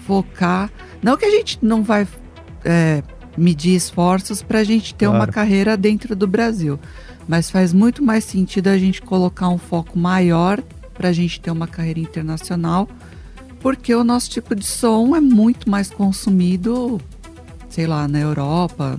focar. 0.07 0.71
Não 1.03 1.17
que 1.17 1.25
a 1.25 1.31
gente 1.31 1.59
não 1.63 1.83
vai 1.83 2.07
é, 2.65 3.03
medir 3.37 3.75
esforços 3.75 4.43
para 4.43 4.59
a 4.61 4.65
gente 4.65 4.95
ter 4.95 5.07
uma 5.07 5.19
Claro. 5.19 5.33
carreira 5.33 5.77
dentro 5.77 6.15
do 6.17 6.27
Brasil, 6.27 6.79
mas 7.27 7.51
faz 7.51 7.73
muito 7.73 8.03
mais 8.03 8.25
sentido 8.25 8.69
a 8.69 8.77
gente 8.77 9.01
colocar 9.01 9.49
um 9.49 9.59
foco 9.59 9.99
maior 9.99 10.61
para 10.93 11.09
a 11.11 11.13
gente 11.13 11.41
ter 11.41 11.51
uma 11.53 11.69
carreira 11.69 12.01
internacional, 12.01 12.89
porque 13.61 13.95
o 13.95 14.05
nosso 14.05 14.31
tipo 14.31 14.55
de 14.55 14.65
som 14.65 15.15
é 15.17 15.21
muito 15.21 15.69
mais 15.71 15.91
consumido, 15.91 17.01
sei 17.69 17.87
lá, 17.87 18.07
na 18.09 18.19
Europa, 18.21 18.99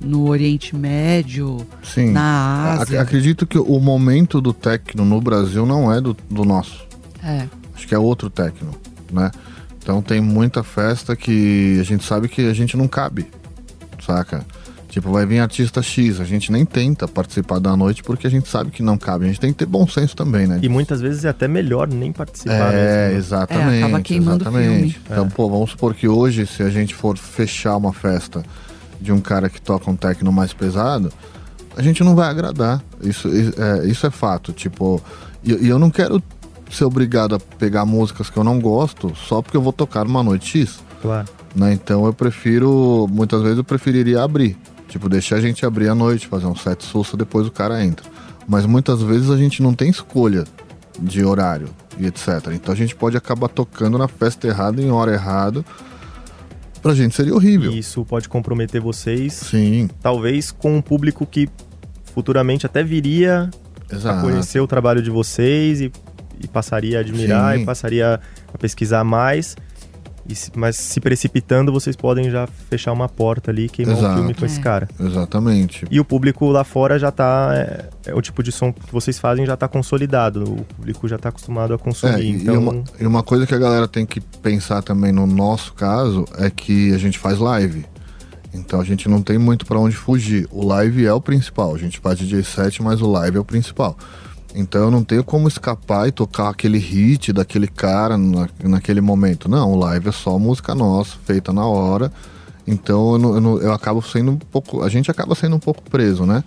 no 0.00 0.28
Oriente 0.28 0.76
Médio, 0.76 1.66
Sim. 1.82 2.12
na 2.12 2.74
Ac- 2.74 2.82
Ásia. 2.82 3.00
acredito 3.02 3.46
que 3.46 3.58
o 3.58 3.78
momento 3.80 4.40
do 4.40 4.52
techno 4.52 5.04
no 5.04 5.20
Brasil 5.20 5.64
não 5.66 5.92
é 5.92 6.00
do, 6.00 6.16
do 6.30 6.44
nosso. 6.44 6.84
É. 7.22 7.46
Acho 7.74 7.86
que 7.88 7.94
é 7.94 7.98
outro 7.98 8.30
techno, 8.30 8.70
né? 9.10 9.30
Então 9.82 10.02
tem 10.02 10.20
muita 10.20 10.62
festa 10.62 11.14
que 11.16 11.78
a 11.80 11.82
gente 11.82 12.04
sabe 12.04 12.28
que 12.28 12.42
a 12.48 12.52
gente 12.52 12.76
não 12.76 12.88
cabe, 12.88 13.26
saca? 14.04 14.44
Tipo, 14.96 15.10
vai 15.12 15.26
vir 15.26 15.40
artista 15.40 15.82
X, 15.82 16.20
a 16.22 16.24
gente 16.24 16.50
nem 16.50 16.64
tenta 16.64 17.06
participar 17.06 17.58
da 17.58 17.76
noite 17.76 18.02
porque 18.02 18.26
a 18.26 18.30
gente 18.30 18.48
sabe 18.48 18.70
que 18.70 18.82
não 18.82 18.96
cabe. 18.96 19.26
A 19.26 19.28
gente 19.28 19.38
tem 19.38 19.52
que 19.52 19.58
ter 19.58 19.66
bom 19.66 19.86
senso 19.86 20.16
também, 20.16 20.46
né? 20.46 20.58
E 20.62 20.70
muitas 20.70 21.02
vezes 21.02 21.22
é 21.26 21.28
até 21.28 21.46
melhor 21.46 21.86
nem 21.86 22.10
participar 22.10 22.54
É, 22.54 22.70
mesmo. 22.72 23.12
né? 23.12 23.14
exatamente. 23.14 23.74
É, 23.74 23.82
acaba 23.82 24.00
queimando 24.00 24.38
o 24.38 24.48
exatamente. 24.48 24.94
filme. 24.94 24.96
Então, 25.10 25.28
pô, 25.28 25.50
vamos 25.50 25.72
supor 25.72 25.92
que 25.94 26.08
hoje, 26.08 26.46
se 26.46 26.62
a 26.62 26.70
gente 26.70 26.94
for 26.94 27.18
fechar 27.18 27.76
uma 27.76 27.92
festa 27.92 28.42
de 28.98 29.12
um 29.12 29.20
cara 29.20 29.50
que 29.50 29.60
toca 29.60 29.90
um 29.90 29.94
techno 29.94 30.32
mais 30.32 30.54
pesado, 30.54 31.12
a 31.76 31.82
gente 31.82 32.02
não 32.02 32.14
vai 32.14 32.30
agradar. 32.30 32.82
Isso, 33.02 33.28
é, 33.28 33.86
isso 33.86 34.06
é 34.06 34.10
fato. 34.10 34.50
Tipo, 34.54 34.98
e, 35.44 35.52
e 35.66 35.68
eu 35.68 35.78
não 35.78 35.90
quero 35.90 36.22
ser 36.70 36.86
obrigado 36.86 37.34
a 37.34 37.38
pegar 37.38 37.84
músicas 37.84 38.30
que 38.30 38.38
eu 38.38 38.42
não 38.44 38.58
gosto 38.58 39.14
só 39.14 39.42
porque 39.42 39.58
eu 39.58 39.62
vou 39.62 39.74
tocar 39.74 40.06
numa 40.06 40.22
noite 40.22 40.58
X. 40.58 40.78
Claro. 41.02 41.28
Né? 41.54 41.74
Então 41.74 42.06
eu 42.06 42.14
prefiro, 42.14 43.06
muitas 43.10 43.42
vezes 43.42 43.58
eu 43.58 43.64
preferiria 43.64 44.22
abrir. 44.22 44.56
Tipo, 44.88 45.08
deixar 45.08 45.36
a 45.36 45.40
gente 45.40 45.66
abrir 45.66 45.88
à 45.88 45.94
noite, 45.94 46.26
fazer 46.26 46.46
um 46.46 46.54
set 46.54 46.84
sussa, 46.84 47.16
depois 47.16 47.46
o 47.46 47.50
cara 47.50 47.84
entra. 47.84 48.06
Mas 48.46 48.64
muitas 48.64 49.02
vezes 49.02 49.30
a 49.30 49.36
gente 49.36 49.62
não 49.62 49.74
tem 49.74 49.90
escolha 49.90 50.44
de 50.98 51.24
horário 51.24 51.68
e 51.98 52.06
etc. 52.06 52.28
Então 52.52 52.72
a 52.72 52.76
gente 52.76 52.94
pode 52.94 53.16
acabar 53.16 53.48
tocando 53.48 53.98
na 53.98 54.08
festa 54.08 54.46
errada, 54.46 54.80
em 54.80 54.90
hora 54.90 55.12
errada. 55.12 55.64
Pra 56.82 56.94
gente 56.94 57.16
seria 57.16 57.34
horrível. 57.34 57.72
Isso 57.72 58.04
pode 58.04 58.28
comprometer 58.28 58.80
vocês, 58.80 59.32
Sim, 59.32 59.88
talvez 60.00 60.52
com 60.52 60.76
um 60.76 60.80
público 60.80 61.26
que 61.26 61.48
futuramente 62.14 62.64
até 62.64 62.82
viria 62.82 63.50
a 63.90 63.94
exato. 63.94 64.20
conhecer 64.22 64.60
o 64.60 64.66
trabalho 64.66 65.02
de 65.02 65.10
vocês 65.10 65.80
e, 65.80 65.90
e 66.40 66.46
passaria 66.46 66.98
a 66.98 67.00
admirar 67.00 67.56
Sim. 67.56 67.62
e 67.62 67.66
passaria 67.66 68.20
a 68.54 68.58
pesquisar 68.58 69.02
mais. 69.02 69.56
E 70.28 70.34
se- 70.34 70.50
mas 70.56 70.76
se 70.76 71.00
precipitando, 71.00 71.72
vocês 71.72 71.94
podem 71.94 72.30
já 72.30 72.46
fechar 72.68 72.92
uma 72.92 73.08
porta 73.08 73.50
ali 73.50 73.66
e 73.66 73.68
queimar 73.68 73.96
Exato. 73.96 74.12
um 74.14 74.16
filme 74.18 74.34
com 74.34 74.44
esse 74.44 74.58
É. 74.58 74.62
cara. 74.62 74.88
Exatamente. 74.98 75.84
E 75.90 76.00
o 76.00 76.04
público 76.04 76.46
lá 76.48 76.64
fora 76.64 76.98
já 76.98 77.10
tá. 77.10 77.50
É, 77.54 77.88
é 78.06 78.14
o 78.14 78.20
tipo 78.20 78.42
de 78.42 78.50
som 78.52 78.72
que 78.72 78.92
vocês 78.92 79.18
fazem 79.18 79.46
já 79.46 79.56
tá 79.56 79.68
consolidado. 79.68 80.42
O 80.44 80.64
público 80.76 81.06
já 81.08 81.18
tá 81.18 81.28
acostumado 81.28 81.72
a 81.72 81.76
É, 81.76 81.78
consumir. 81.78 82.22
e, 82.22 82.30
então. 82.42 82.58
uma, 82.58 82.84
e 83.00 83.06
uma 83.06 83.22
coisa 83.22 83.46
que 83.46 83.54
a 83.54 83.58
galera 83.58 83.86
tem 83.86 84.04
que 84.04 84.20
pensar 84.20 84.82
também 84.82 85.12
no 85.12 85.26
nosso 85.26 85.72
caso 85.74 86.24
é 86.38 86.50
que 86.50 86.92
a 86.92 86.98
gente 86.98 87.18
faz 87.18 87.38
live. 87.38 87.84
Então 88.52 88.80
a 88.80 88.84
gente 88.84 89.08
não 89.08 89.20
tem 89.20 89.36
muito 89.38 89.66
pra 89.66 89.78
onde 89.78 89.94
fugir. 89.94 90.48
O 90.50 90.64
live 90.66 91.04
é 91.04 91.12
o 91.12 91.20
principal. 91.20 91.74
A 91.74 91.78
gente 91.78 91.98
faz 92.00 92.18
DJ 92.18 92.42
set, 92.42 92.82
mas 92.82 93.00
o 93.02 93.06
live 93.10 93.36
é 93.36 93.40
o 93.40 93.44
principal. 93.44 93.96
Então 94.58 94.84
eu 94.84 94.90
não 94.90 95.04
tenho 95.04 95.22
como 95.22 95.46
escapar 95.48 96.08
e 96.08 96.12
tocar 96.12 96.48
aquele 96.48 96.78
hit 96.78 97.30
daquele 97.30 97.68
cara 97.68 98.16
na, 98.16 98.48
naquele 98.64 99.02
momento. 99.02 99.50
Não, 99.50 99.72
o 99.72 99.76
live 99.76 100.08
é 100.08 100.12
só 100.12 100.38
música 100.38 100.74
nossa, 100.74 101.16
feita 101.26 101.52
na 101.52 101.66
hora. 101.66 102.10
Então 102.66 103.12
eu, 103.12 103.18
não- 103.18 103.34
eu 103.34 103.40
não- 103.40 103.58
eu 103.58 103.72
acabo 103.72 104.00
sendo 104.00 104.32
um 104.32 104.36
pouco. 104.38 104.82
A 104.82 104.88
gente 104.88 105.10
acaba 105.10 105.34
sendo 105.34 105.56
um 105.56 105.58
pouco 105.60 105.82
preso, 105.82 106.24
né? 106.24 106.42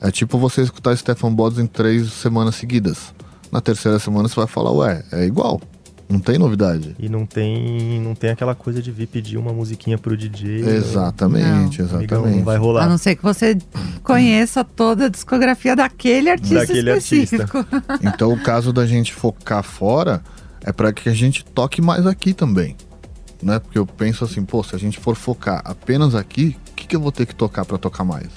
É 0.00 0.10
tipo 0.10 0.36
você 0.36 0.62
escutar 0.62 0.96
Stefan 0.96 1.32
Bods 1.32 1.58
em 1.60 1.66
três 1.66 2.12
semanas 2.12 2.56
seguidas. 2.56 3.14
Na 3.52 3.60
terceira 3.60 3.98
semana 4.00 4.28
você 4.28 4.34
vai 4.34 4.48
falar, 4.48 4.72
ué, 4.72 5.04
é 5.12 5.24
igual. 5.24 5.60
Não 6.08 6.20
tem 6.20 6.38
novidade. 6.38 6.94
E 6.98 7.08
não 7.08 7.24
tem, 7.24 8.00
não 8.00 8.14
tem 8.14 8.30
aquela 8.30 8.54
coisa 8.54 8.82
de 8.82 8.90
vir 8.92 9.06
pedir 9.06 9.38
uma 9.38 9.52
musiquinha 9.52 9.96
pro 9.96 10.16
DJ. 10.16 10.60
Exatamente, 10.60 11.80
Amigão, 11.82 11.98
exatamente. 12.02 12.36
não 12.36 12.44
vai 12.44 12.56
A 12.56 12.58
rolar. 12.58 12.88
não 12.88 12.98
ser 12.98 13.16
que 13.16 13.22
você 13.22 13.56
conheça 14.02 14.62
toda 14.62 15.06
a 15.06 15.08
discografia 15.08 15.74
daquele 15.74 16.30
artista 16.30 16.66
Daquele 16.66 16.90
específico. 16.96 17.64
Então 18.02 18.32
o 18.32 18.40
caso 18.42 18.72
da 18.72 18.86
gente 18.86 19.12
focar 19.14 19.62
fora 19.62 20.22
é 20.62 20.72
para 20.72 20.92
que 20.92 21.08
a 21.08 21.14
gente 21.14 21.44
toque 21.44 21.80
mais 21.80 22.06
aqui 22.06 22.32
também. 22.34 22.76
Né? 23.42 23.58
Porque 23.58 23.78
eu 23.78 23.86
penso 23.86 24.24
assim, 24.24 24.44
pô, 24.44 24.62
se 24.62 24.74
a 24.74 24.78
gente 24.78 24.98
for 24.98 25.14
focar 25.16 25.62
apenas 25.64 26.14
aqui, 26.14 26.56
o 26.70 26.74
que, 26.74 26.86
que 26.86 26.96
eu 26.96 27.00
vou 27.00 27.12
ter 27.12 27.26
que 27.26 27.34
tocar 27.34 27.64
para 27.64 27.76
tocar 27.78 28.04
mais? 28.04 28.28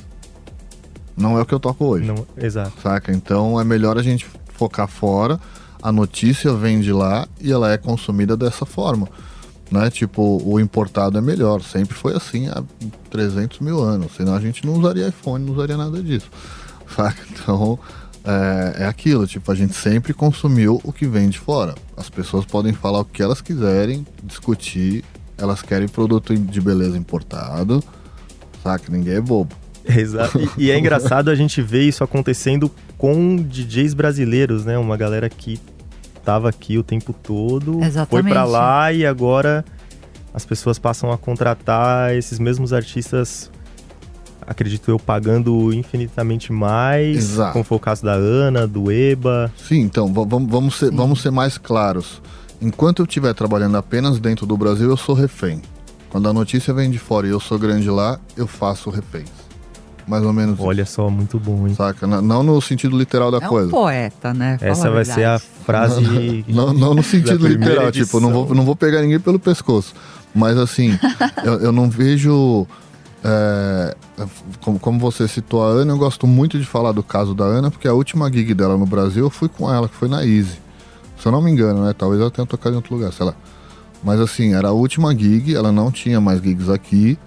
Não 1.16 1.38
é 1.38 1.42
o 1.42 1.46
que 1.46 1.54
eu 1.54 1.60
toco 1.60 1.86
hoje. 1.86 2.06
Não, 2.06 2.26
exato. 2.38 2.74
saca? 2.82 3.12
Então 3.12 3.60
é 3.60 3.64
melhor 3.64 3.98
a 3.98 4.04
gente 4.04 4.26
focar 4.54 4.88
fora, 4.88 5.40
a 5.82 5.92
notícia 5.92 6.54
vem 6.54 6.80
de 6.80 6.92
lá 6.92 7.28
e 7.40 7.52
ela 7.52 7.72
é 7.72 7.78
consumida 7.78 8.36
dessa 8.36 8.66
forma. 8.66 9.08
Né? 9.72 9.90
Tipo, 9.90 10.42
o 10.46 10.60
importado 10.60 11.18
é 11.18 11.22
melhor, 11.22 11.62
sempre 11.62 11.96
foi 11.96 12.16
assim 12.16 12.48
há 12.48 12.64
300 13.10 13.60
mil 13.60 13.82
anos, 13.82 14.14
senão 14.16 14.34
a 14.34 14.40
gente 14.40 14.66
não 14.66 14.74
usaria 14.74 15.08
iPhone, 15.10 15.46
não 15.46 15.54
usaria 15.54 15.76
nada 15.76 16.02
disso, 16.02 16.30
saca? 16.96 17.22
Então 17.32 17.78
é, 18.24 18.84
é 18.84 18.86
aquilo, 18.86 19.28
tipo, 19.28 19.52
a 19.52 19.56
gente 19.56 19.74
sempre 19.74 20.14
consumiu 20.14 20.80
o 20.84 20.94
que 20.94 21.06
vem 21.06 21.30
de 21.30 21.40
fora. 21.40 21.76
As 21.96 22.10
pessoas 22.10 22.46
podem 22.46 22.74
falar 22.74 23.00
o 23.00 23.06
que 23.06 23.22
elas 23.22 23.42
quiserem, 23.42 24.06
discutir, 24.24 25.04
elas 25.38 25.62
querem 25.62 25.88
produto 25.88 26.36
de 26.36 26.62
beleza 26.62 26.98
importado, 26.98 27.84
saca? 28.64 28.92
Ninguém 28.92 29.16
é 29.16 29.22
bobo. 29.22 29.54
Exato. 29.98 30.40
E, 30.58 30.66
e 30.66 30.72
é 30.72 30.78
engraçado 30.78 31.30
a 31.30 31.36
gente 31.36 31.62
ver 31.62 31.84
isso 31.84 32.04
acontecendo 32.04 32.70
com 32.98 33.36
DJs 33.38 33.94
brasileiros, 33.94 34.66
né? 34.66 34.78
Uma 34.78 34.98
galera 34.98 35.30
que 35.30 35.60
tava 36.26 36.50
aqui 36.50 36.78
o 36.78 36.84
tempo 36.84 37.14
todo, 37.14 37.74
foi 37.80 37.88
Exatamente. 37.88 38.30
pra 38.34 38.44
lá 38.44 38.92
e 38.92 39.06
agora 39.06 39.64
as 40.34 40.46
pessoas 40.46 40.78
passam 40.78 41.12
a 41.12 41.18
contratar 41.18 42.14
esses 42.16 42.38
mesmos 42.38 42.74
artistas, 42.74 43.50
acredito 44.46 44.92
eu, 44.92 45.00
pagando 45.00 45.74
infinitamente 45.74 46.52
mais, 46.52 47.18
Exato. 47.18 47.54
como 47.54 47.64
foi 47.64 47.78
o 47.78 47.80
caso 47.80 48.04
da 48.04 48.14
Ana, 48.14 48.68
do 48.68 48.92
Eba. 48.92 49.52
Sim, 49.58 49.80
então, 49.82 50.14
va- 50.14 50.26
vamos, 50.26 50.52
vamos, 50.52 50.76
ser, 50.76 50.92
vamos 50.92 51.22
ser 51.22 51.32
mais 51.32 51.58
claros. 51.58 52.22
Enquanto 52.62 53.00
eu 53.02 53.06
estiver 53.06 53.34
trabalhando 53.34 53.78
apenas 53.78 54.20
dentro 54.20 54.46
do 54.46 54.58
Brasil, 54.58 54.90
eu 54.90 54.98
sou 54.98 55.16
refém. 55.16 55.62
Quando 56.10 56.28
a 56.30 56.34
notícia 56.34 56.74
vem 56.74 56.90
de 56.90 56.98
fora 57.00 57.28
e 57.28 57.30
eu 57.30 57.40
sou 57.40 57.58
grande 57.60 57.90
lá, 57.90 58.20
eu 58.36 58.48
faço 58.48 58.90
reféns. 58.90 59.30
Mais 60.08 60.24
ou 60.24 60.32
menos 60.32 60.58
Olha 60.60 60.86
só, 60.86 61.10
muito 61.10 61.38
bom, 61.38 61.62
hein? 61.62 61.68
isso, 61.68 61.76
saca? 61.78 62.08
N- 62.08 62.22
Não 62.22 62.42
no 62.42 62.62
sentido 62.62 62.98
literal 62.98 63.30
da 63.30 63.40
É 63.40 63.46
um 63.46 63.50
coisa. 63.50 63.70
poeta, 63.70 64.34
né? 64.34 64.58
Fala 64.58 64.72
Essa 64.72 64.90
vai 64.90 65.04
ser 65.04 65.26
a 65.26 65.38
frase. 65.38 66.46
Não, 66.48 66.74
não 66.74 66.94
no 66.94 67.04
sentido 67.04 67.46
literal, 67.48 67.92
tipo, 67.92 68.18
eu 68.18 68.22
não 68.22 68.32
vou, 68.32 68.40
edição. 68.44 68.56
não 68.56 68.64
vou 68.66 68.76
pegar 68.76 69.02
ninguém 69.02 69.20
pelo 69.20 69.38
pescoço. 69.38 69.94
Mas 70.34 70.58
assim, 70.58 70.98
eu, 71.44 71.54
eu 71.56 71.72
não 71.74 71.90
vejo. 71.90 72.66
é, 73.24 73.96
como, 74.62 74.80
como 74.80 74.98
você 75.00 75.28
citou 75.28 75.64
a 75.64 75.68
Ana, 75.68 75.92
eu 75.94 75.98
gosto 75.98 76.26
muito 76.26 76.58
de 76.58 76.66
falar 76.66 76.92
do 76.94 77.04
caso 77.04 77.34
da 77.36 77.44
Ana, 77.44 77.70
porque 77.70 77.88
a 77.88 77.94
última 77.94 78.32
gig 78.32 78.54
dela 78.54 78.78
no 78.78 78.86
Brasil 78.86 79.26
eu 79.26 79.30
fui 79.30 79.50
com 79.50 79.72
ela, 79.74 79.90
que 79.90 79.96
foi 79.96 80.08
na 80.08 80.24
Easy. 80.26 80.60
Se 81.20 81.26
eu 81.28 81.32
não 81.32 81.42
me 81.42 81.52
engano, 81.52 81.84
né? 81.84 81.94
Talvez 81.98 82.22
ela 82.22 82.32
tenha 82.32 82.46
tocado 82.48 82.74
em 82.76 82.78
outro 82.78 82.96
lugar, 82.96 83.12
sei 83.12 83.26
lá. 83.26 83.34
Mas 84.04 84.20
assim, 84.22 84.54
era 84.54 84.70
a 84.70 84.72
última 84.72 85.14
gig, 85.14 85.54
ela 85.54 85.72
não 85.72 85.92
tinha 85.92 86.22
mais 86.22 86.42
gigs 86.42 86.70
aqui. 86.70 87.18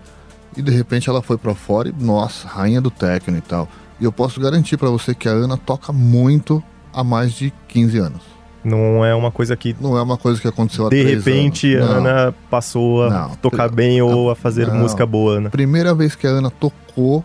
E 0.57 0.63
de 0.63 0.71
repente 0.71 1.09
ela 1.09 1.23
foi 1.23 1.39
pra 1.39 1.55
fora 1.55 1.89
e, 1.89 1.93
nossa, 2.03 2.49
rainha 2.49 2.81
do 2.81 2.91
techno 2.91 3.37
e 3.37 3.41
tal. 3.41 3.69
E 4.01 4.05
eu 4.05 4.11
posso 4.13 4.41
garantir 4.41 4.77
pra 4.77 4.89
você 4.91 5.15
que 5.15 5.29
a 5.29 5.33
Ana 5.33 5.57
toca 5.57 5.93
muito 5.93 6.63
há 6.93 7.05
mais 7.05 7.33
de 7.33 7.53
15 7.69 7.99
anos. 7.99 8.23
Não 8.63 9.05
é 9.05 9.15
uma 9.15 9.31
coisa 9.31 9.57
que 9.57 9.75
Não 9.81 9.97
é 9.97 10.03
uma 10.03 10.19
coisa 10.19 10.41
que 10.41 10.47
aconteceu 10.49 10.87
há 10.87 10.91
de 10.91 11.03
repente 11.03 11.77
a. 11.77 11.83
Ana 11.85 12.35
passou 12.51 13.05
a 13.05 13.11
Não. 13.11 13.31
tocar 13.37 13.71
bem 13.71 14.03
ou 14.03 14.31
a 14.31 14.35
fazer 14.37 14.67
Não. 14.67 14.75
música 14.77 15.07
boa, 15.07 15.41
né? 15.41 15.49
Primeira 15.51 15.95
vez 15.95 16.15
que 16.15 16.27
a 16.27 16.31
Ana 16.31 16.51
tocou, 16.51 17.25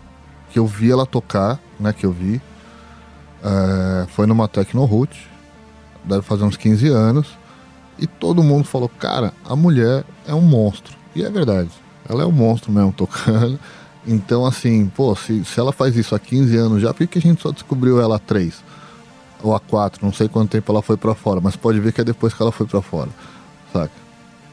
que 0.51 0.59
eu 0.59 0.65
vi 0.65 0.91
ela 0.91 1.05
tocar, 1.05 1.59
né, 1.79 1.91
que 1.91 2.05
eu 2.05 2.11
vi, 2.11 2.41
é, 3.43 4.05
foi 4.09 4.25
numa 4.27 4.47
Tecno 4.47 4.85
Root, 4.85 5.29
deve 6.03 6.21
fazer 6.21 6.43
uns 6.43 6.55
15 6.55 6.87
anos, 6.87 7.37
e 7.99 8.07
todo 8.07 8.41
mundo 8.43 8.63
falou, 8.65 8.89
cara, 8.89 9.33
a 9.47 9.55
mulher 9.55 10.03
é 10.27 10.33
um 10.33 10.41
monstro. 10.41 10.95
E 11.15 11.23
é 11.23 11.29
verdade, 11.29 11.69
ela 12.07 12.23
é 12.23 12.25
um 12.25 12.31
monstro 12.31 12.71
mesmo 12.71 12.91
tocando. 12.93 13.59
Então, 14.07 14.45
assim, 14.45 14.85
pô, 14.95 15.15
se, 15.15 15.43
se 15.45 15.59
ela 15.59 15.71
faz 15.71 15.95
isso 15.97 16.13
há 16.13 16.19
15 16.19 16.55
anos 16.57 16.81
já, 16.81 16.93
por 16.93 16.99
que 16.99 17.07
que 17.07 17.17
a 17.17 17.21
gente 17.21 17.41
só 17.41 17.51
descobriu 17.51 17.99
ela 17.99 18.17
há 18.17 18.19
3? 18.19 18.53
Ou 19.41 19.55
há 19.55 19.59
4, 19.59 20.05
não 20.05 20.13
sei 20.13 20.27
quanto 20.27 20.51
tempo 20.51 20.71
ela 20.71 20.81
foi 20.81 20.95
pra 20.97 21.15
fora, 21.15 21.41
mas 21.41 21.55
pode 21.55 21.79
ver 21.79 21.91
que 21.91 22.01
é 22.01 22.03
depois 22.03 22.33
que 22.33 22.41
ela 22.41 22.51
foi 22.51 22.65
pra 22.67 22.81
fora, 22.81 23.09
saca? 23.73 23.91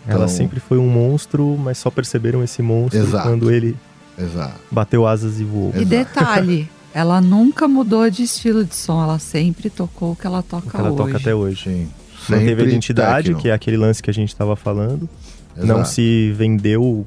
Ela 0.06 0.24
Então- 0.24 0.28
sempre 0.28 0.58
foi 0.58 0.78
um 0.78 0.88
monstro, 0.88 1.56
mas 1.58 1.78
só 1.78 1.90
perceberam 1.90 2.42
esse 2.42 2.60
monstro 2.62 2.98
Exato. 3.00 3.28
quando 3.28 3.50
ele 3.50 3.76
Exato. 4.18 4.54
bateu 4.70 5.06
asas 5.06 5.38
e 5.38 5.44
voou. 5.44 5.70
E 5.74 5.82
Exato. 5.82 5.86
detalhe, 5.88 6.68
ela 6.92 7.20
nunca 7.20 7.68
mudou 7.68 8.08
de 8.10 8.22
estilo 8.24 8.64
de 8.64 8.74
som, 8.74 9.02
ela 9.02 9.18
sempre 9.18 9.68
tocou 9.70 10.12
o 10.12 10.16
que 10.16 10.26
ela 10.26 10.40
O 10.40 10.42
toca 10.42 10.70
que 10.70 10.76
ela 10.76 10.88
hoje. 10.88 10.96
toca 10.96 11.16
até 11.18 11.34
hoje. 11.34 11.62
Sim. 11.64 11.88
Manteve 12.28 12.52
a 12.52 12.56
Sempre 12.56 12.64
identidade, 12.70 13.26
techno. 13.28 13.40
que 13.42 13.48
é 13.48 13.52
aquele 13.52 13.76
lance 13.76 14.02
que 14.02 14.08
a 14.10 14.14
gente 14.14 14.28
estava 14.30 14.56
falando. 14.56 15.08
Não 15.56 15.76
Exato. 15.76 15.88
se 15.90 16.32
vendeu 16.32 17.06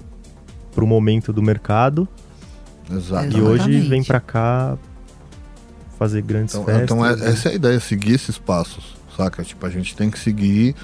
pro 0.76 0.86
momento 0.86 1.32
do 1.34 1.42
mercado. 1.42 2.08
Exato. 2.92 3.36
E 3.36 3.42
hoje 3.42 3.54
Exatamente. 3.72 3.88
vem 3.90 4.04
pra 4.04 4.20
cá 4.20 4.78
fazer 5.98 6.22
grandes 6.22 6.54
Então, 6.54 6.66
festas. 6.66 6.84
então 6.84 7.06
é- 7.06 7.14
essa 7.30 7.50
é 7.50 7.52
a 7.54 7.56
ideia, 7.56 7.80
seguir 7.80 8.14
esses 8.14 8.38
passos, 8.38 8.96
saca? 9.18 9.42
Tipo, 9.44 9.66
a 9.66 9.70
gente 9.70 9.96
tem 9.96 10.12
que 10.12 10.20
seguir, 10.20 10.76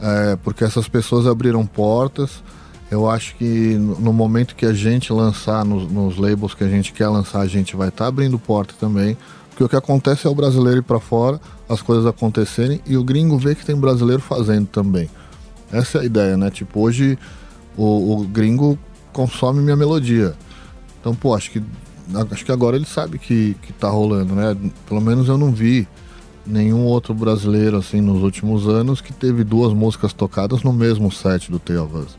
é, 0.00 0.36
porque 0.42 0.64
essas 0.64 0.88
pessoas 0.88 1.26
abriram 1.26 1.64
portas. 1.64 2.42
Eu 2.90 3.08
acho 3.08 3.34
que 3.36 3.74
no 3.98 4.12
momento 4.12 4.54
que 4.54 4.66
a 4.66 4.72
gente 4.72 5.12
lançar 5.12 5.64
nos, 5.64 5.90
nos 5.90 6.16
labels 6.18 6.54
que 6.54 6.62
a 6.62 6.68
gente 6.68 6.92
quer 6.92 7.08
lançar, 7.08 7.40
a 7.40 7.46
gente 7.46 7.74
vai 7.74 7.88
estar 7.88 8.06
abrindo 8.06 8.38
porta 8.38 8.74
também. 8.78 9.16
Porque 9.50 9.64
o 9.64 9.68
que 9.68 9.74
acontece 9.76 10.26
é 10.26 10.30
o 10.30 10.34
brasileiro 10.34 10.80
ir 10.80 10.82
para 10.82 11.00
fora, 11.00 11.40
as 11.68 11.80
coisas 11.80 12.04
acontecerem 12.04 12.80
e 12.86 12.96
o 12.96 13.02
gringo 13.02 13.38
vê 13.38 13.54
que 13.54 13.64
tem 13.64 13.74
brasileiro 13.74 14.20
fazendo 14.20 14.66
também. 14.66 15.08
Essa 15.72 15.98
é 15.98 16.00
a 16.02 16.04
ideia, 16.04 16.36
né? 16.36 16.50
Tipo, 16.50 16.80
hoje 16.80 17.18
o, 17.76 18.12
o 18.20 18.28
gringo 18.28 18.78
consome 19.16 19.62
minha 19.62 19.76
melodia. 19.76 20.34
Então, 21.00 21.14
pô, 21.14 21.34
acho 21.34 21.50
que, 21.50 21.62
acho 22.30 22.44
que 22.44 22.52
agora 22.52 22.76
ele 22.76 22.84
sabe 22.84 23.18
que, 23.18 23.56
que 23.62 23.72
tá 23.72 23.88
rolando, 23.88 24.34
né? 24.34 24.54
Pelo 24.86 25.00
menos 25.00 25.26
eu 25.28 25.38
não 25.38 25.50
vi 25.50 25.88
nenhum 26.46 26.84
outro 26.84 27.14
brasileiro, 27.14 27.78
assim, 27.78 28.02
nos 28.02 28.22
últimos 28.22 28.68
anos 28.68 29.00
que 29.00 29.14
teve 29.14 29.42
duas 29.42 29.72
músicas 29.72 30.12
tocadas 30.12 30.62
no 30.62 30.72
mesmo 30.72 31.10
set 31.10 31.50
do 31.50 31.56
of 31.82 31.96
Us. 31.96 32.18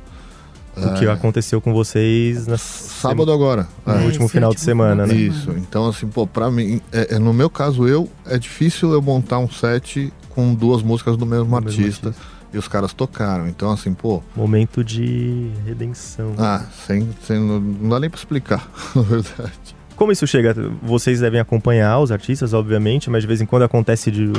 O 0.75 0.93
que 0.99 1.07
aconteceu 1.07 1.59
com 1.59 1.73
vocês 1.73 2.45
na 2.45 2.57
Sábado 2.57 3.31
agora. 3.31 3.67
no 3.85 3.93
é. 3.93 4.05
último 4.05 4.25
esse 4.25 4.33
final 4.33 4.49
de 4.51 4.57
último 4.57 4.65
semana, 4.65 5.03
final 5.03 5.07
né? 5.07 5.13
de 5.13 5.27
Isso, 5.27 5.51
então 5.57 5.87
assim, 5.87 6.07
pô, 6.07 6.27
pra 6.27 6.51
mim, 6.51 6.81
é, 6.91 7.15
é, 7.15 7.19
no 7.19 7.33
meu 7.33 7.49
caso 7.49 7.87
eu, 7.87 8.07
é 8.25 8.37
difícil 8.37 8.91
eu 8.91 9.01
montar 9.01 9.39
um 9.39 9.49
set 9.49 10.13
com 10.29 10.53
duas 10.53 10.83
músicas 10.83 11.17
do 11.17 11.25
mesmo, 11.25 11.45
Do 11.45 11.51
mesmo 11.51 11.67
artista, 11.67 12.13
e 12.53 12.57
os 12.57 12.67
caras 12.67 12.93
tocaram. 12.93 13.47
Então 13.47 13.71
assim, 13.71 13.93
pô, 13.93 14.21
Momento 14.35 14.83
de 14.83 15.49
redenção. 15.65 16.33
ah, 16.37 16.63
sem, 16.85 17.09
sem, 17.23 17.39
não- 17.39 17.89
dá 17.89 17.99
nem 17.99 18.09
pra 18.09 18.17
explicar, 18.19 18.69
na 18.95 19.01
verdade. 19.01 19.75
Como 19.95 20.11
isso 20.11 20.27
chega? 20.27 20.55
Vocês 20.83 21.19
devem 21.19 21.39
acompanhar 21.39 21.99
os 21.99 22.11
artistas, 22.11 22.53
obviamente, 22.53 23.09
mas 23.09 23.21
de 23.23 23.27
vez 23.27 23.41
em 23.41 23.45
quando 23.47 23.63
acontece 23.63 24.11
de 24.11 24.31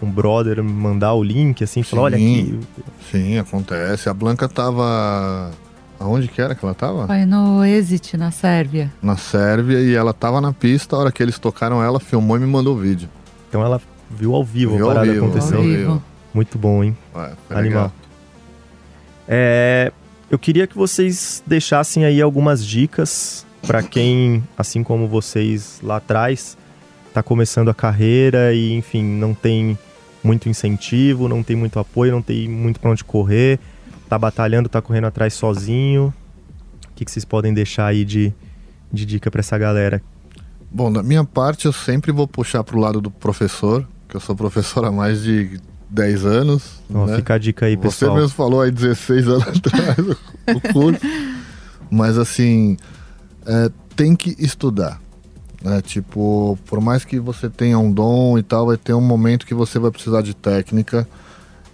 um, 0.00 0.08
brother 0.10 0.62
mandar 0.62 1.14
o 1.14 1.22
link, 1.24 1.64
assim, 1.64 1.82
falar, 1.82 2.02
olha 2.02 2.16
Sim. 2.16 2.60
aqui. 2.76 2.84
Sim, 3.10 3.38
acontece. 3.38 4.08
A 4.08 4.14
Blanca 4.14 4.48
tava. 4.48 5.50
Aonde 5.98 6.28
que 6.28 6.40
era 6.40 6.54
que 6.54 6.64
ela 6.64 6.74
tava? 6.74 7.06
Foi 7.06 7.24
no 7.24 7.64
Exit, 7.64 8.16
na 8.16 8.30
Sérvia. 8.30 8.92
Na 9.02 9.16
Sérvia 9.16 9.80
e 9.80 9.94
ela 9.94 10.12
tava 10.12 10.40
na 10.40 10.52
pista, 10.52 10.94
a 10.94 10.98
hora 11.00 11.12
que 11.12 11.22
eles 11.22 11.38
tocaram 11.38 11.82
ela, 11.82 11.98
filmou 11.98 12.36
e 12.36 12.40
me 12.40 12.46
mandou 12.46 12.76
o 12.76 12.78
vídeo. 12.78 13.08
Então 13.48 13.64
ela 13.64 13.80
viu 14.10 14.34
ao 14.34 14.44
vivo 14.44 14.76
Viu 14.76 14.86
a 14.86 14.88
ao 14.90 14.94
parada 14.94 15.12
vivo, 15.12 15.26
acontecendo. 15.26 15.54
Ao 15.56 15.60
ao 15.62 15.66
vivo. 15.68 16.02
Muito 16.34 16.58
bom, 16.58 16.82
hein? 16.82 16.96
Ué, 17.14 17.32
Animal. 17.48 17.92
É, 19.28 19.92
eu 20.28 20.38
queria 20.38 20.66
que 20.66 20.76
vocês 20.76 21.42
deixassem 21.46 22.04
aí 22.04 22.20
algumas 22.20 22.66
dicas 22.66 23.46
para 23.62 23.82
quem, 23.82 24.42
assim 24.58 24.82
como 24.82 25.06
vocês 25.08 25.78
lá 25.82 25.96
atrás, 25.96 26.58
tá 27.14 27.22
começando 27.22 27.70
a 27.70 27.74
carreira 27.74 28.52
e, 28.52 28.74
enfim, 28.74 29.02
não 29.02 29.32
tem 29.32 29.78
muito 30.22 30.48
incentivo, 30.48 31.28
não 31.28 31.42
tem 31.42 31.54
muito 31.54 31.78
apoio, 31.78 32.12
não 32.12 32.20
tem 32.20 32.48
muito 32.48 32.80
para 32.80 32.90
onde 32.90 33.04
correr, 33.04 33.60
tá 34.08 34.18
batalhando, 34.18 34.68
tá 34.68 34.82
correndo 34.82 35.06
atrás 35.06 35.34
sozinho. 35.34 36.12
O 36.90 36.94
que, 36.94 37.04
que 37.04 37.10
vocês 37.10 37.24
podem 37.24 37.54
deixar 37.54 37.86
aí 37.86 38.04
de, 38.04 38.32
de 38.92 39.06
dica 39.06 39.30
para 39.30 39.40
essa 39.40 39.56
galera? 39.56 40.02
Bom, 40.70 40.92
da 40.92 41.02
minha 41.02 41.24
parte, 41.24 41.66
eu 41.66 41.72
sempre 41.72 42.10
vou 42.10 42.26
puxar 42.26 42.64
pro 42.64 42.78
lado 42.78 43.00
do 43.00 43.10
professor, 43.10 43.86
que 44.08 44.16
eu 44.16 44.20
sou 44.20 44.34
professor 44.34 44.84
há 44.84 44.90
mais 44.90 45.22
de 45.22 45.60
10 45.94 46.24
anos. 46.26 46.82
Ó, 46.92 47.06
né? 47.06 47.16
Fica 47.16 47.34
a 47.34 47.38
dica 47.38 47.66
aí, 47.66 47.76
Você 47.76 47.82
pessoal. 47.82 48.16
mesmo 48.16 48.30
falou 48.30 48.60
aí 48.60 48.70
16 48.70 49.28
anos 49.28 49.46
atrás 49.48 49.98
o 50.56 50.72
curso. 50.72 51.00
Mas 51.90 52.18
assim, 52.18 52.76
é, 53.46 53.70
tem 53.94 54.16
que 54.16 54.34
estudar. 54.38 55.00
né? 55.62 55.80
Tipo, 55.80 56.58
por 56.66 56.80
mais 56.80 57.04
que 57.04 57.18
você 57.20 57.48
tenha 57.48 57.78
um 57.78 57.92
dom 57.92 58.36
e 58.36 58.42
tal, 58.42 58.66
vai 58.66 58.76
ter 58.76 58.92
um 58.92 59.00
momento 59.00 59.46
que 59.46 59.54
você 59.54 59.78
vai 59.78 59.90
precisar 59.90 60.22
de 60.22 60.34
técnica 60.34 61.06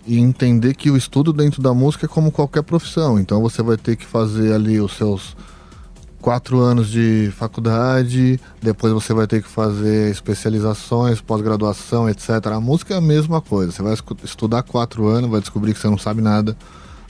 e 0.06 0.18
entender 0.18 0.74
que 0.74 0.90
o 0.90 0.96
estudo 0.96 1.32
dentro 1.32 1.62
da 1.62 1.72
música 1.72 2.06
é 2.06 2.08
como 2.08 2.30
qualquer 2.30 2.62
profissão. 2.62 3.18
Então 3.18 3.40
você 3.40 3.62
vai 3.62 3.76
ter 3.76 3.96
que 3.96 4.04
fazer 4.04 4.52
ali 4.52 4.80
os 4.80 4.92
seus 4.96 5.36
quatro 6.20 6.60
anos 6.60 6.88
de 6.88 7.32
faculdade, 7.36 8.38
depois 8.62 8.92
você 8.92 9.12
vai 9.14 9.26
ter 9.26 9.42
que 9.42 9.48
fazer 9.48 10.10
especializações, 10.10 11.20
pós-graduação, 11.20 12.08
etc. 12.08 12.46
A 12.52 12.60
música 12.60 12.94
é 12.94 12.98
a 12.98 13.00
mesma 13.00 13.40
coisa. 13.40 13.72
Você 13.72 13.82
vai 13.82 13.94
estudar 14.22 14.62
quatro 14.62 15.06
anos, 15.08 15.30
vai 15.30 15.40
descobrir 15.40 15.72
que 15.72 15.80
você 15.80 15.88
não 15.88 15.98
sabe 15.98 16.20
nada. 16.20 16.56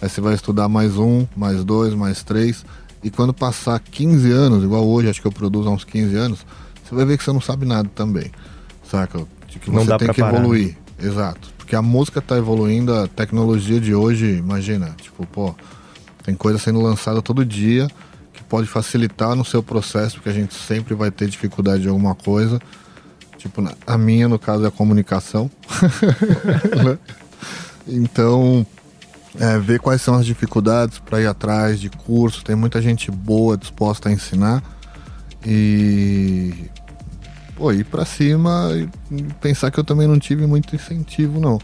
Aí 0.00 0.08
você 0.08 0.20
vai 0.20 0.34
estudar 0.34 0.68
mais 0.68 0.96
um, 0.96 1.26
mais 1.36 1.64
dois, 1.64 1.92
mais 1.94 2.22
três. 2.22 2.64
E 3.02 3.10
quando 3.10 3.34
passar 3.34 3.78
15 3.80 4.30
anos, 4.30 4.64
igual 4.64 4.86
hoje, 4.86 5.08
acho 5.08 5.20
que 5.20 5.26
eu 5.26 5.32
produzo 5.32 5.68
há 5.68 5.72
uns 5.72 5.84
15 5.84 6.16
anos, 6.16 6.46
você 6.84 6.94
vai 6.94 7.04
ver 7.04 7.18
que 7.18 7.24
você 7.24 7.32
não 7.32 7.40
sabe 7.40 7.66
nada 7.66 7.90
também. 7.94 8.30
Saca? 8.88 9.26
De 9.48 9.58
que 9.58 9.70
Não 9.70 9.84
você 9.84 9.96
tem 9.98 10.08
que 10.08 10.20
parar, 10.20 10.32
né? 10.32 10.38
evoluir. 10.38 10.76
Exato. 10.98 11.50
Porque 11.58 11.74
a 11.74 11.82
música 11.82 12.20
tá 12.20 12.36
evoluindo, 12.36 12.94
a 12.94 13.08
tecnologia 13.08 13.80
de 13.80 13.94
hoje, 13.94 14.36
imagina, 14.36 14.94
tipo, 15.00 15.26
pô, 15.26 15.54
tem 16.22 16.34
coisa 16.34 16.58
sendo 16.58 16.80
lançada 16.80 17.22
todo 17.22 17.44
dia 17.44 17.88
pode 18.50 18.66
facilitar 18.66 19.36
no 19.36 19.44
seu 19.44 19.62
processo, 19.62 20.16
porque 20.16 20.28
a 20.28 20.32
gente 20.32 20.54
sempre 20.54 20.92
vai 20.92 21.10
ter 21.10 21.28
dificuldade 21.28 21.82
de 21.82 21.88
alguma 21.88 22.16
coisa. 22.16 22.60
Tipo, 23.38 23.62
a 23.86 23.96
minha, 23.96 24.28
no 24.28 24.38
caso, 24.38 24.64
é 24.64 24.68
a 24.68 24.70
comunicação. 24.70 25.50
Né? 26.84 26.98
então, 27.86 28.66
é, 29.38 29.58
ver 29.58 29.80
quais 29.80 30.02
são 30.02 30.14
as 30.14 30.26
dificuldades 30.26 30.98
para 30.98 31.20
ir 31.20 31.26
atrás 31.26 31.80
de 31.80 31.88
curso. 31.88 32.44
Tem 32.44 32.56
muita 32.56 32.82
gente 32.82 33.10
boa 33.10 33.56
disposta 33.56 34.08
a 34.08 34.12
ensinar. 34.12 34.62
E 35.46 36.52
pô, 37.56 37.72
ir 37.72 37.84
pra 37.84 38.04
cima 38.04 38.70
e 39.10 39.22
pensar 39.40 39.70
que 39.70 39.78
eu 39.78 39.84
também 39.84 40.08
não 40.08 40.18
tive 40.18 40.46
muito 40.46 40.74
incentivo, 40.74 41.40
não. 41.40 41.58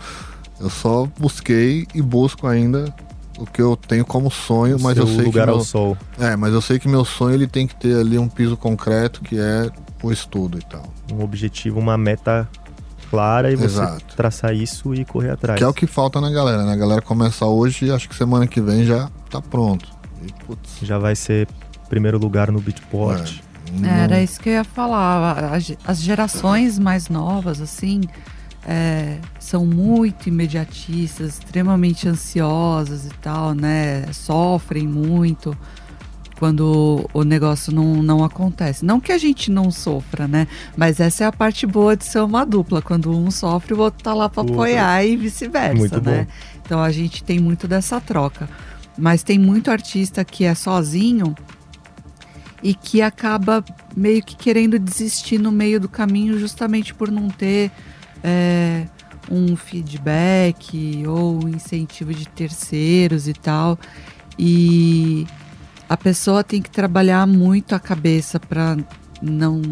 Eu 0.61 0.71
só 0.71 1.07
busquei 1.19 1.87
e 1.95 2.01
busco 2.01 2.47
ainda 2.47 2.95
o 3.39 3.45
que 3.47 3.61
eu 3.61 3.77
tenho 3.77 4.05
como 4.05 4.31
sonho, 4.31 4.79
mas 4.81 4.95
seu 4.97 5.07
eu 5.07 5.15
sei 5.15 5.25
lugar 5.25 5.45
que 5.45 5.51
ao 5.51 5.57
meu, 5.57 5.65
sol. 5.65 5.97
é, 6.19 6.35
mas 6.37 6.53
eu 6.55 6.61
sei 6.61 6.79
que 6.79 6.89
meu 6.89 7.05
sonho 7.05 7.35
ele 7.35 7.47
tem 7.47 7.67
que 7.67 7.75
ter 7.77 7.99
ali 7.99 8.19
um 8.19 8.29
piso 8.29 8.57
concreto 8.57 9.21
que 9.21 9.39
é 9.39 9.71
o 10.03 10.11
estudo 10.13 10.59
e 10.59 10.63
tal. 10.63 10.83
Um 11.13 11.23
objetivo, 11.23 11.79
uma 11.79 11.97
meta 11.99 12.49
clara 13.11 13.51
e 13.53 13.57
você 13.57 13.65
Exato. 13.81 14.17
traçar 14.17 14.55
isso 14.55 14.95
e 14.95 15.05
correr 15.05 15.31
atrás. 15.31 15.59
Que 15.59 15.65
é 15.65 15.69
o 15.69 15.73
que 15.75 15.87
falta 15.87 16.21
na 16.21 16.31
galera, 16.31 16.65
né? 16.65 16.73
A 16.73 16.77
galera 16.77 17.01
começa 17.03 17.45
hoje 17.47 17.87
e 17.87 17.91
acho 17.91 18.09
que 18.09 18.15
semana 18.15 18.47
que 18.47 18.61
vem 18.61 18.85
já 18.85 19.09
tá 19.31 19.41
pronto. 19.41 19.89
E, 20.27 20.33
putz, 20.45 20.79
Já 20.83 20.99
vai 20.99 21.15
ser 21.15 21.47
primeiro 21.89 22.19
lugar 22.19 22.51
no 22.51 22.61
Beatport. 22.61 23.41
não- 23.73 23.89
Era 23.89 24.21
isso 24.23 24.41
que 24.41 24.49
eu 24.49 24.55
ia 24.55 24.65
falar. 24.65 25.53
As 25.87 26.01
gerações 26.01 26.79
mais 26.79 27.09
novas, 27.09 27.61
assim, 27.61 28.01
é, 28.69 29.19
são 29.39 29.65
muito 29.65 30.29
imediatistas, 30.29 31.35
extremamente 31.35 32.09
ansiosas 32.09 33.07
e 33.07 33.11
tal, 33.23 33.55
né? 33.55 34.13
Sofrem 34.13 34.89
muito 34.89 35.57
quando 36.39 37.09
o 37.15 37.23
negócio 37.23 37.73
não, 37.73 38.03
não 38.03 38.25
acontece. 38.25 38.85
Não 38.85 39.01
que 39.01 39.13
a 39.13 39.19
gente 39.19 39.51
não 39.51 39.71
sofra, 39.71 40.27
né? 40.27 40.49
Mas 40.77 40.99
essa 41.01 41.25
é 41.25 41.27
a 41.29 41.33
parte 41.33 41.65
boa 41.67 41.97
de 41.97 42.05
ser 42.05 42.21
uma 42.21 42.45
dupla. 42.45 42.83
Quando 42.83 43.17
um 43.17 43.31
sofre, 43.31 43.73
o 43.73 43.79
outro 43.79 44.03
tá 44.03 44.13
lá 44.13 44.25
outro- 44.25 44.41
apoiar 44.43 45.05
e 45.05 45.17
vice-versa, 45.17 45.75
Muito 45.79 46.01
bom. 46.01 46.11
né? 46.11 46.27
Então 46.63 46.83
a 46.83 46.91
gente 46.91 47.23
tem 47.23 47.39
muito 47.39 47.69
dessa 47.69 48.01
troca. 48.01 48.49
Mas 48.99 49.23
tem 49.23 49.39
muito 49.39 49.71
artista 49.71 50.25
que 50.25 50.45
é 50.45 50.55
sozinho 50.55 51.35
e 52.63 52.75
que 52.75 53.01
acaba 53.01 53.65
meio 53.97 54.23
que 54.23 54.35
querendo 54.35 54.79
desistir 54.79 55.39
no 55.39 55.53
meio 55.53 55.79
do 55.79 55.89
caminho 55.89 56.39
justamente 56.39 56.93
por 56.95 57.11
não 57.11 57.29
ter 57.29 57.71
é, 58.27 58.87
um 59.31 59.57
feedback 59.57 61.05
ou 61.07 61.45
um 61.45 61.49
incentivo 61.49 62.13
de 62.13 62.27
terceiros 62.27 63.29
e 63.29 63.33
tal. 63.33 63.79
E 64.39 65.27
a 65.89 65.97
pessoa 65.97 66.43
tem 66.45 66.61
que 66.61 66.69
trabalhar 66.71 67.27
muito 67.27 67.75
a 67.75 67.79
cabeça 67.81 68.39
para 68.41 68.77
não, 69.23 69.63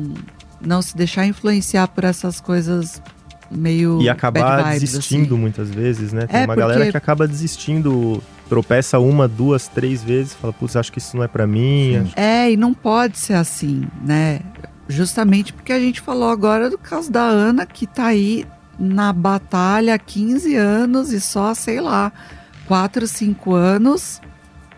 não 0.60 0.80
se 0.80 0.96
deixar 0.96 1.26
influenciar 1.26 1.88
por 1.88 2.04
essas 2.04 2.40
coisas 2.40 3.02
meio 3.50 4.00
E 4.00 4.04
bad 4.06 4.10
acabar 4.10 4.64
vibes, 4.64 4.80
desistindo 4.92 5.34
assim. 5.34 5.40
muitas 5.40 5.68
vezes, 5.70 6.12
né? 6.12 6.26
Tem 6.26 6.40
É, 6.40 6.44
uma 6.44 6.56
galera 6.56 6.78
porque- 6.80 6.92
que 6.92 6.96
acaba 6.96 7.28
desistindo, 7.28 8.22
tropeça 8.48 8.98
uma, 8.98 9.28
duas, 9.28 9.68
três 9.68 10.02
vezes, 10.02 10.34
fala, 10.34 10.52
putz, 10.52 10.76
acho 10.76 10.90
que 10.90 10.98
isso 10.98 11.16
não 11.16 11.22
é 11.24 11.28
pra 11.28 11.46
mim. 11.46 11.96
acho- 11.96 12.12
É, 12.18 12.50
e 12.50 12.56
não 12.56 12.72
pode 12.72 13.18
ser 13.18 13.34
assim, 13.34 13.84
né? 14.04 14.40
Justamente 14.88 15.52
porque 15.52 15.72
a 15.72 15.80
gente 15.80 16.00
falou 16.00 16.28
agora 16.28 16.68
do 16.68 16.76
caso 16.78 17.10
da 17.10 17.22
Ana, 17.22 17.64
que 17.64 17.86
tá 17.86 18.06
aí 18.06 18.44
na 18.78 19.12
batalha 19.12 19.94
há 19.94 19.98
15 19.98 20.54
anos 20.56 21.12
e 21.12 21.20
só, 21.20 21.54
sei 21.54 21.80
lá, 21.80 22.12
4, 22.66 23.06
5 23.06 23.54
anos 23.54 24.20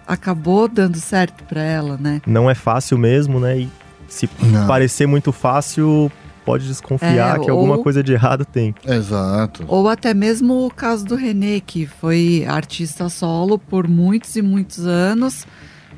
acabou 0.06 0.68
dando 0.68 0.98
certo 0.98 1.42
pra 1.44 1.60
ela, 1.62 1.96
né? 1.96 2.20
Não 2.26 2.48
é 2.48 2.54
fácil 2.54 2.96
mesmo, 2.98 3.40
né? 3.40 3.58
E 3.60 3.68
se 4.06 4.28
Não. 4.40 4.66
parecer 4.66 5.06
muito 5.06 5.32
fácil, 5.32 6.10
pode 6.44 6.68
desconfiar 6.68 7.36
É, 7.36 7.40
que 7.40 7.50
alguma 7.50 7.76
ou- 7.76 7.82
coisa 7.82 8.02
de 8.04 8.12
errado 8.12 8.44
tem. 8.44 8.72
Exato. 8.86 9.64
Ou 9.66 9.88
até 9.88 10.14
mesmo 10.14 10.64
o 10.66 10.70
caso 10.70 11.04
do 11.04 11.16
René, 11.16 11.58
que 11.58 11.86
foi 11.86 12.44
artista 12.48 13.08
solo 13.08 13.58
por 13.58 13.88
muitos 13.88 14.36
e 14.36 14.42
muitos 14.42 14.86
anos, 14.86 15.44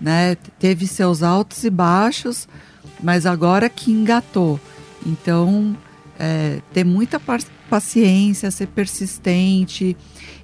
né? 0.00 0.36
Teve 0.58 0.86
seus 0.86 1.22
altos 1.22 1.64
e 1.64 1.68
baixos, 1.70 2.48
mas 3.02 3.26
agora 3.26 3.68
que 3.68 3.90
engatou. 3.90 4.60
Então, 5.06 5.76
é, 6.18 6.60
ter 6.72 6.84
muita 6.84 7.20
paciência, 7.68 8.50
ser 8.50 8.66
persistente 8.68 9.96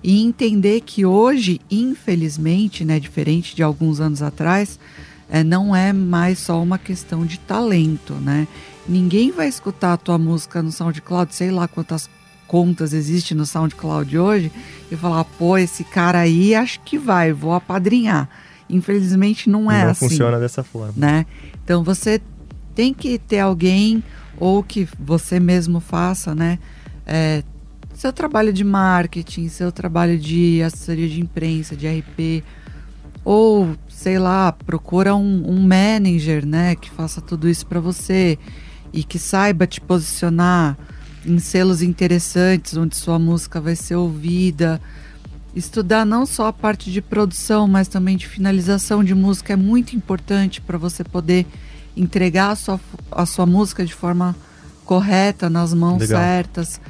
e 0.03 0.23
entender 0.23 0.81
que 0.83 1.05
hoje, 1.05 1.61
infelizmente, 1.71 2.85
né, 2.85 3.01
diferente 3.01 3.57
de 3.57 3.63
alguns 3.63 4.01
anos 4.01 4.23
atrás, 4.23 4.79
é, 5.29 5.43
não 5.43 5.75
é 5.75 5.93
mais 5.93 6.39
só 6.39 6.63
uma 6.63 6.79
questão 6.79 7.25
de 7.25 7.39
talento, 7.39 8.13
né? 8.15 8.47
Ninguém 8.87 9.33
vai 9.33 9.49
escutar 9.49 9.95
a 9.95 9.97
tua 9.97 10.19
música 10.19 10.63
no 10.63 10.71
SoundCloud, 10.71 11.35
sei 11.35 11.51
lá 11.51 11.67
quantas 11.67 12.09
contas 12.47 12.93
existe 12.93 13.35
no 13.35 13.47
SoundCloud 13.47 14.19
hoje, 14.19 14.53
e 14.93 14.97
falar, 14.97 15.25
pô, 15.25 15.57
esse 15.57 15.83
cara 15.83 16.21
aí 16.21 16.55
acho 16.55 16.81
que 16.81 16.99
vai, 16.99 17.33
vou 17.33 17.55
apadrinhar. 17.55 18.29
Infelizmente 18.69 19.49
não 19.49 19.71
é 19.71 19.85
não 19.85 19.91
assim 19.91 20.09
funciona 20.09 20.39
dessa 20.39 20.63
forma. 20.63 20.95
né? 20.97 21.27
Então 21.65 21.83
você 21.83 22.21
tem 22.75 22.93
que 22.93 23.19
ter 23.19 23.41
alguém 23.41 24.03
ou 24.39 24.63
que 24.63 24.89
você 24.99 25.39
mesmo 25.39 25.81
faça, 25.81 26.35
né? 26.35 26.59
É, 27.07 27.43
seu 27.95 28.13
trabalho 28.13 28.53
de 28.53 28.65
marketing, 28.65 29.49
seu 29.49 29.71
trabalho 29.71 30.19
de 30.19 30.63
assessoria 30.63 31.09
de 31.09 31.21
imprensa, 31.21 31.77
de 31.77 31.87
RP, 31.87 32.43
ou 33.25 33.77
sei 33.89 34.19
lá, 34.19 34.53
procura 34.53 35.15
um, 35.15 35.51
um 35.51 35.61
manager, 35.61 36.45
né, 36.45 36.75
que 36.75 36.91
faça 36.91 37.21
tudo 37.21 37.49
isso 37.49 37.67
para 37.67 37.81
você 37.81 38.39
e 38.93 39.03
que 39.03 39.19
saiba 39.19 39.67
te 39.67 39.81
posicionar 39.81 40.77
em 41.25 41.39
selos 41.39 41.81
interessantes 41.81 42.77
onde 42.77 42.97
sua 42.97 43.19
música 43.19 43.61
vai 43.61 43.77
ser 43.77 43.97
ouvida. 43.97 44.81
Estudar 45.55 46.05
não 46.05 46.27
só 46.27 46.49
a 46.49 46.53
parte 46.53 46.91
de 46.91 47.01
produção, 47.01 47.67
mas 47.67 47.89
também 47.89 48.17
de 48.17 48.27
finalização 48.27 49.03
de 49.03 49.15
música 49.15 49.53
é 49.53 49.57
muito 49.57 49.97
importante 49.97 50.61
para 50.61 50.77
você 50.77 51.03
poder 51.03 51.47
entregar 51.97 52.51
a 52.51 52.57
sua, 52.57 52.81
a 53.11 53.27
sua 53.27 53.47
música 53.47 53.85
de 53.85 53.95
forma 53.95 54.35
correta, 54.85 55.49
nas 55.49 55.73
mãos 55.73 56.01
Legal. 56.01 56.21
certas. 56.21 56.81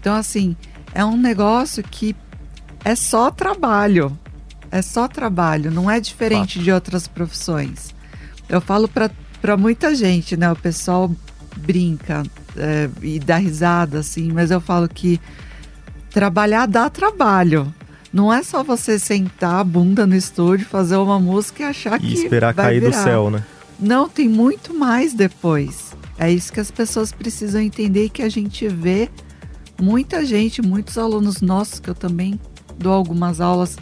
Então, 0.00 0.14
assim, 0.14 0.56
é 0.94 1.04
um 1.04 1.16
negócio 1.16 1.82
que 1.82 2.14
é 2.84 2.94
só 2.94 3.30
trabalho. 3.30 4.16
É 4.70 4.82
só 4.82 5.08
trabalho, 5.08 5.70
não 5.70 5.90
é 5.90 5.98
diferente 5.98 6.60
de 6.60 6.70
outras 6.70 7.08
profissões. 7.08 7.92
Eu 8.48 8.60
falo 8.60 8.88
para 8.88 9.56
muita 9.56 9.94
gente, 9.96 10.36
né? 10.36 10.50
O 10.52 10.54
pessoal 10.56 11.10
brinca 11.56 12.22
é, 12.56 12.88
e 13.02 13.18
dá 13.18 13.36
risada, 13.36 13.98
assim, 13.98 14.30
mas 14.30 14.52
eu 14.52 14.60
falo 14.60 14.88
que 14.88 15.20
trabalhar 16.10 16.66
dá 16.66 16.88
trabalho. 16.88 17.72
Não 18.12 18.32
é 18.32 18.42
só 18.42 18.62
você 18.62 18.98
sentar 18.98 19.60
a 19.60 19.64
bunda 19.64 20.06
no 20.06 20.14
estúdio, 20.14 20.66
fazer 20.66 20.96
uma 20.96 21.18
música 21.18 21.62
e 21.62 21.66
achar 21.66 21.96
E 21.96 22.06
que 22.06 22.14
esperar 22.14 22.54
vai 22.54 22.66
cair 22.66 22.80
do 22.80 22.90
virar. 22.90 23.02
céu, 23.02 23.30
né? 23.30 23.44
Não, 23.80 24.08
tem 24.08 24.28
muito 24.28 24.74
mais 24.74 25.14
depois. 25.14 25.92
É 26.18 26.30
isso 26.30 26.52
que 26.52 26.60
as 26.60 26.70
pessoas 26.70 27.12
precisam 27.12 27.60
entender 27.60 28.04
e 28.04 28.10
que 28.10 28.22
a 28.22 28.28
gente 28.28 28.68
vê 28.68 29.08
muita 29.80 30.24
gente, 30.24 30.60
muitos 30.60 30.98
alunos 30.98 31.40
nossos, 31.40 31.80
que 31.80 31.88
eu 31.88 31.94
também 31.94 32.38
dou 32.78 32.92
algumas 32.92 33.40
aulas 33.40 33.76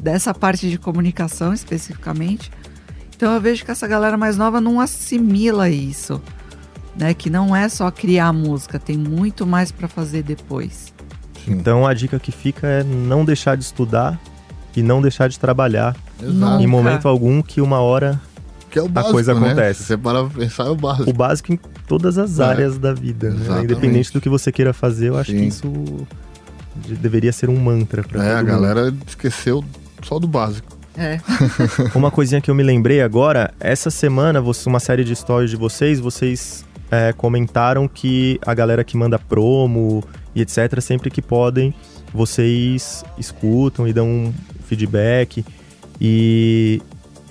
dessa 0.00 0.32
parte 0.32 0.70
de 0.70 0.78
comunicação 0.78 1.52
especificamente. 1.52 2.50
Então 3.14 3.34
eu 3.34 3.40
vejo 3.40 3.64
que 3.64 3.70
essa 3.70 3.86
galera 3.86 4.16
mais 4.16 4.36
nova 4.36 4.60
não 4.60 4.80
assimila 4.80 5.68
isso, 5.68 6.20
né? 6.96 7.12
Que 7.14 7.28
não 7.28 7.54
é 7.54 7.68
só 7.68 7.90
criar 7.90 8.32
música, 8.32 8.78
tem 8.78 8.96
muito 8.96 9.46
mais 9.46 9.70
para 9.70 9.86
fazer 9.86 10.22
depois. 10.22 10.92
Sim. 11.44 11.52
Então 11.52 11.86
a 11.86 11.92
dica 11.92 12.18
que 12.18 12.32
fica 12.32 12.66
é 12.66 12.82
não 12.82 13.24
deixar 13.24 13.56
de 13.56 13.64
estudar 13.64 14.18
e 14.74 14.82
não 14.82 15.02
deixar 15.02 15.28
de 15.28 15.38
trabalhar 15.38 15.94
Exato. 16.22 16.62
Em 16.62 16.66
momento 16.66 17.08
algum 17.08 17.42
que 17.42 17.60
uma 17.60 17.80
hora 17.80 18.20
Que 18.72 18.78
é 18.78 18.82
o 18.82 18.88
básico, 18.88 19.12
coisa 19.12 19.34
né? 19.34 19.46
acontece. 19.46 19.80
Se 19.80 19.86
você 19.88 19.96
parar 19.98 20.24
pra 20.24 20.40
pensar, 20.40 20.64
é 20.64 20.70
o 20.70 20.74
básico. 20.74 21.10
o 21.10 21.12
básico 21.12 21.52
em 21.52 21.60
todas 21.86 22.16
as 22.18 22.40
É, 22.40 22.44
áreas 22.44 22.78
da 22.78 22.92
vida, 22.94 23.28
né? 23.30 23.36
exatamente. 23.36 23.64
independente 23.64 24.12
do 24.12 24.20
que 24.20 24.28
você 24.28 24.50
queira 24.50 24.72
fazer, 24.72 25.10
eu 25.10 25.18
acho 25.18 25.30
Sim. 25.30 25.38
que 25.40 25.44
isso 25.46 26.06
de- 26.76 26.94
deveria 26.96 27.32
ser 27.32 27.50
um 27.50 27.56
mantra 27.56 28.02
para 28.02 28.24
É, 28.24 28.34
a 28.34 28.42
galera 28.42 28.92
esqueceu 29.06 29.62
só 30.02 30.18
do 30.18 30.26
básico. 30.26 30.76
É. 30.96 31.20
Uma 31.94 32.10
coisinha 32.10 32.40
que 32.40 32.50
eu 32.50 32.54
me 32.54 32.62
lembrei 32.62 33.00
agora, 33.02 33.52
essa 33.60 33.90
semana, 33.90 34.40
você- 34.40 34.68
uma 34.68 34.80
série 34.80 35.04
de 35.04 35.14
stories 35.14 35.50
de 35.50 35.56
vocês, 35.56 36.00
vocês 36.00 36.64
é, 36.90 37.12
comentaram 37.14 37.86
que 37.88 38.38
a 38.44 38.52
galera 38.54 38.82
que 38.84 38.96
manda 38.96 39.18
promo 39.18 40.02
e 40.34 40.40
etc, 40.42 40.80
sempre 40.80 41.10
que 41.10 41.22
podem, 41.22 41.74
vocês 42.12 43.04
escutam 43.18 43.86
e 43.88 43.92
dão 43.92 44.06
um 44.08 44.32
feedback. 44.66 45.44
E 46.00 46.82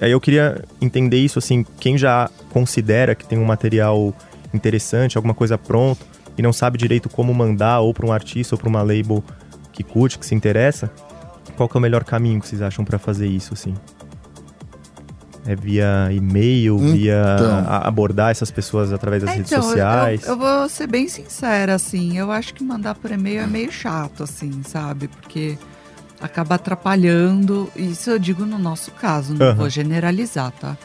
aí 0.06 0.12
eu 0.12 0.20
queria 0.22 0.64
entender 0.82 1.18
isso, 1.18 1.40
assim, 1.40 1.66
quem 1.80 1.98
já 1.98 2.30
considera 2.52 3.14
que 3.16 3.26
tem 3.26 3.38
um 3.40 3.46
material 3.46 4.14
interessante, 4.54 5.18
alguma 5.18 5.34
coisa 5.34 5.58
pronta, 5.58 6.06
e 6.38 6.42
não 6.42 6.52
sabe 6.54 6.78
direito 6.78 7.08
como 7.10 7.34
mandar, 7.34 7.80
ou 7.82 7.94
para 7.94 8.06
um 8.06 8.12
artista 8.12 8.56
ou 8.56 8.60
para 8.60 8.68
uma 8.70 8.82
label 8.82 9.24
que 9.72 9.84
curte, 9.84 10.18
que 10.20 10.26
se 10.26 10.34
interessa, 10.36 10.92
qual 11.56 11.68
que 11.70 11.78
é 11.78 11.80
o 11.80 11.82
melhor 11.82 12.04
caminho 12.04 12.40
que 12.42 12.48
vocês 12.48 12.62
acham 12.62 12.84
para 12.84 12.98
fazer 12.98 13.28
isso, 13.28 13.54
assim? 13.54 13.74
É 15.46 15.56
via 15.56 16.10
e-mail, 16.12 16.78
via 16.78 17.20
Então. 17.36 17.58
a- 17.68 17.88
abordar 17.88 18.30
essas 18.30 18.52
pessoas 18.52 18.94
através 18.94 19.24
das 19.24 19.32
É, 19.32 19.36
redes 19.38 19.52
então, 19.52 19.64
sociais? 19.64 20.24
Eu, 20.24 20.30
eu 20.34 20.38
vou 20.38 20.70
ser 20.70 20.86
bem 20.86 21.08
sincera, 21.08 21.74
assim. 21.74 22.16
Eu 22.16 22.32
acho 22.32 22.54
que 22.54 22.64
mandar 22.64 22.94
por 22.94 23.10
e-mail 23.12 23.42
é 23.42 23.48
meio 23.48 23.72
chato, 23.72 24.22
assim, 24.22 24.62
sabe? 24.64 25.08
Porque 25.08 25.58
acaba 26.22 26.56
atrapalhando. 26.56 27.70
Isso 27.76 28.10
eu 28.10 28.20
digo 28.20 28.46
no 28.46 28.58
nosso 28.60 28.92
caso, 28.92 29.34
não 29.34 29.46
Aham. 29.48 29.56
vou 29.56 29.70
generalizar, 29.70 30.52
tá? 30.52 30.78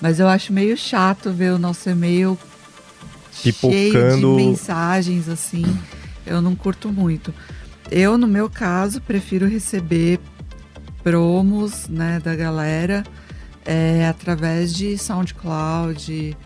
Mas 0.00 0.18
eu 0.18 0.28
acho 0.28 0.52
meio 0.52 0.76
chato 0.76 1.30
ver 1.30 1.52
o 1.52 1.58
nosso 1.58 1.88
e-mail 1.88 2.38
cheio 3.32 3.52
de 3.54 3.60
Pipocando. 3.60 4.36
mensagens 4.36 5.28
assim. 5.28 5.64
Eu 6.26 6.40
não 6.40 6.54
curto 6.54 6.88
muito. 6.90 7.34
Eu, 7.90 8.16
no 8.16 8.26
meu 8.26 8.48
caso, 8.48 9.00
prefiro 9.00 9.46
receber 9.46 10.20
promos 11.02 11.88
né, 11.88 12.20
da 12.22 12.34
galera 12.36 13.04
é, 13.64 14.06
através 14.06 14.72
de 14.72 14.96
SoundCloud 14.96 16.36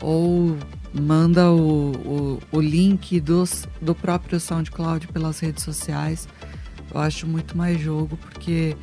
ou 0.00 0.56
manda 0.92 1.50
o, 1.50 1.92
o, 2.50 2.56
o 2.56 2.60
link 2.60 3.20
dos, 3.20 3.66
do 3.80 3.94
próprio 3.94 4.40
SoundCloud 4.40 5.08
pelas 5.08 5.38
redes 5.40 5.62
sociais. 5.62 6.26
Eu 6.92 7.00
acho 7.00 7.26
muito 7.26 7.56
mais 7.56 7.80
jogo, 7.80 8.16
porque, 8.16 8.76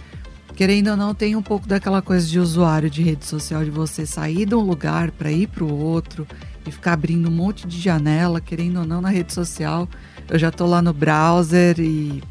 querendo 0.56 0.92
ou 0.92 0.98
não, 0.98 1.14
tem 1.14 1.36
um 1.36 1.42
pouco 1.42 1.68
daquela 1.68 2.02
coisa 2.02 2.28
de 2.28 2.40
usuário 2.40 2.90
de 2.90 3.02
rede 3.02 3.26
social, 3.26 3.64
de 3.64 3.72
você 3.72 4.06
sair 4.06 4.46
de 4.46 4.56
um 4.56 4.62
lugar 4.62 5.12
para 5.12 5.32
ir 5.32 5.48
para 5.48 5.64
o 5.64 5.78
outro 5.78 6.28
e 6.66 6.72
ficar 6.72 6.94
abrindo 6.94 7.28
um 7.30 7.32
monte 7.32 7.68
de 7.68 7.80
janela, 7.80 8.40
querendo 8.40 8.80
ou 8.80 8.86
não, 8.86 9.02
na 9.02 9.10
rede 9.10 9.34
social. 9.34 9.88
Eu 10.30 10.38
já 10.38 10.52
tô 10.52 10.66
lá 10.66 10.82
no 10.82 10.94
browser 10.94 11.80
e, 11.80 12.24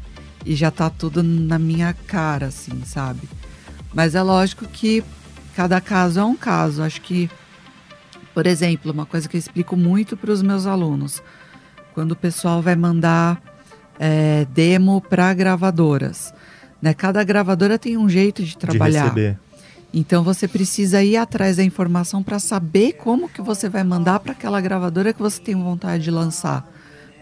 e 0.45 0.55
já 0.55 0.71
tá 0.71 0.89
tudo 0.89 1.23
na 1.23 1.57
minha 1.59 1.93
cara, 2.07 2.47
assim, 2.47 2.83
sabe? 2.85 3.27
Mas 3.93 4.15
é 4.15 4.21
lógico 4.21 4.65
que 4.65 5.03
cada 5.55 5.79
caso 5.79 6.19
é 6.19 6.23
um 6.23 6.35
caso. 6.35 6.83
Acho 6.83 7.01
que, 7.01 7.29
por 8.33 8.45
exemplo, 8.45 8.91
uma 8.91 9.05
coisa 9.05 9.27
que 9.27 9.37
eu 9.37 9.39
explico 9.39 9.77
muito 9.77 10.17
para 10.17 10.31
os 10.31 10.41
meus 10.41 10.65
alunos, 10.65 11.21
quando 11.93 12.11
o 12.11 12.15
pessoal 12.15 12.61
vai 12.61 12.75
mandar 12.75 13.41
é, 13.99 14.45
demo 14.53 15.01
para 15.01 15.33
gravadoras, 15.33 16.33
né? 16.81 16.93
Cada 16.93 17.23
gravadora 17.23 17.77
tem 17.79 17.97
um 17.97 18.09
jeito 18.09 18.43
de 18.43 18.51
De 18.51 18.57
trabalhar. 18.57 19.03
receber. 19.03 19.37
Então 19.93 20.23
você 20.23 20.47
precisa 20.47 21.01
ir 21.03 21.15
atrás 21.15 21.55
da 21.57 21.63
informação 21.63 22.21
para 22.21 22.37
saber 22.37 22.93
como 22.93 23.29
que 23.29 23.41
você 23.41 23.69
vai 23.69 23.83
mandar 23.83 24.19
para 24.19 24.33
aquela 24.33 24.59
gravadora 24.59 25.13
que 25.13 25.21
você 25.21 25.39
tem 25.41 25.55
vontade 25.55 26.03
de 26.03 26.11
lançar. 26.11 26.69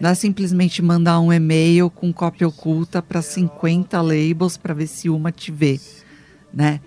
Não 0.00 0.10
é 0.10 0.14
simplesmente 0.16 0.82
mandar 0.82 1.20
um 1.20 1.32
e-mail 1.32 1.88
com 1.88 2.12
cópia 2.12 2.48
oculta 2.48 3.00
para 3.00 3.22
50 3.22 4.00
labels 4.02 4.56
para 4.56 4.74
ver 4.74 4.88
se 4.88 5.08
uma 5.08 5.30
te 5.30 5.52
vê, 5.52 5.78
né? 6.52 6.80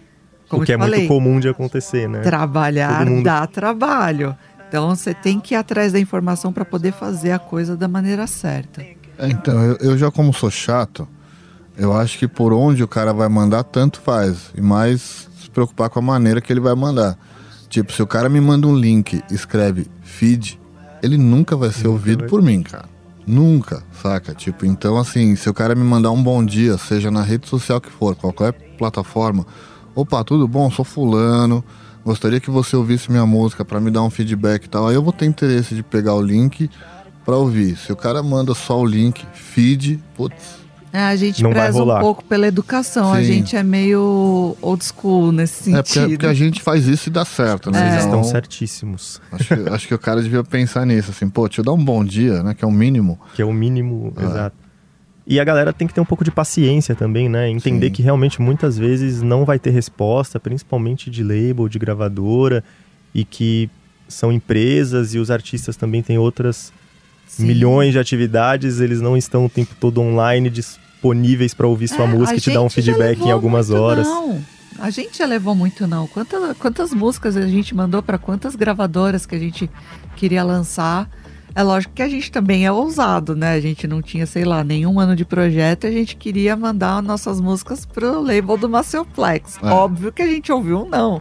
Como 0.50 0.64
o 0.64 0.66
que 0.66 0.74
é 0.74 0.78
falei, 0.78 1.00
muito 1.02 1.10
comum 1.10 1.40
de 1.40 1.48
acontecer, 1.48 2.08
né? 2.10 2.20
trabalhar 2.22 3.06
mundo- 3.06 3.24
dá 3.24 3.48
trabalho. 3.48 4.36
Então 4.68 4.90
você 4.94 5.14
tem 5.14 5.40
que 5.40 5.54
ir 5.54 5.58
atrás 5.58 5.94
da 5.94 6.00
informação 6.00 6.52
para 6.52 6.66
poder 6.66 6.92
fazer 6.92 7.32
a 7.32 7.40
coisa 7.40 7.78
da 7.78 7.88
maneira 7.88 8.28
certa. 8.28 8.86
Então, 9.20 9.64
eu, 9.64 9.78
eu 9.78 9.98
já 9.98 10.12
como 10.12 10.34
sou 10.34 10.52
chato, 10.52 11.08
eu 11.78 11.94
acho 11.94 12.18
que 12.18 12.28
por 12.28 12.54
onde 12.54 12.84
o 12.84 12.88
cara 12.88 13.14
vai 13.14 13.30
mandar, 13.30 13.64
tanto 13.64 14.00
faz. 14.00 14.52
E 14.56 14.62
mais 14.62 15.28
se 15.42 15.50
preocupar 15.50 15.90
com 15.90 16.00
a 16.00 16.02
maneira 16.02 16.42
que 16.42 16.52
ele 16.52 16.60
vai 16.60 16.76
mandar. 16.76 17.18
Tipo, 17.70 17.92
se 17.92 18.02
o 18.02 18.08
cara 18.08 18.30
me 18.30 18.40
manda 18.40 18.68
um 18.68 18.76
link, 18.76 19.22
escreve 19.30 19.88
feed, 20.02 20.60
ele 21.04 21.18
nunca 21.18 21.56
vai 21.56 21.72
ser 21.72 21.88
ouvido 21.88 22.22
vai. 22.22 22.30
por 22.30 22.42
mim, 22.42 22.64
cara. 22.64 22.86
Nunca, 23.26 23.84
saca? 24.02 24.34
Tipo, 24.34 24.66
então 24.66 24.98
assim, 24.98 25.36
se 25.36 25.50
o 25.50 25.54
cara 25.54 25.76
me 25.76 25.84
mandar 25.84 26.12
um 26.12 26.24
bom 26.24 26.44
dia, 26.44 26.78
seja 26.78 27.12
na 27.12 27.22
rede 27.22 27.48
social 27.48 27.82
que 27.82 27.92
for, 27.92 28.16
qualquer 28.16 28.54
plataforma, 28.78 29.46
opa, 29.94 30.24
tudo 30.24 30.48
bom? 30.48 30.72
Sou 30.72 30.86
fulano, 30.86 31.64
gostaria 32.06 32.40
que 32.40 32.50
você 32.50 32.76
ouvisse 32.76 33.12
minha 33.12 33.26
música 33.26 33.66
pra 33.66 33.82
me 33.82 33.92
dar 33.92 34.02
um 34.02 34.10
feedback 34.10 34.64
e 34.64 34.70
tal. 34.70 34.88
Aí 34.88 34.96
eu 34.96 35.04
vou 35.04 35.12
ter 35.12 35.26
interesse 35.26 35.76
de 35.76 35.84
pegar 35.84 36.14
o 36.14 36.22
link 36.22 36.70
pra 37.28 37.36
ouvir. 37.36 37.78
Se 37.78 37.92
o 37.92 37.96
cara 37.96 38.24
manda 38.24 38.56
só 38.56 38.80
o 38.80 38.86
link, 38.86 39.24
feed, 39.34 40.00
putz, 40.16 40.66
É, 40.94 41.00
a 41.04 41.16
gente 41.18 41.44
Não 41.44 41.52
vai 41.52 41.64
preza 41.64 41.84
um 41.84 42.00
pouco 42.00 42.24
pela 42.24 42.48
educação. 42.48 43.12
A 43.14 43.18
Sim. 43.18 43.26
gente 43.26 43.56
é 43.58 43.62
meio 43.62 44.56
old 44.62 44.84
school 44.84 45.32
nesse 45.34 45.70
É 45.72 45.84
porque, 45.84 45.90
sentido. 45.94 46.10
porque 46.12 46.26
a 46.26 46.34
gente 46.34 46.62
faz 46.62 46.88
isso 46.88 47.10
e 47.10 47.12
dá 47.12 47.26
certo, 47.26 47.70
né? 47.70 47.78
É. 47.80 47.92
Vocês 47.92 48.06
Então, 48.06 48.22
estão 48.22 48.32
certíssimos. 48.32 49.22
acho, 49.32 49.48
que, 49.56 49.70
acho 49.70 49.88
que 49.90 49.94
o 49.94 50.00
cara 50.00 50.24
devia 50.24 50.44
pensar 50.44 50.86
nisso, 50.86 51.12
assim, 51.12 51.30
pô, 51.30 51.48
te 51.50 51.60
eu 51.60 51.66
dar 51.66 51.74
um 51.74 51.84
bom 51.84 52.04
dia, 52.04 52.42
né? 52.42 52.54
Que 52.56 52.64
é 52.64 52.68
o 52.68 52.72
mínimo. 52.72 53.20
Que 53.36 53.42
é 53.42 53.46
o 53.46 53.52
mínimo, 53.54 54.14
Ah. 54.16 54.24
exato. 54.24 54.56
E 55.28 55.40
a 55.42 55.44
galera 55.44 55.74
tem 55.74 55.86
que 55.88 55.94
ter 55.94 56.00
um 56.00 56.06
pouco 56.06 56.24
de 56.24 56.32
paciência 56.32 56.96
também, 56.96 57.28
né? 57.28 57.50
Entender 57.50 57.88
Sim. 57.88 57.92
que 57.92 58.02
realmente 58.02 58.42
muitas 58.42 58.78
vezes 58.78 59.22
não 59.22 59.44
vai 59.44 59.60
ter 59.60 59.72
resposta, 59.72 60.40
principalmente 60.40 61.10
de 61.12 61.22
label, 61.22 61.68
de 61.68 61.78
gravadora, 61.78 62.64
e 63.14 63.26
que 63.26 63.70
são 64.08 64.32
empresas 64.32 65.14
e 65.14 65.20
os 65.20 65.30
artistas 65.30 65.76
também 65.76 66.02
têm 66.02 66.18
outras 66.18 66.72
Sim. 67.28 67.46
milhões 67.46 67.92
de 67.94 68.00
atividades, 68.00 68.80
eles 68.80 69.02
não 69.02 69.16
estão 69.18 69.46
o 69.46 69.50
tempo 69.50 69.76
todo 69.80 70.02
online 70.02 70.50
disponíveis 70.50 71.54
para 71.54 71.68
ouvir 71.68 71.88
sua 71.88 72.06
É, 72.06 72.08
música 72.08 72.38
e 72.38 72.42
te 72.42 72.52
dar 72.52 72.62
um 72.62 72.70
feedback 72.70 73.22
em 73.22 73.32
algumas 73.32 73.70
horas. 73.70 74.08
Não. 74.08 74.40
A 74.80 74.90
gente 74.92 75.18
já 75.18 75.26
levou 75.26 75.56
muito 75.56 75.88
não. 75.88 76.08
Quanta- 76.08 76.56
quantas 76.60 76.94
músicas 76.94 77.36
a 77.36 77.48
gente 77.48 77.74
mandou 77.74 78.02
para 78.04 78.18
quantas 78.18 78.56
gravadoras 78.56 79.26
que 79.26 79.34
a 79.36 79.40
gente 79.40 79.70
queria 80.16 80.44
lançar? 80.44 81.10
É 81.58 81.64
lógico 81.64 81.92
que 81.96 82.04
a 82.04 82.08
gente 82.08 82.32
também 82.32 82.68
é 82.68 82.72
ousado, 82.72 83.36
né? 83.36 83.54
A 83.54 83.60
gente 83.60 83.88
não 83.88 84.00
tinha, 84.00 84.28
sei 84.28 84.46
lá, 84.46 84.64
nenhum 84.64 85.00
ano 85.00 85.16
de 85.16 85.26
projeto 85.26 85.86
e 85.86 85.88
a 85.88 85.92
gente 85.92 86.16
queria 86.16 86.56
mandar 86.56 87.02
nossas 87.02 87.42
músicas 87.42 87.84
pro 87.84 88.22
label 88.22 88.58
do 88.58 88.70
Maceoplex. 88.70 89.58
É. 89.64 89.68
Óbvio 89.68 90.12
que 90.12 90.22
a 90.22 90.28
gente 90.28 90.52
ouviu 90.52 90.84
um 90.84 90.88
não. 90.88 91.20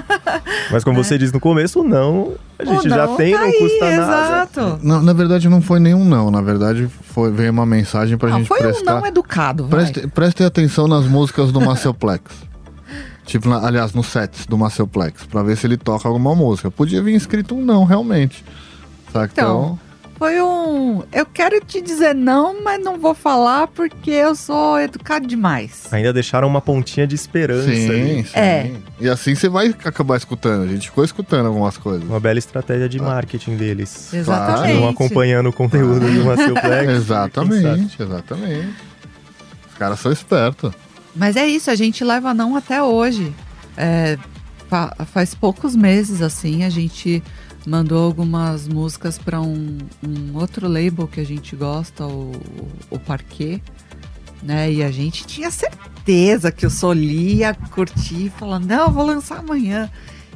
Mas 0.72 0.82
como 0.82 1.04
você 1.04 1.18
disse 1.18 1.34
no 1.34 1.40
começo, 1.40 1.80
o 1.80 1.84
não, 1.84 2.32
a 2.58 2.64
gente 2.64 2.86
O 2.86 2.88
já 2.88 3.06
não 3.06 3.16
tem, 3.16 3.32
tá 3.34 3.38
não 3.40 3.46
aí, 3.46 3.58
custa 3.58 3.90
nada. 3.90 4.02
Exato. 4.02 4.78
Na, 4.82 5.02
na 5.02 5.12
verdade, 5.12 5.46
não 5.46 5.60
foi 5.60 5.78
nenhum 5.78 6.06
não. 6.06 6.30
Na 6.30 6.40
verdade, 6.40 6.88
foi, 7.12 7.30
veio 7.30 7.52
uma 7.52 7.66
mensagem 7.66 8.16
pra 8.16 8.30
Não, 8.30 8.38
gente 8.38 8.48
foi 8.48 8.60
um 8.60 8.62
prestar. 8.62 9.00
não 9.00 9.06
educado, 9.06 9.66
vai. 9.66 9.80
Preste, 9.84 10.08
prestem 10.08 10.46
atenção 10.46 10.88
nas 10.88 11.04
músicas 11.04 11.52
do 11.52 11.60
Maceoplex. 11.60 12.22
tipo, 13.26 13.46
na- 13.46 13.66
aliás, 13.66 13.92
nos 13.92 14.06
sets 14.06 14.46
do 14.46 14.56
Maceoplex, 14.56 15.26
pra 15.26 15.42
ver 15.42 15.54
se 15.58 15.66
ele 15.66 15.76
toca 15.76 16.08
alguma 16.08 16.34
música. 16.34 16.70
Podia 16.70 17.02
vir 17.02 17.14
escrito 17.14 17.54
um 17.54 17.62
não, 17.62 17.84
realmente. 17.84 18.42
Saca? 19.12 19.30
Então, 19.32 19.78
Foi 20.18 20.40
um. 20.40 21.02
Eu 21.12 21.26
quero 21.26 21.60
te 21.62 21.80
dizer 21.82 22.14
não, 22.14 22.62
mas 22.64 22.82
não 22.82 22.98
vou 22.98 23.12
falar 23.14 23.66
porque 23.68 24.10
eu 24.10 24.34
sou 24.34 24.80
educado 24.80 25.26
demais. 25.26 25.82
Ainda 25.92 26.10
deixaram 26.12 26.48
uma 26.48 26.60
pontinha 26.62 27.06
de 27.06 27.14
esperança 27.14 27.68
sim, 27.68 28.24
sim. 28.24 28.30
É. 28.38 28.72
E 28.98 29.08
assim 29.10 29.34
você 29.34 29.46
vai 29.48 29.68
acabar 29.84 30.16
escutando. 30.16 30.64
A 30.64 30.68
gente 30.68 30.88
ficou 30.88 31.04
escutando 31.04 31.46
algumas 31.46 31.76
coisas. 31.76 32.02
Uma 32.08 32.18
bela 32.18 32.38
estratégia 32.38 32.88
de 32.88 32.98
marketing 32.98 33.56
deles. 33.56 34.12
Exatamente. 34.14 34.62
Continuam 34.68 34.88
acompanhando 34.88 35.48
o 35.50 35.52
conteúdo 35.52 36.00
do 36.00 36.24
Maceoplex. 36.24 36.86
Quem 36.86 37.04
sabe? 37.04 37.54
Exatamente, 37.54 38.02
exatamente. 38.02 38.74
Os 39.70 39.78
caras 39.78 40.00
são 40.00 40.10
espertos. 40.10 40.72
Mas 41.14 41.36
é 41.36 41.46
isso, 41.46 41.70
a 41.70 41.74
gente 41.74 42.02
leva 42.02 42.32
não 42.32 42.56
até 42.56 42.82
hoje. 42.82 43.34
É, 43.76 44.16
fa- 44.68 44.94
faz 45.12 45.34
poucos 45.34 45.76
meses, 45.76 46.22
assim, 46.22 46.64
a 46.64 46.70
gente 46.70 47.22
mandou 47.66 48.04
algumas 48.04 48.68
músicas 48.68 49.18
para 49.18 49.40
um, 49.40 49.78
um 50.06 50.36
outro 50.36 50.68
label 50.68 51.08
que 51.08 51.20
a 51.20 51.24
gente 51.24 51.56
gosta, 51.56 52.06
o, 52.06 52.32
o 52.88 52.98
Parquet, 52.98 53.60
né? 54.42 54.72
E 54.72 54.84
a 54.84 54.90
gente 54.90 55.26
tinha 55.26 55.50
certeza 55.50 56.52
que 56.52 56.64
o 56.64 56.70
Soli 56.70 57.38
ia 57.38 57.52
curtir 57.54 58.26
e 58.26 58.30
falar, 58.30 58.60
não, 58.60 58.86
eu 58.86 58.90
vou 58.90 59.04
lançar 59.04 59.38
amanhã. 59.38 59.90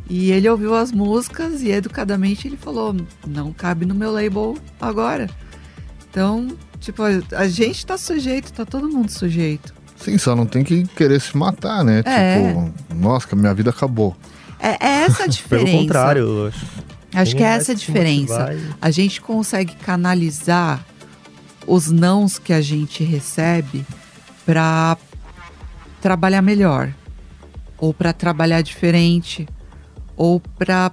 E 0.08 0.32
ele 0.32 0.48
ouviu 0.48 0.74
as 0.74 0.90
músicas 0.90 1.62
e 1.62 1.70
educadamente 1.70 2.48
ele 2.48 2.56
falou, 2.56 2.96
não 3.24 3.52
cabe 3.52 3.86
no 3.86 3.94
meu 3.94 4.10
label 4.10 4.58
agora. 4.80 5.30
Então, 6.10 6.48
tipo, 6.80 7.00
a, 7.04 7.10
a 7.36 7.46
gente 7.46 7.86
tá 7.86 7.96
sujeito, 7.96 8.52
tá 8.52 8.66
todo 8.66 8.88
mundo 8.88 9.08
sujeito. 9.10 9.72
Sim, 9.96 10.18
só 10.18 10.34
não 10.34 10.46
tem 10.46 10.64
que 10.64 10.84
querer 10.88 11.20
se 11.20 11.36
matar, 11.36 11.84
né? 11.84 12.02
É. 12.04 12.48
Tipo, 12.48 12.74
nossa, 12.96 13.36
minha 13.36 13.54
vida 13.54 13.70
acabou. 13.70 14.16
É, 14.58 14.84
é 14.84 15.04
essa 15.04 15.24
a 15.24 15.26
diferença. 15.28 15.70
Pelo 15.70 15.78
contrário, 15.78 16.22
eu 16.22 16.48
acho. 16.48 16.89
Acho 17.12 17.32
Quem 17.32 17.38
que 17.38 17.44
é 17.44 17.48
essa 17.48 17.72
a 17.72 17.74
diferença. 17.74 18.56
A 18.80 18.90
gente 18.90 19.20
consegue 19.20 19.74
canalizar 19.76 20.84
os 21.66 21.90
nãos 21.90 22.38
que 22.38 22.52
a 22.52 22.60
gente 22.60 23.04
recebe 23.04 23.84
para 24.46 24.96
trabalhar 26.00 26.42
melhor, 26.42 26.92
ou 27.78 27.92
para 27.92 28.12
trabalhar 28.12 28.62
diferente, 28.62 29.46
ou 30.16 30.40
para 30.40 30.92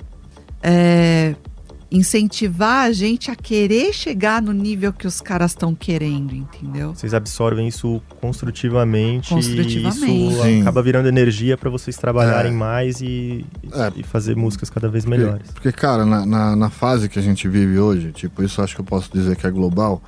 incentivar 1.89 2.85
a 2.85 2.91
gente 2.91 3.31
a 3.31 3.35
querer 3.35 3.93
chegar 3.93 4.41
no 4.41 4.51
nível 4.51 4.91
que 4.91 5.07
os 5.07 5.21
caras 5.21 5.51
estão 5.51 5.73
querendo, 5.73 6.35
entendeu? 6.35 6.93
Vocês 6.93 7.13
absorvem 7.13 7.67
isso 7.67 8.01
construtivamente, 8.19 9.29
Construtivamente. 9.29 10.11
e 10.11 10.27
isso 10.29 10.43
Sim. 10.43 10.61
acaba 10.61 10.81
virando 10.83 11.07
energia 11.07 11.57
para 11.57 11.69
vocês 11.69 11.95
trabalharem 11.97 12.51
É. 12.51 12.55
mais 12.55 12.99
e, 13.01 13.45
É. 13.73 13.91
e 13.95 14.03
fazer 14.03 14.35
músicas 14.35 14.69
cada 14.69 14.89
vez 14.89 15.05
melhores. 15.05 15.49
Porque, 15.51 15.71
cara, 15.71 16.05
na, 16.05 16.25
na, 16.25 16.55
na 16.55 16.69
fase 16.69 17.07
que 17.07 17.17
a 17.17 17.21
gente 17.21 17.47
vive 17.47 17.79
hoje, 17.79 18.11
tipo, 18.11 18.43
isso 18.43 18.61
acho 18.61 18.75
que 18.75 18.81
eu 18.81 18.85
posso 18.85 19.09
dizer 19.13 19.35
que 19.37 19.47
é 19.47 19.51
global, 19.51 20.01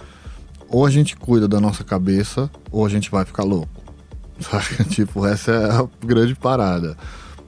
ou 0.68 0.86
a 0.86 0.90
gente 0.90 1.16
cuida 1.16 1.48
da 1.48 1.60
nossa 1.62 1.84
cabeça, 1.84 2.50
ou 2.72 2.86
a 2.86 2.90
gente 2.90 3.10
vai 3.10 3.24
ficar 3.24 3.44
louco. 3.44 3.70
Saca? 4.40 4.84
tipo, 4.84 5.26
essa 5.26 5.52
é 5.52 5.72
a 5.72 5.88
grande 6.06 6.36
parada. 6.36 6.98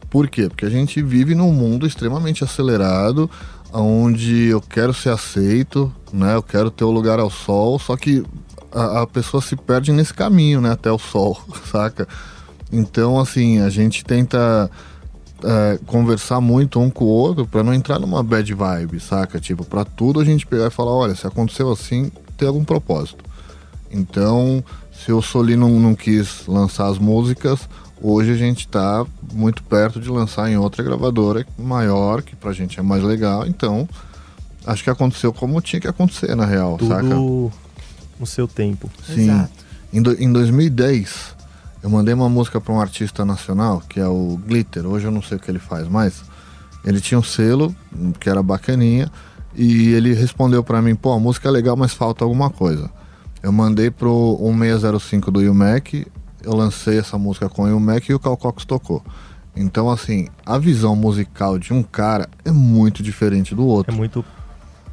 Por 0.10 0.28
quê? 0.30 0.50
Porque 0.50 0.66
a 0.66 0.70
gente 0.70 1.02
vive 1.02 1.34
num 1.36 1.54
mundo 1.54 1.86
extremamente 1.88 2.44
acelerado, 2.44 3.30
onde 3.74 4.48
eu 4.48 4.62
quero 4.62 4.94
ser 4.94 5.10
aceito, 5.10 5.92
né? 6.12 6.36
Eu 6.36 6.44
quero 6.44 6.70
ter 6.70 6.84
o 6.84 6.92
lugar 6.92 7.20
ao 7.20 7.30
sol, 7.30 7.80
só 7.80 7.96
que 7.96 8.24
a, 8.72 9.02
a 9.02 9.08
pessoa 9.08 9.42
se 9.42 9.56
perde 9.56 9.92
nesse 9.92 10.14
caminho, 10.14 10.62
né? 10.62 10.72
Até 10.72 10.92
o 10.92 11.00
sol, 11.00 11.40
saca? 11.72 12.08
Então, 12.72 13.20
assim, 13.20 13.60
a 13.60 13.70
gente 13.70 14.04
tenta 14.04 14.70
é, 15.44 15.80
conversar 15.86 16.40
muito 16.40 16.80
um 16.80 16.90
com 16.90 17.06
o 17.06 17.08
outro 17.08 17.46
pra 17.46 17.64
não 17.64 17.74
entrar 17.74 18.00
numa 18.00 18.24
bad 18.24 18.54
vibe, 18.54 19.00
saca? 19.00 19.40
Tipo, 19.40 19.66
pra 19.66 19.84
tudo 19.84 20.20
a 20.20 20.26
gente 20.26 20.46
pegar 20.46 20.68
e 20.68 20.72
falar, 20.72 20.92
olha, 20.92 21.16
se 21.16 21.28
aconteceu 21.28 21.72
assim, 21.72 22.12
tem 22.38 22.48
algum 22.48 22.64
propósito. 22.64 23.24
Então, 23.92 24.64
se 24.92 25.12
o 25.12 25.22
Soli 25.22 25.56
não 25.56 25.94
quis 25.96 26.46
lançar 26.48 26.88
as 26.88 26.98
músicas, 26.98 27.68
hoje 28.02 28.32
a 28.32 28.36
gente 28.36 28.68
tá 28.68 29.06
muito 29.34 29.64
perto 29.64 30.00
de 30.00 30.10
lançar 30.10 30.50
em 30.50 30.58
outra 30.58 30.84
gravadora 30.84 31.46
maior, 31.58 32.22
que 32.22 32.36
pra 32.36 32.52
gente 32.54 32.80
é 32.80 32.84
mais 32.84 33.04
legal. 33.04 33.46
Então, 33.46 33.88
acho 34.66 34.84
que 34.84 34.90
aconteceu 34.90 35.32
como 35.32 35.62
tinha 35.62 35.80
que 35.80 35.88
acontecer, 35.88 36.36
na 36.36 36.46
real, 36.46 36.78
saca? 36.88 37.02
Tudo 37.04 37.52
no 38.20 38.26
seu 38.28 38.48
tempo. 38.48 38.90
Sim. 39.06 39.24
Exato. 39.30 39.52
Em, 39.94 40.02
do- 40.02 40.22
em 40.22 40.32
2010, 40.32 41.36
eu 41.84 41.90
mandei 41.90 42.14
uma 42.14 42.30
música 42.30 42.62
para 42.62 42.74
um 42.74 42.80
artista 42.80 43.26
nacional, 43.26 43.82
que 43.90 44.00
é 44.00 44.08
o 44.08 44.40
Glitter. 44.46 44.86
Hoje 44.86 45.06
eu 45.08 45.12
não 45.12 45.22
sei 45.22 45.38
o 45.38 45.40
que 45.40 45.50
ele 45.50 45.60
faz, 45.60 45.88
mas 45.88 46.22
ele 46.86 47.02
tinha 47.02 47.20
um 47.20 47.24
selo, 47.24 47.76
que 48.20 48.30
era 48.30 48.42
bacaninha, 48.44 49.12
e 49.56 49.90
ele 49.90 50.14
respondeu 50.14 50.64
para 50.64 50.82
mim: 50.82 50.96
pô, 50.96 51.12
a 51.12 51.20
música 51.20 51.48
é 51.50 51.52
legal, 51.52 51.76
mas 51.76 51.94
falta 51.94 52.24
alguma 52.24 52.50
coisa. 52.50 52.90
Eu 53.44 53.52
mandei 53.52 53.90
pro 53.90 54.38
1605 54.40 55.32
do 55.32 55.40
UMAC, 55.40 56.06
eu 56.44 56.56
lancei 56.56 56.98
essa 56.98 57.18
música 57.18 57.50
com 57.50 57.64
o 57.64 57.76
UMAC 57.76 58.12
e 58.12 58.14
o 58.14 58.20
Calcox 58.20 58.66
tocou. 58.66 59.04
Então, 59.56 59.90
assim, 59.90 60.28
a 60.46 60.58
visão 60.58 60.96
musical 60.96 61.60
de 61.60 61.74
um 61.74 61.84
cara 61.84 62.30
é 62.46 62.52
muito 62.52 63.04
diferente 63.04 63.54
do 63.54 63.66
outro. 63.66 63.94
É 63.94 63.98
muito 63.98 64.24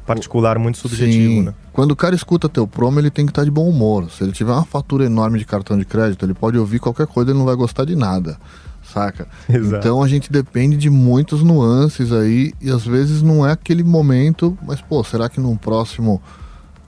particular, 0.05 0.57
muito 0.57 0.79
subjetivo, 0.79 1.33
Sim. 1.33 1.41
né? 1.43 1.53
Quando 1.71 1.91
o 1.91 1.95
cara 1.95 2.15
escuta 2.15 2.49
teu 2.49 2.67
promo, 2.67 2.99
ele 2.99 3.11
tem 3.11 3.25
que 3.25 3.31
estar 3.31 3.43
de 3.43 3.51
bom 3.51 3.69
humor. 3.69 4.09
Se 4.09 4.23
ele 4.23 4.31
tiver 4.31 4.51
uma 4.51 4.65
fatura 4.65 5.05
enorme 5.05 5.37
de 5.37 5.45
cartão 5.45 5.77
de 5.77 5.85
crédito, 5.85 6.25
ele 6.25 6.33
pode 6.33 6.57
ouvir 6.57 6.79
qualquer 6.79 7.05
coisa, 7.05 7.29
ele 7.29 7.37
não 7.37 7.45
vai 7.45 7.55
gostar 7.55 7.85
de 7.85 7.95
nada, 7.95 8.37
saca? 8.83 9.27
Exato. 9.47 9.75
Então 9.75 10.01
a 10.01 10.07
gente 10.07 10.31
depende 10.31 10.77
de 10.77 10.89
muitos 10.89 11.43
nuances 11.43 12.11
aí 12.11 12.53
e 12.59 12.71
às 12.71 12.83
vezes 12.83 13.21
não 13.21 13.47
é 13.47 13.51
aquele 13.51 13.83
momento, 13.83 14.57
mas 14.65 14.81
pô, 14.81 15.03
será 15.03 15.29
que 15.29 15.39
num 15.39 15.55
próximo 15.55 16.19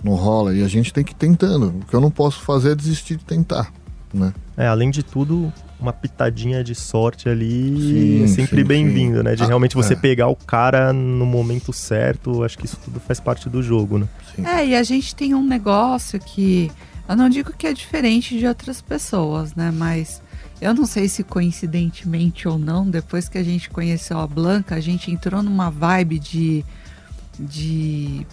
não 0.03 0.15
rola? 0.15 0.55
E 0.55 0.63
a 0.63 0.67
gente 0.67 0.91
tem 0.91 1.03
que 1.03 1.13
ir 1.13 1.15
tentando. 1.15 1.67
O 1.67 1.85
que 1.85 1.95
eu 1.95 2.01
não 2.01 2.09
posso 2.09 2.41
fazer 2.41 2.71
é 2.71 2.75
desistir 2.75 3.17
de 3.17 3.23
tentar, 3.23 3.71
né? 4.11 4.33
É, 4.61 4.67
além 4.67 4.91
de 4.91 5.01
tudo, 5.01 5.51
uma 5.79 5.91
pitadinha 5.91 6.63
de 6.63 6.75
sorte 6.75 7.27
ali 7.27 7.75
Sim, 7.75 8.23
é 8.25 8.27
sempre 8.27 8.63
bem-vindo, 8.63 9.23
né? 9.23 9.33
De 9.33 9.41
Ah, 9.41 9.47
realmente 9.47 9.73
você 9.73 9.93
é. 9.93 9.95
pegar 9.95 10.27
o 10.27 10.35
cara 10.35 10.93
no 10.93 11.25
momento 11.25 11.73
certo, 11.73 12.43
acho 12.43 12.59
que 12.59 12.65
isso 12.65 12.77
tudo 12.85 12.99
faz 12.99 13.19
parte 13.19 13.49
do 13.49 13.63
jogo, 13.63 13.97
né? 13.97 14.07
Sim. 14.35 14.45
É, 14.45 14.67
e 14.67 14.75
a 14.75 14.83
gente 14.83 15.15
tem 15.15 15.33
um 15.33 15.43
negócio 15.43 16.19
que 16.19 16.71
eu 17.09 17.15
não 17.15 17.27
digo 17.27 17.51
que 17.53 17.65
é 17.65 17.73
diferente 17.73 18.37
de 18.37 18.45
outras 18.45 18.83
pessoas, 18.83 19.55
né? 19.55 19.73
Mas 19.75 20.21
eu 20.61 20.75
não 20.75 20.85
sei 20.85 21.09
se 21.09 21.23
coincidentemente 21.23 22.47
ou 22.47 22.59
não, 22.59 22.87
depois 22.87 23.27
que 23.27 23.39
a 23.39 23.43
gente 23.43 23.67
conheceu 23.67 24.19
a 24.19 24.27
Blanca, 24.27 24.75
a 24.75 24.79
gente 24.79 25.09
entrou 25.09 25.41
numa 25.41 25.71
vibe 25.71 26.19
de, 26.19 26.63
de 27.39 28.27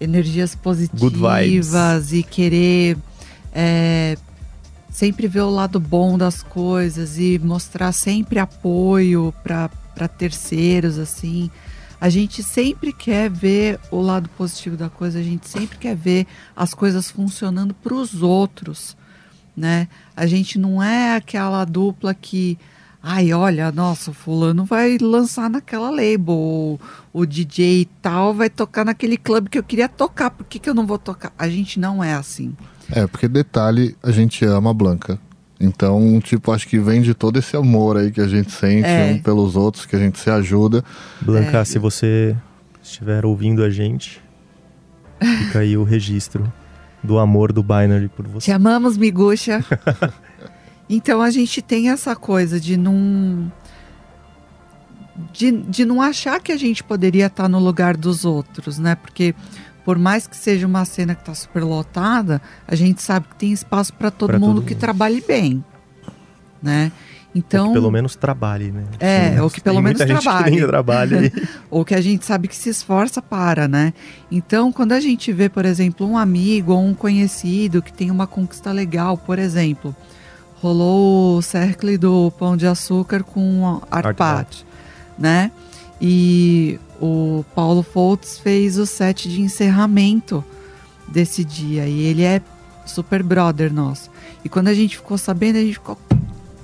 energias 0.00 0.56
positivas 0.56 2.12
e 2.12 2.24
querer 2.24 2.96
é, 3.54 4.16
sempre 4.94 5.26
ver 5.26 5.40
o 5.40 5.50
lado 5.50 5.80
bom 5.80 6.16
das 6.16 6.40
coisas 6.40 7.18
e 7.18 7.36
mostrar 7.40 7.90
sempre 7.90 8.38
apoio 8.38 9.34
para 9.42 10.06
terceiros, 10.06 11.00
assim. 11.00 11.50
A 12.00 12.08
gente 12.08 12.44
sempre 12.44 12.92
quer 12.92 13.28
ver 13.28 13.80
o 13.90 14.00
lado 14.00 14.28
positivo 14.30 14.76
da 14.76 14.88
coisa, 14.88 15.18
a 15.18 15.22
gente 15.22 15.48
sempre 15.48 15.78
quer 15.78 15.96
ver 15.96 16.28
as 16.54 16.72
coisas 16.74 17.10
funcionando 17.10 17.74
para 17.74 17.92
os 17.92 18.22
outros, 18.22 18.96
né? 19.56 19.88
A 20.16 20.26
gente 20.26 20.60
não 20.60 20.80
é 20.80 21.16
aquela 21.16 21.64
dupla 21.64 22.14
que, 22.14 22.56
ai, 23.06 23.32
olha, 23.34 23.70
nossa, 23.70 24.10
o 24.10 24.14
fulano 24.14 24.64
vai 24.64 24.96
lançar 24.98 25.50
naquela 25.50 25.90
label, 25.90 26.80
o 27.12 27.26
DJ 27.26 27.86
tal 28.00 28.32
vai 28.32 28.48
tocar 28.48 28.82
naquele 28.84 29.18
clube 29.18 29.50
que 29.50 29.58
eu 29.58 29.62
queria 29.62 29.88
tocar, 29.90 30.30
por 30.30 30.44
que, 30.46 30.58
que 30.58 30.70
eu 30.70 30.74
não 30.74 30.86
vou 30.86 30.98
tocar? 30.98 31.30
A 31.38 31.46
gente 31.48 31.78
não 31.78 32.02
é 32.02 32.14
assim. 32.14 32.56
É, 32.90 33.06
porque 33.06 33.28
detalhe, 33.28 33.94
a 34.02 34.10
gente 34.10 34.44
ama 34.44 34.70
a 34.70 34.74
Blanca. 34.74 35.18
Então, 35.60 36.18
tipo, 36.20 36.50
acho 36.50 36.66
que 36.66 36.78
vem 36.78 37.00
de 37.02 37.12
todo 37.14 37.38
esse 37.38 37.56
amor 37.56 37.96
aí 37.98 38.10
que 38.10 38.20
a 38.20 38.26
gente 38.28 38.50
sente 38.50 38.86
É. 38.86 39.12
um 39.12 39.22
pelos 39.22 39.54
outros, 39.54 39.86
que 39.86 39.94
a 39.94 39.98
gente 39.98 40.18
se 40.18 40.28
ajuda. 40.30 40.82
Blanca, 41.20 41.58
É. 41.58 41.64
se 41.64 41.78
você 41.78 42.34
estiver 42.82 43.24
ouvindo 43.24 43.62
a 43.62 43.70
gente, 43.70 44.20
fica 45.20 45.60
aí 45.60 45.76
o 45.76 45.84
registro 45.84 46.52
do 47.02 47.18
amor 47.18 47.52
do 47.52 47.62
Binary 47.62 48.08
por 48.08 48.24
Te 48.26 48.30
você. 48.32 48.52
amamos, 48.52 48.96
miguxa. 48.96 49.62
então 50.88 51.20
a 51.20 51.30
gente 51.30 51.60
tem 51.62 51.90
essa 51.90 52.14
coisa 52.16 52.60
de 52.60 52.76
não. 52.76 53.50
De, 55.32 55.52
de 55.52 55.84
não 55.84 56.02
achar 56.02 56.40
que 56.40 56.50
a 56.50 56.56
gente 56.56 56.82
poderia 56.82 57.26
estar 57.26 57.48
no 57.48 57.58
lugar 57.60 57.96
dos 57.96 58.24
outros, 58.24 58.78
né? 58.78 58.96
Porque 58.96 59.32
por 59.84 59.96
mais 59.98 60.26
que 60.26 60.36
seja 60.36 60.66
uma 60.66 60.84
cena 60.84 61.14
que 61.14 61.22
está 61.22 61.34
super 61.34 61.62
lotada, 61.62 62.42
a 62.66 62.74
gente 62.74 63.00
sabe 63.00 63.28
que 63.28 63.36
tem 63.36 63.52
espaço 63.52 63.92
para 63.94 64.10
todo 64.10 64.30
Pra 64.30 64.38
mundo 64.40 64.56
todo 64.56 64.66
que 64.66 64.74
mundo. 64.74 64.80
trabalhe 64.80 65.22
bem, 65.26 65.64
né? 66.60 66.90
Ou 67.32 67.38
Então, 67.38 67.66
que 67.68 67.72
pelo 67.74 67.90
menos 67.92 68.16
trabalhe, 68.16 68.72
né? 68.72 68.84
É, 68.98 69.40
ou 69.42 69.50
que 69.50 69.60
pelo 69.60 69.80
menos 69.82 70.00
trabalhe. 70.04 70.56
que 70.60 70.66
trabalha. 70.66 71.32
ou 71.70 71.84
que 71.84 71.94
a 71.94 72.00
gente 72.00 72.24
sabe 72.24 72.48
que 72.48 72.56
se 72.56 72.68
esforça 72.70 73.20
para, 73.22 73.68
né? 73.68 73.92
Então, 74.32 74.72
quando 74.72 74.92
a 74.92 75.00
gente 75.00 75.32
vê, 75.32 75.48
por 75.48 75.64
exemplo, 75.64 76.06
um 76.08 76.16
amigo 76.18 76.72
ou 76.72 76.80
um 76.84 76.94
conhecido 76.94 77.82
que 77.82 77.92
tem 77.92 78.10
uma 78.10 78.26
conquista 78.26 78.72
legal, 78.72 79.16
por 79.18 79.38
exemplo, 79.38 79.94
rolou 80.64 81.36
o 81.36 81.42
cercle 81.42 81.98
do 81.98 82.32
Pão 82.38 82.56
de 82.56 82.66
Açúcar 82.66 83.22
com 83.22 83.82
a 83.90 83.96
Art 83.96 84.06
Art 84.06 84.16
Pat, 84.16 84.62
né? 85.18 85.52
E 86.00 86.80
o 86.98 87.44
Paulo 87.54 87.82
Foltz 87.82 88.38
fez 88.38 88.78
o 88.78 88.86
set 88.86 89.28
de 89.28 89.42
encerramento 89.42 90.42
desse 91.06 91.44
dia 91.44 91.86
e 91.86 92.04
ele 92.04 92.22
é 92.22 92.40
super 92.86 93.22
brother 93.22 93.70
nosso. 93.70 94.10
E 94.42 94.48
quando 94.48 94.68
a 94.68 94.74
gente 94.74 94.96
ficou 94.96 95.18
sabendo, 95.18 95.56
a 95.56 95.60
gente 95.60 95.74
ficou, 95.74 95.98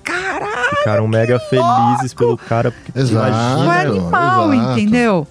caralho! 0.02 0.76
Ficaram 0.78 1.06
mega 1.06 1.38
felizes 1.38 2.14
pelo 2.14 2.38
cara, 2.38 2.70
porque 2.70 2.98
Exato. 2.98 3.28
imagina. 3.28 3.64
Claro, 3.64 3.90
animal, 3.92 4.54
exato. 4.54 4.78
entendeu? 4.80 5.28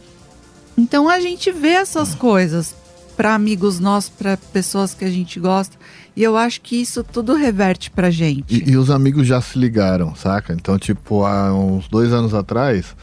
Então 0.77 1.09
a 1.09 1.19
gente 1.19 1.51
vê 1.51 1.69
essas 1.69 2.13
coisas 2.13 2.75
para 3.17 3.33
amigos 3.33 3.79
nossos, 3.79 4.11
para 4.11 4.37
pessoas 4.37 4.93
que 4.93 5.03
a 5.03 5.09
gente 5.09 5.39
gosta, 5.39 5.75
e 6.19 6.23
eu 6.23 6.35
acho 6.35 6.59
que 6.59 6.75
isso 6.75 7.01
tudo 7.01 7.33
reverte 7.33 7.89
pra 7.89 8.09
gente. 8.11 8.63
E, 8.65 8.71
e 8.71 8.75
os 8.77 8.89
amigos 8.89 9.25
já 9.25 9.39
se 9.39 9.57
ligaram, 9.57 10.13
saca? 10.15 10.51
Então, 10.53 10.77
tipo, 10.77 11.23
há 11.23 11.53
uns 11.53 11.87
dois 11.87 12.11
anos 12.11 12.33
atrás, 12.33 12.93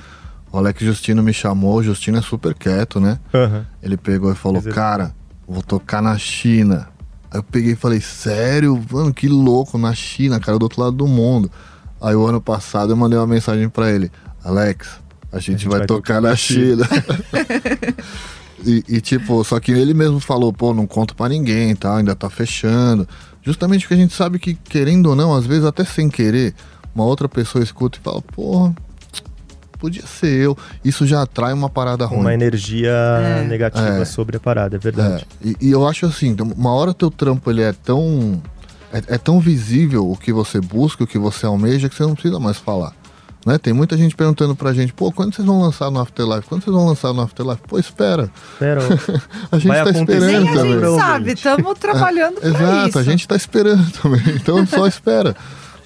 o 0.53 0.59
Alex 0.59 0.83
Justino 0.83 1.23
me 1.23 1.33
chamou, 1.33 1.77
o 1.77 1.83
Justino 1.83 2.19
é 2.19 2.21
super 2.21 2.53
quieto, 2.55 3.01
né? 3.01 3.19
Aham. 3.33 3.67
Ele 3.83 3.97
pegou 3.97 4.31
e 4.31 4.35
falou, 4.35 4.61
ele- 4.63 4.71
cara, 4.71 5.15
vou 5.49 5.63
tocar 5.63 6.03
na 6.03 6.19
China. 6.19 6.89
Aí 7.31 7.39
eu 7.39 7.43
peguei 7.43 7.73
e 7.73 7.77
falei, 7.77 8.03
sério? 8.03 8.85
Mano, 8.93 9.15
que 9.15 9.29
louco, 9.29 9.79
na 9.79 9.95
China, 9.95 10.39
cara, 10.39 10.59
do 10.59 10.65
outro 10.65 10.83
lado 10.83 10.95
do 10.97 11.07
mundo. 11.07 11.51
Aí 12.01 12.15
o 12.15 12.27
ano 12.27 12.41
passado 12.41 12.93
eu 12.93 12.97
mandei 12.97 13.19
uma 13.19 13.27
mensagem 13.27 13.67
pra 13.71 13.91
ele, 13.91 14.13
Alex, 14.45 14.89
a 15.33 15.39
gente, 15.39 15.67
vai, 15.67 15.87
tocar, 15.87 16.21
na 16.21 16.37
China. 16.37 16.87
e, 18.65 18.83
e, 18.89 19.01
tipo, 19.01 19.43
só 19.45 19.61
que 19.61 19.73
ele 19.73 19.93
mesmo 19.95 20.21
falou, 20.21 20.53
pô, 20.53 20.73
não 20.73 20.87
conto 20.87 21.15
pra 21.15 21.29
ninguém, 21.29 21.75
tá? 21.75 21.97
Ainda 21.97 22.15
tá 22.15 22.31
fechando. 22.31 23.07
Justamente 23.43 23.83
porque 23.83 23.95
a 23.95 23.99
gente 23.99 24.15
sabe 24.15 24.39
que, 24.39 24.55
querendo 24.55 25.07
ou 25.11 25.17
não, 25.17 25.35
às 25.35 25.47
vezes 25.47 25.65
até 25.65 25.85
sem 25.85 26.09
querer, 26.09 26.55
uma 26.95 27.05
outra 27.05 27.29
pessoa 27.29 27.63
escuta 27.63 27.99
e 27.99 28.03
fala, 28.03 28.21
porra, 28.23 28.75
podia 29.79 30.05
ser 30.07 30.33
eu. 30.41 30.57
Isso 30.85 31.07
já 31.07 31.23
atrai 31.23 31.53
uma 31.53 31.69
parada 31.69 32.07
ruim. 32.07 32.21
Uma 32.21 32.35
energia 32.35 32.91
É. 32.91 33.45
negativa 33.45 34.01
É. 34.01 34.05
sobre 34.05 34.37
a 34.37 34.41
parada, 34.41 34.77
é 34.77 34.79
verdade. 34.79 35.27
É, 35.45 35.49
e, 35.49 35.57
e 35.69 35.71
eu 35.71 35.87
acho 35.87 36.07
assim, 36.07 36.35
uma 36.57 36.73
hora 36.73 36.95
teu 36.95 37.11
trampo 37.11 37.51
ele 37.51 37.63
é 37.63 37.73
tão 37.73 38.43
é, 38.93 39.15
é 39.15 39.19
tão 39.19 39.39
visível 39.39 40.11
o 40.11 40.17
que 40.17 40.33
você 40.33 40.61
busca, 40.61 41.05
o 41.05 41.07
que 41.07 41.19
você 41.19 41.45
almeja, 41.45 41.89
que 41.89 41.95
você 41.95 42.05
não 42.05 42.15
precisa 42.15 42.41
mais 42.41 42.57
falar. 42.57 42.95
Né? 43.47 43.59
Tem 43.59 43.73
muita 43.73 43.97
gente 43.97 44.17
perguntando 44.17 44.57
pra 44.57 44.73
gente, 44.73 44.93
pô, 44.93 45.13
quando 45.13 45.33
vocês 45.33 45.47
vão 45.47 45.61
lançar 45.63 45.89
no 45.89 46.01
Afterlife? 46.01 46.49
Quando 46.49 46.65
vocês 46.65 46.75
vão 46.75 46.85
lançar 46.87 47.13
no 47.13 47.23
Afterlife? 47.23 47.63
Pô, 47.69 47.79
espera. 47.79 48.29
Espera, 48.55 48.81
A 49.53 49.57
gente 49.59 49.69
Vai 49.69 49.85
tá 49.85 49.91
esperando 49.91 50.27
Nem 50.27 50.37
a 50.49 50.53
também. 50.53 50.81
gente 50.81 50.97
sabe, 50.97 51.33
estamos 51.33 51.79
trabalhando 51.79 52.41
pra 52.41 52.49
Exato, 52.49 52.89
isso. 52.89 52.99
a 52.99 53.03
gente 53.05 53.29
tá 53.29 53.37
esperando 53.37 53.89
também. 53.93 54.21
Então 54.35 54.67
só 54.67 54.85
espera. 54.87 55.37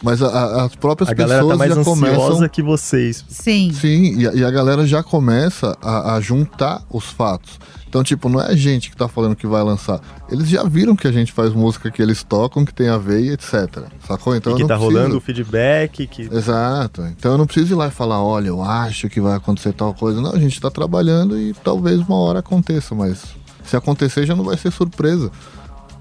Mas 0.02 0.22
a- 0.22 0.28
a- 0.28 0.64
as 0.64 0.74
próprias 0.74 1.10
a 1.10 1.12
galera 1.12 1.40
pessoas 1.42 1.52
tá 1.52 1.58
mais 1.58 1.74
já 1.74 1.84
começam 1.84 2.48
que 2.48 2.62
vocês. 2.62 3.22
Sim, 3.28 3.70
Sim, 3.74 4.18
e 4.18 4.26
a, 4.26 4.32
e 4.32 4.42
a 4.42 4.50
galera 4.50 4.86
já 4.86 5.02
começa 5.02 5.76
a, 5.82 6.14
a 6.14 6.20
juntar 6.22 6.80
os 6.90 7.04
fatos. 7.04 7.58
Então, 7.90 8.04
tipo, 8.04 8.28
não 8.28 8.40
é 8.40 8.52
a 8.52 8.54
gente 8.54 8.88
que 8.88 8.96
tá 8.96 9.08
falando 9.08 9.34
que 9.34 9.48
vai 9.48 9.64
lançar. 9.64 10.00
Eles 10.30 10.48
já 10.48 10.62
viram 10.62 10.94
que 10.94 11.08
a 11.08 11.12
gente 11.12 11.32
faz 11.32 11.52
música 11.52 11.90
que 11.90 12.00
eles 12.00 12.22
tocam, 12.22 12.64
que 12.64 12.72
tem 12.72 12.88
a 12.88 12.96
ver 12.96 13.20
e 13.20 13.30
etc. 13.30 13.82
Sacou? 14.06 14.36
Então 14.36 14.52
e 14.52 14.54
eu 14.54 14.56
que 14.58 14.62
não 14.62 14.68
tá 14.68 14.76
preciso... 14.76 14.96
rolando 14.96 15.18
o 15.18 15.20
feedback, 15.20 16.06
que 16.06 16.22
Exato. 16.22 17.02
Então 17.02 17.32
eu 17.32 17.38
não 17.38 17.46
preciso 17.46 17.74
ir 17.74 17.76
lá 17.76 17.88
e 17.88 17.90
falar, 17.90 18.22
olha, 18.22 18.46
eu 18.46 18.62
acho 18.62 19.08
que 19.08 19.20
vai 19.20 19.36
acontecer 19.36 19.72
tal 19.72 19.92
coisa. 19.92 20.20
Não, 20.20 20.32
a 20.32 20.38
gente 20.38 20.60
tá 20.60 20.70
trabalhando 20.70 21.36
e 21.36 21.52
talvez 21.52 21.98
uma 21.98 22.14
hora 22.14 22.38
aconteça, 22.38 22.94
mas 22.94 23.24
se 23.64 23.76
acontecer 23.76 24.24
já 24.24 24.36
não 24.36 24.44
vai 24.44 24.56
ser 24.56 24.70
surpresa. 24.70 25.28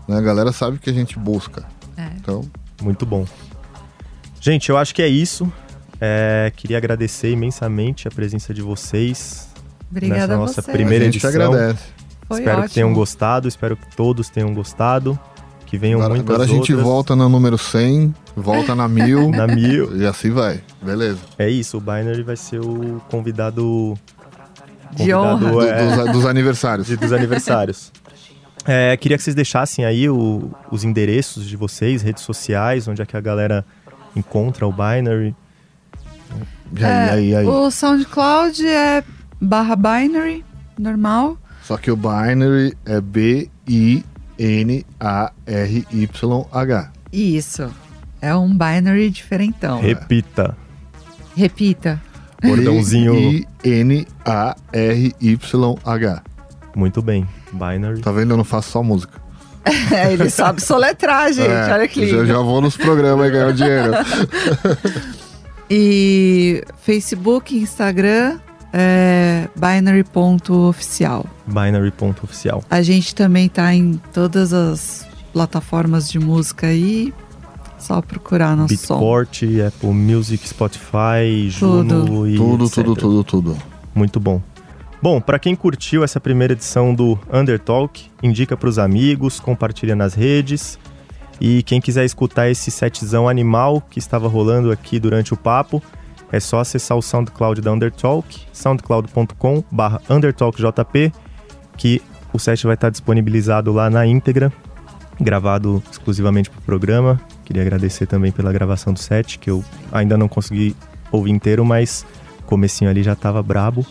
Né? 0.08 0.16
A 0.16 0.22
galera 0.22 0.52
sabe 0.52 0.78
que 0.78 0.92
a 0.92 0.94
gente 0.94 1.18
busca. 1.18 1.66
É. 1.98 2.12
Então, 2.18 2.46
Muito 2.84 3.04
bom. 3.04 3.26
Gente, 4.40 4.70
eu 4.70 4.78
acho 4.78 4.94
que 4.94 5.02
é 5.02 5.08
isso. 5.08 5.52
É, 6.00 6.54
queria 6.56 6.78
agradecer 6.78 7.32
imensamente 7.32 8.08
a 8.08 8.12
presença 8.12 8.54
de 8.54 8.62
vocês 8.62 9.49
Obrigada 9.92 10.22
nessa 10.22 10.34
a 10.34 10.38
nossa 10.38 10.62
você. 10.62 10.72
primeira 10.72 11.04
a 11.04 11.08
gente 11.08 11.16
edição. 11.26 11.32
que 11.32 11.38
agradece. 11.38 11.84
Foi 12.28 12.40
espero 12.40 12.58
que 12.58 12.64
ótimo. 12.64 12.74
tenham 12.76 12.94
gostado, 12.94 13.48
espero 13.48 13.76
que 13.78 13.96
todos 13.96 14.30
tenham 14.30 14.54
gostado. 14.54 15.20
Que 15.66 15.78
venham 15.78 16.00
Agora, 16.00 16.16
muitas 16.16 16.30
agora 16.36 16.44
a 16.44 16.48
gente 16.48 16.72
outras. 16.74 16.82
volta 16.82 17.16
no 17.16 17.30
número 17.30 17.56
100, 17.58 18.14
volta 18.36 18.74
na 18.74 18.88
1000 18.88 19.30
na 19.32 19.46
mil. 19.48 19.96
e 19.96 20.06
assim 20.06 20.32
vai. 20.32 20.62
Beleza. 20.82 21.20
É 21.38 21.48
isso, 21.50 21.78
o 21.78 21.80
Binary 21.80 22.24
vai 22.24 22.36
ser 22.36 22.60
o 22.60 23.00
convidado, 23.10 23.96
De 24.94 25.14
honra. 25.14 25.32
convidado, 25.34 25.52
Do- 25.54 25.62
é, 25.62 25.96
dos, 26.06 26.12
dos 26.14 26.26
aniversários. 26.26 26.88
de- 26.88 26.98
dos 26.98 27.12
aniversários. 27.14 27.92
É, 28.68 28.96
queria 28.98 29.18
que 29.18 29.24
vocês 29.24 29.36
deixassem 29.36 29.86
aí 29.86 30.10
o- 30.10 30.52
os 30.70 30.84
endereços 30.84 31.48
de 31.48 31.56
vocês, 31.56 32.02
redes 32.02 32.24
sociais, 32.24 32.88
onde 32.90 33.02
é 33.02 33.06
que 33.06 33.16
a 33.16 33.22
galera 33.22 33.66
encontra 34.16 34.68
o 34.68 34.72
Binary. 34.72 35.34
E 36.78 36.84
aí, 36.84 37.10
aí, 37.10 37.36
aí. 37.38 37.46
É, 37.46 37.50
O 37.50 37.72
SoundCloud 37.72 38.68
é 38.68 39.04
barra 39.40 39.76
binary, 39.76 40.44
normal. 40.78 41.38
Só 41.64 41.78
que 41.78 41.92
o 41.92 41.96
binary 41.96 42.76
é 42.86 43.00
B-I-N-A-R-Y-H. 45.60 46.92
Isso. 47.12 47.70
É 48.22 48.36
um 48.36 48.50
binary 48.50 49.10
diferentão. 49.10 49.80
Repita. 49.82 50.56
Repita. 51.36 52.00
Bordãozinho. 52.42 53.14
B-I-N-A-R-Y-H. 53.64 56.24
Muito 56.76 57.02
bem. 57.02 57.28
Binary. 57.52 58.02
Tá 58.02 58.12
vendo? 58.12 58.32
Eu 58.34 58.38
não 58.38 58.44
faço 58.44 58.70
só 58.72 58.84
música. 58.84 59.20
É, 59.94 60.14
ele 60.14 60.30
sabe 60.30 60.62
soletrar, 60.62 61.32
gente. 61.34 61.50
É, 61.50 61.74
Olha 61.74 61.88
que 61.88 62.06
lindo. 62.06 62.26
já 62.26 62.40
vou 62.40 62.62
nos 62.62 62.78
programas 62.78 63.28
e 63.28 63.32
ganhar 63.32 63.54
dinheiro. 63.54 63.92
E 65.72 66.64
Facebook, 66.82 67.56
Instagram, 67.56 68.40
é 68.74 69.48
binary.oficial. 69.56 71.26
Binary.oficial. 71.48 72.64
A 72.70 72.82
gente 72.82 73.16
também 73.16 73.50
tá 73.50 73.74
em 73.74 74.00
todas 74.14 74.54
as 74.54 75.08
plataformas 75.34 76.10
de 76.10 76.20
música 76.20 76.68
aí. 76.68 77.14
Só 77.78 78.02
procurar 78.02 78.58
nosso 78.58 78.76
som. 78.76 79.00
Beatport, 79.00 79.44
Apple 79.66 79.94
Music, 79.94 80.48
Spotify, 80.48 81.50
Tudo. 81.58 82.06
Juno 82.06 82.28
e 82.28 82.36
tudo, 82.36 82.66
etc. 82.66 82.76
tudo, 82.76 82.96
tudo, 82.96 83.24
tudo. 83.24 83.58
Muito 83.96 84.20
bom. 84.20 84.42
Bom, 85.02 85.22
para 85.22 85.40
quem 85.40 85.56
curtiu 85.56 86.04
essa 86.04 86.20
primeira 86.20 86.52
edição 86.52 86.94
do 86.94 87.18
Undertalk, 87.32 88.08
indica 88.22 88.58
para 88.58 88.68
os 88.68 88.78
amigos, 88.78 89.40
compartilha 89.40 89.96
nas 89.96 90.14
redes. 90.14 90.78
E 91.40 91.64
quem 91.64 91.80
quiser 91.80 92.04
escutar 92.04 92.50
esse 92.50 92.70
setzão 92.70 93.30
animal 93.30 93.82
que 93.90 93.98
estava 93.98 94.28
rolando 94.28 94.72
aqui 94.72 95.00
durante 95.00 95.34
o 95.34 95.38
papo, 95.38 95.82
é 96.32 96.40
só 96.40 96.60
acessar 96.60 96.98
o 96.98 97.02
SoundCloud 97.02 97.62
da 97.62 97.72
Undertalk, 97.72 98.42
soundcloud.com 98.54 99.64
undertalkjp, 100.10 101.12
que 101.78 102.02
o 102.32 102.40
set 102.40 102.64
vai 102.66 102.76
estar 102.76 102.90
disponibilizado 102.90 103.72
lá 103.72 103.90
na 103.90 104.06
íntegra, 104.06 104.52
gravado 105.20 105.82
exclusivamente 105.92 106.50
para 106.50 106.60
o 106.60 106.62
programa. 106.62 107.20
Queria 107.44 107.64
agradecer 107.64 108.06
também 108.06 108.32
pela 108.32 108.52
gravação 108.54 108.94
do 108.94 109.00
set, 109.00 109.40
que 109.40 109.50
eu 109.50 109.64
ainda 109.92 110.18
não 110.18 110.28
consegui 110.28 110.76
ouvir 111.12 111.32
inteiro, 111.32 111.66
mas 111.66 112.06
o 112.40 112.44
comecinho 112.44 112.90
ali 112.90 113.02
já 113.02 113.14
estava 113.14 113.42
brabo. 113.42 113.86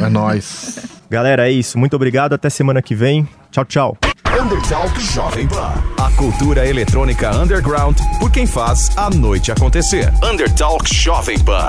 É 0.00 0.08
nóis. 0.08 0.78
Galera, 1.10 1.48
é 1.48 1.52
isso. 1.52 1.76
Muito 1.76 1.96
obrigado. 1.96 2.34
Até 2.34 2.48
semana 2.48 2.80
que 2.80 2.94
vem. 2.94 3.28
Tchau, 3.50 3.64
tchau. 3.64 4.09
Undertalk 4.40 4.98
Jovem 4.98 5.46
Pan. 5.46 5.74
A 5.98 6.10
cultura 6.12 6.66
eletrônica 6.66 7.30
underground 7.36 7.98
por 8.18 8.30
quem 8.30 8.46
faz 8.46 8.88
a 8.96 9.10
noite 9.10 9.52
acontecer. 9.52 10.10
Undertalk 10.24 10.82
Jovem 10.94 11.38
Pan. 11.40 11.68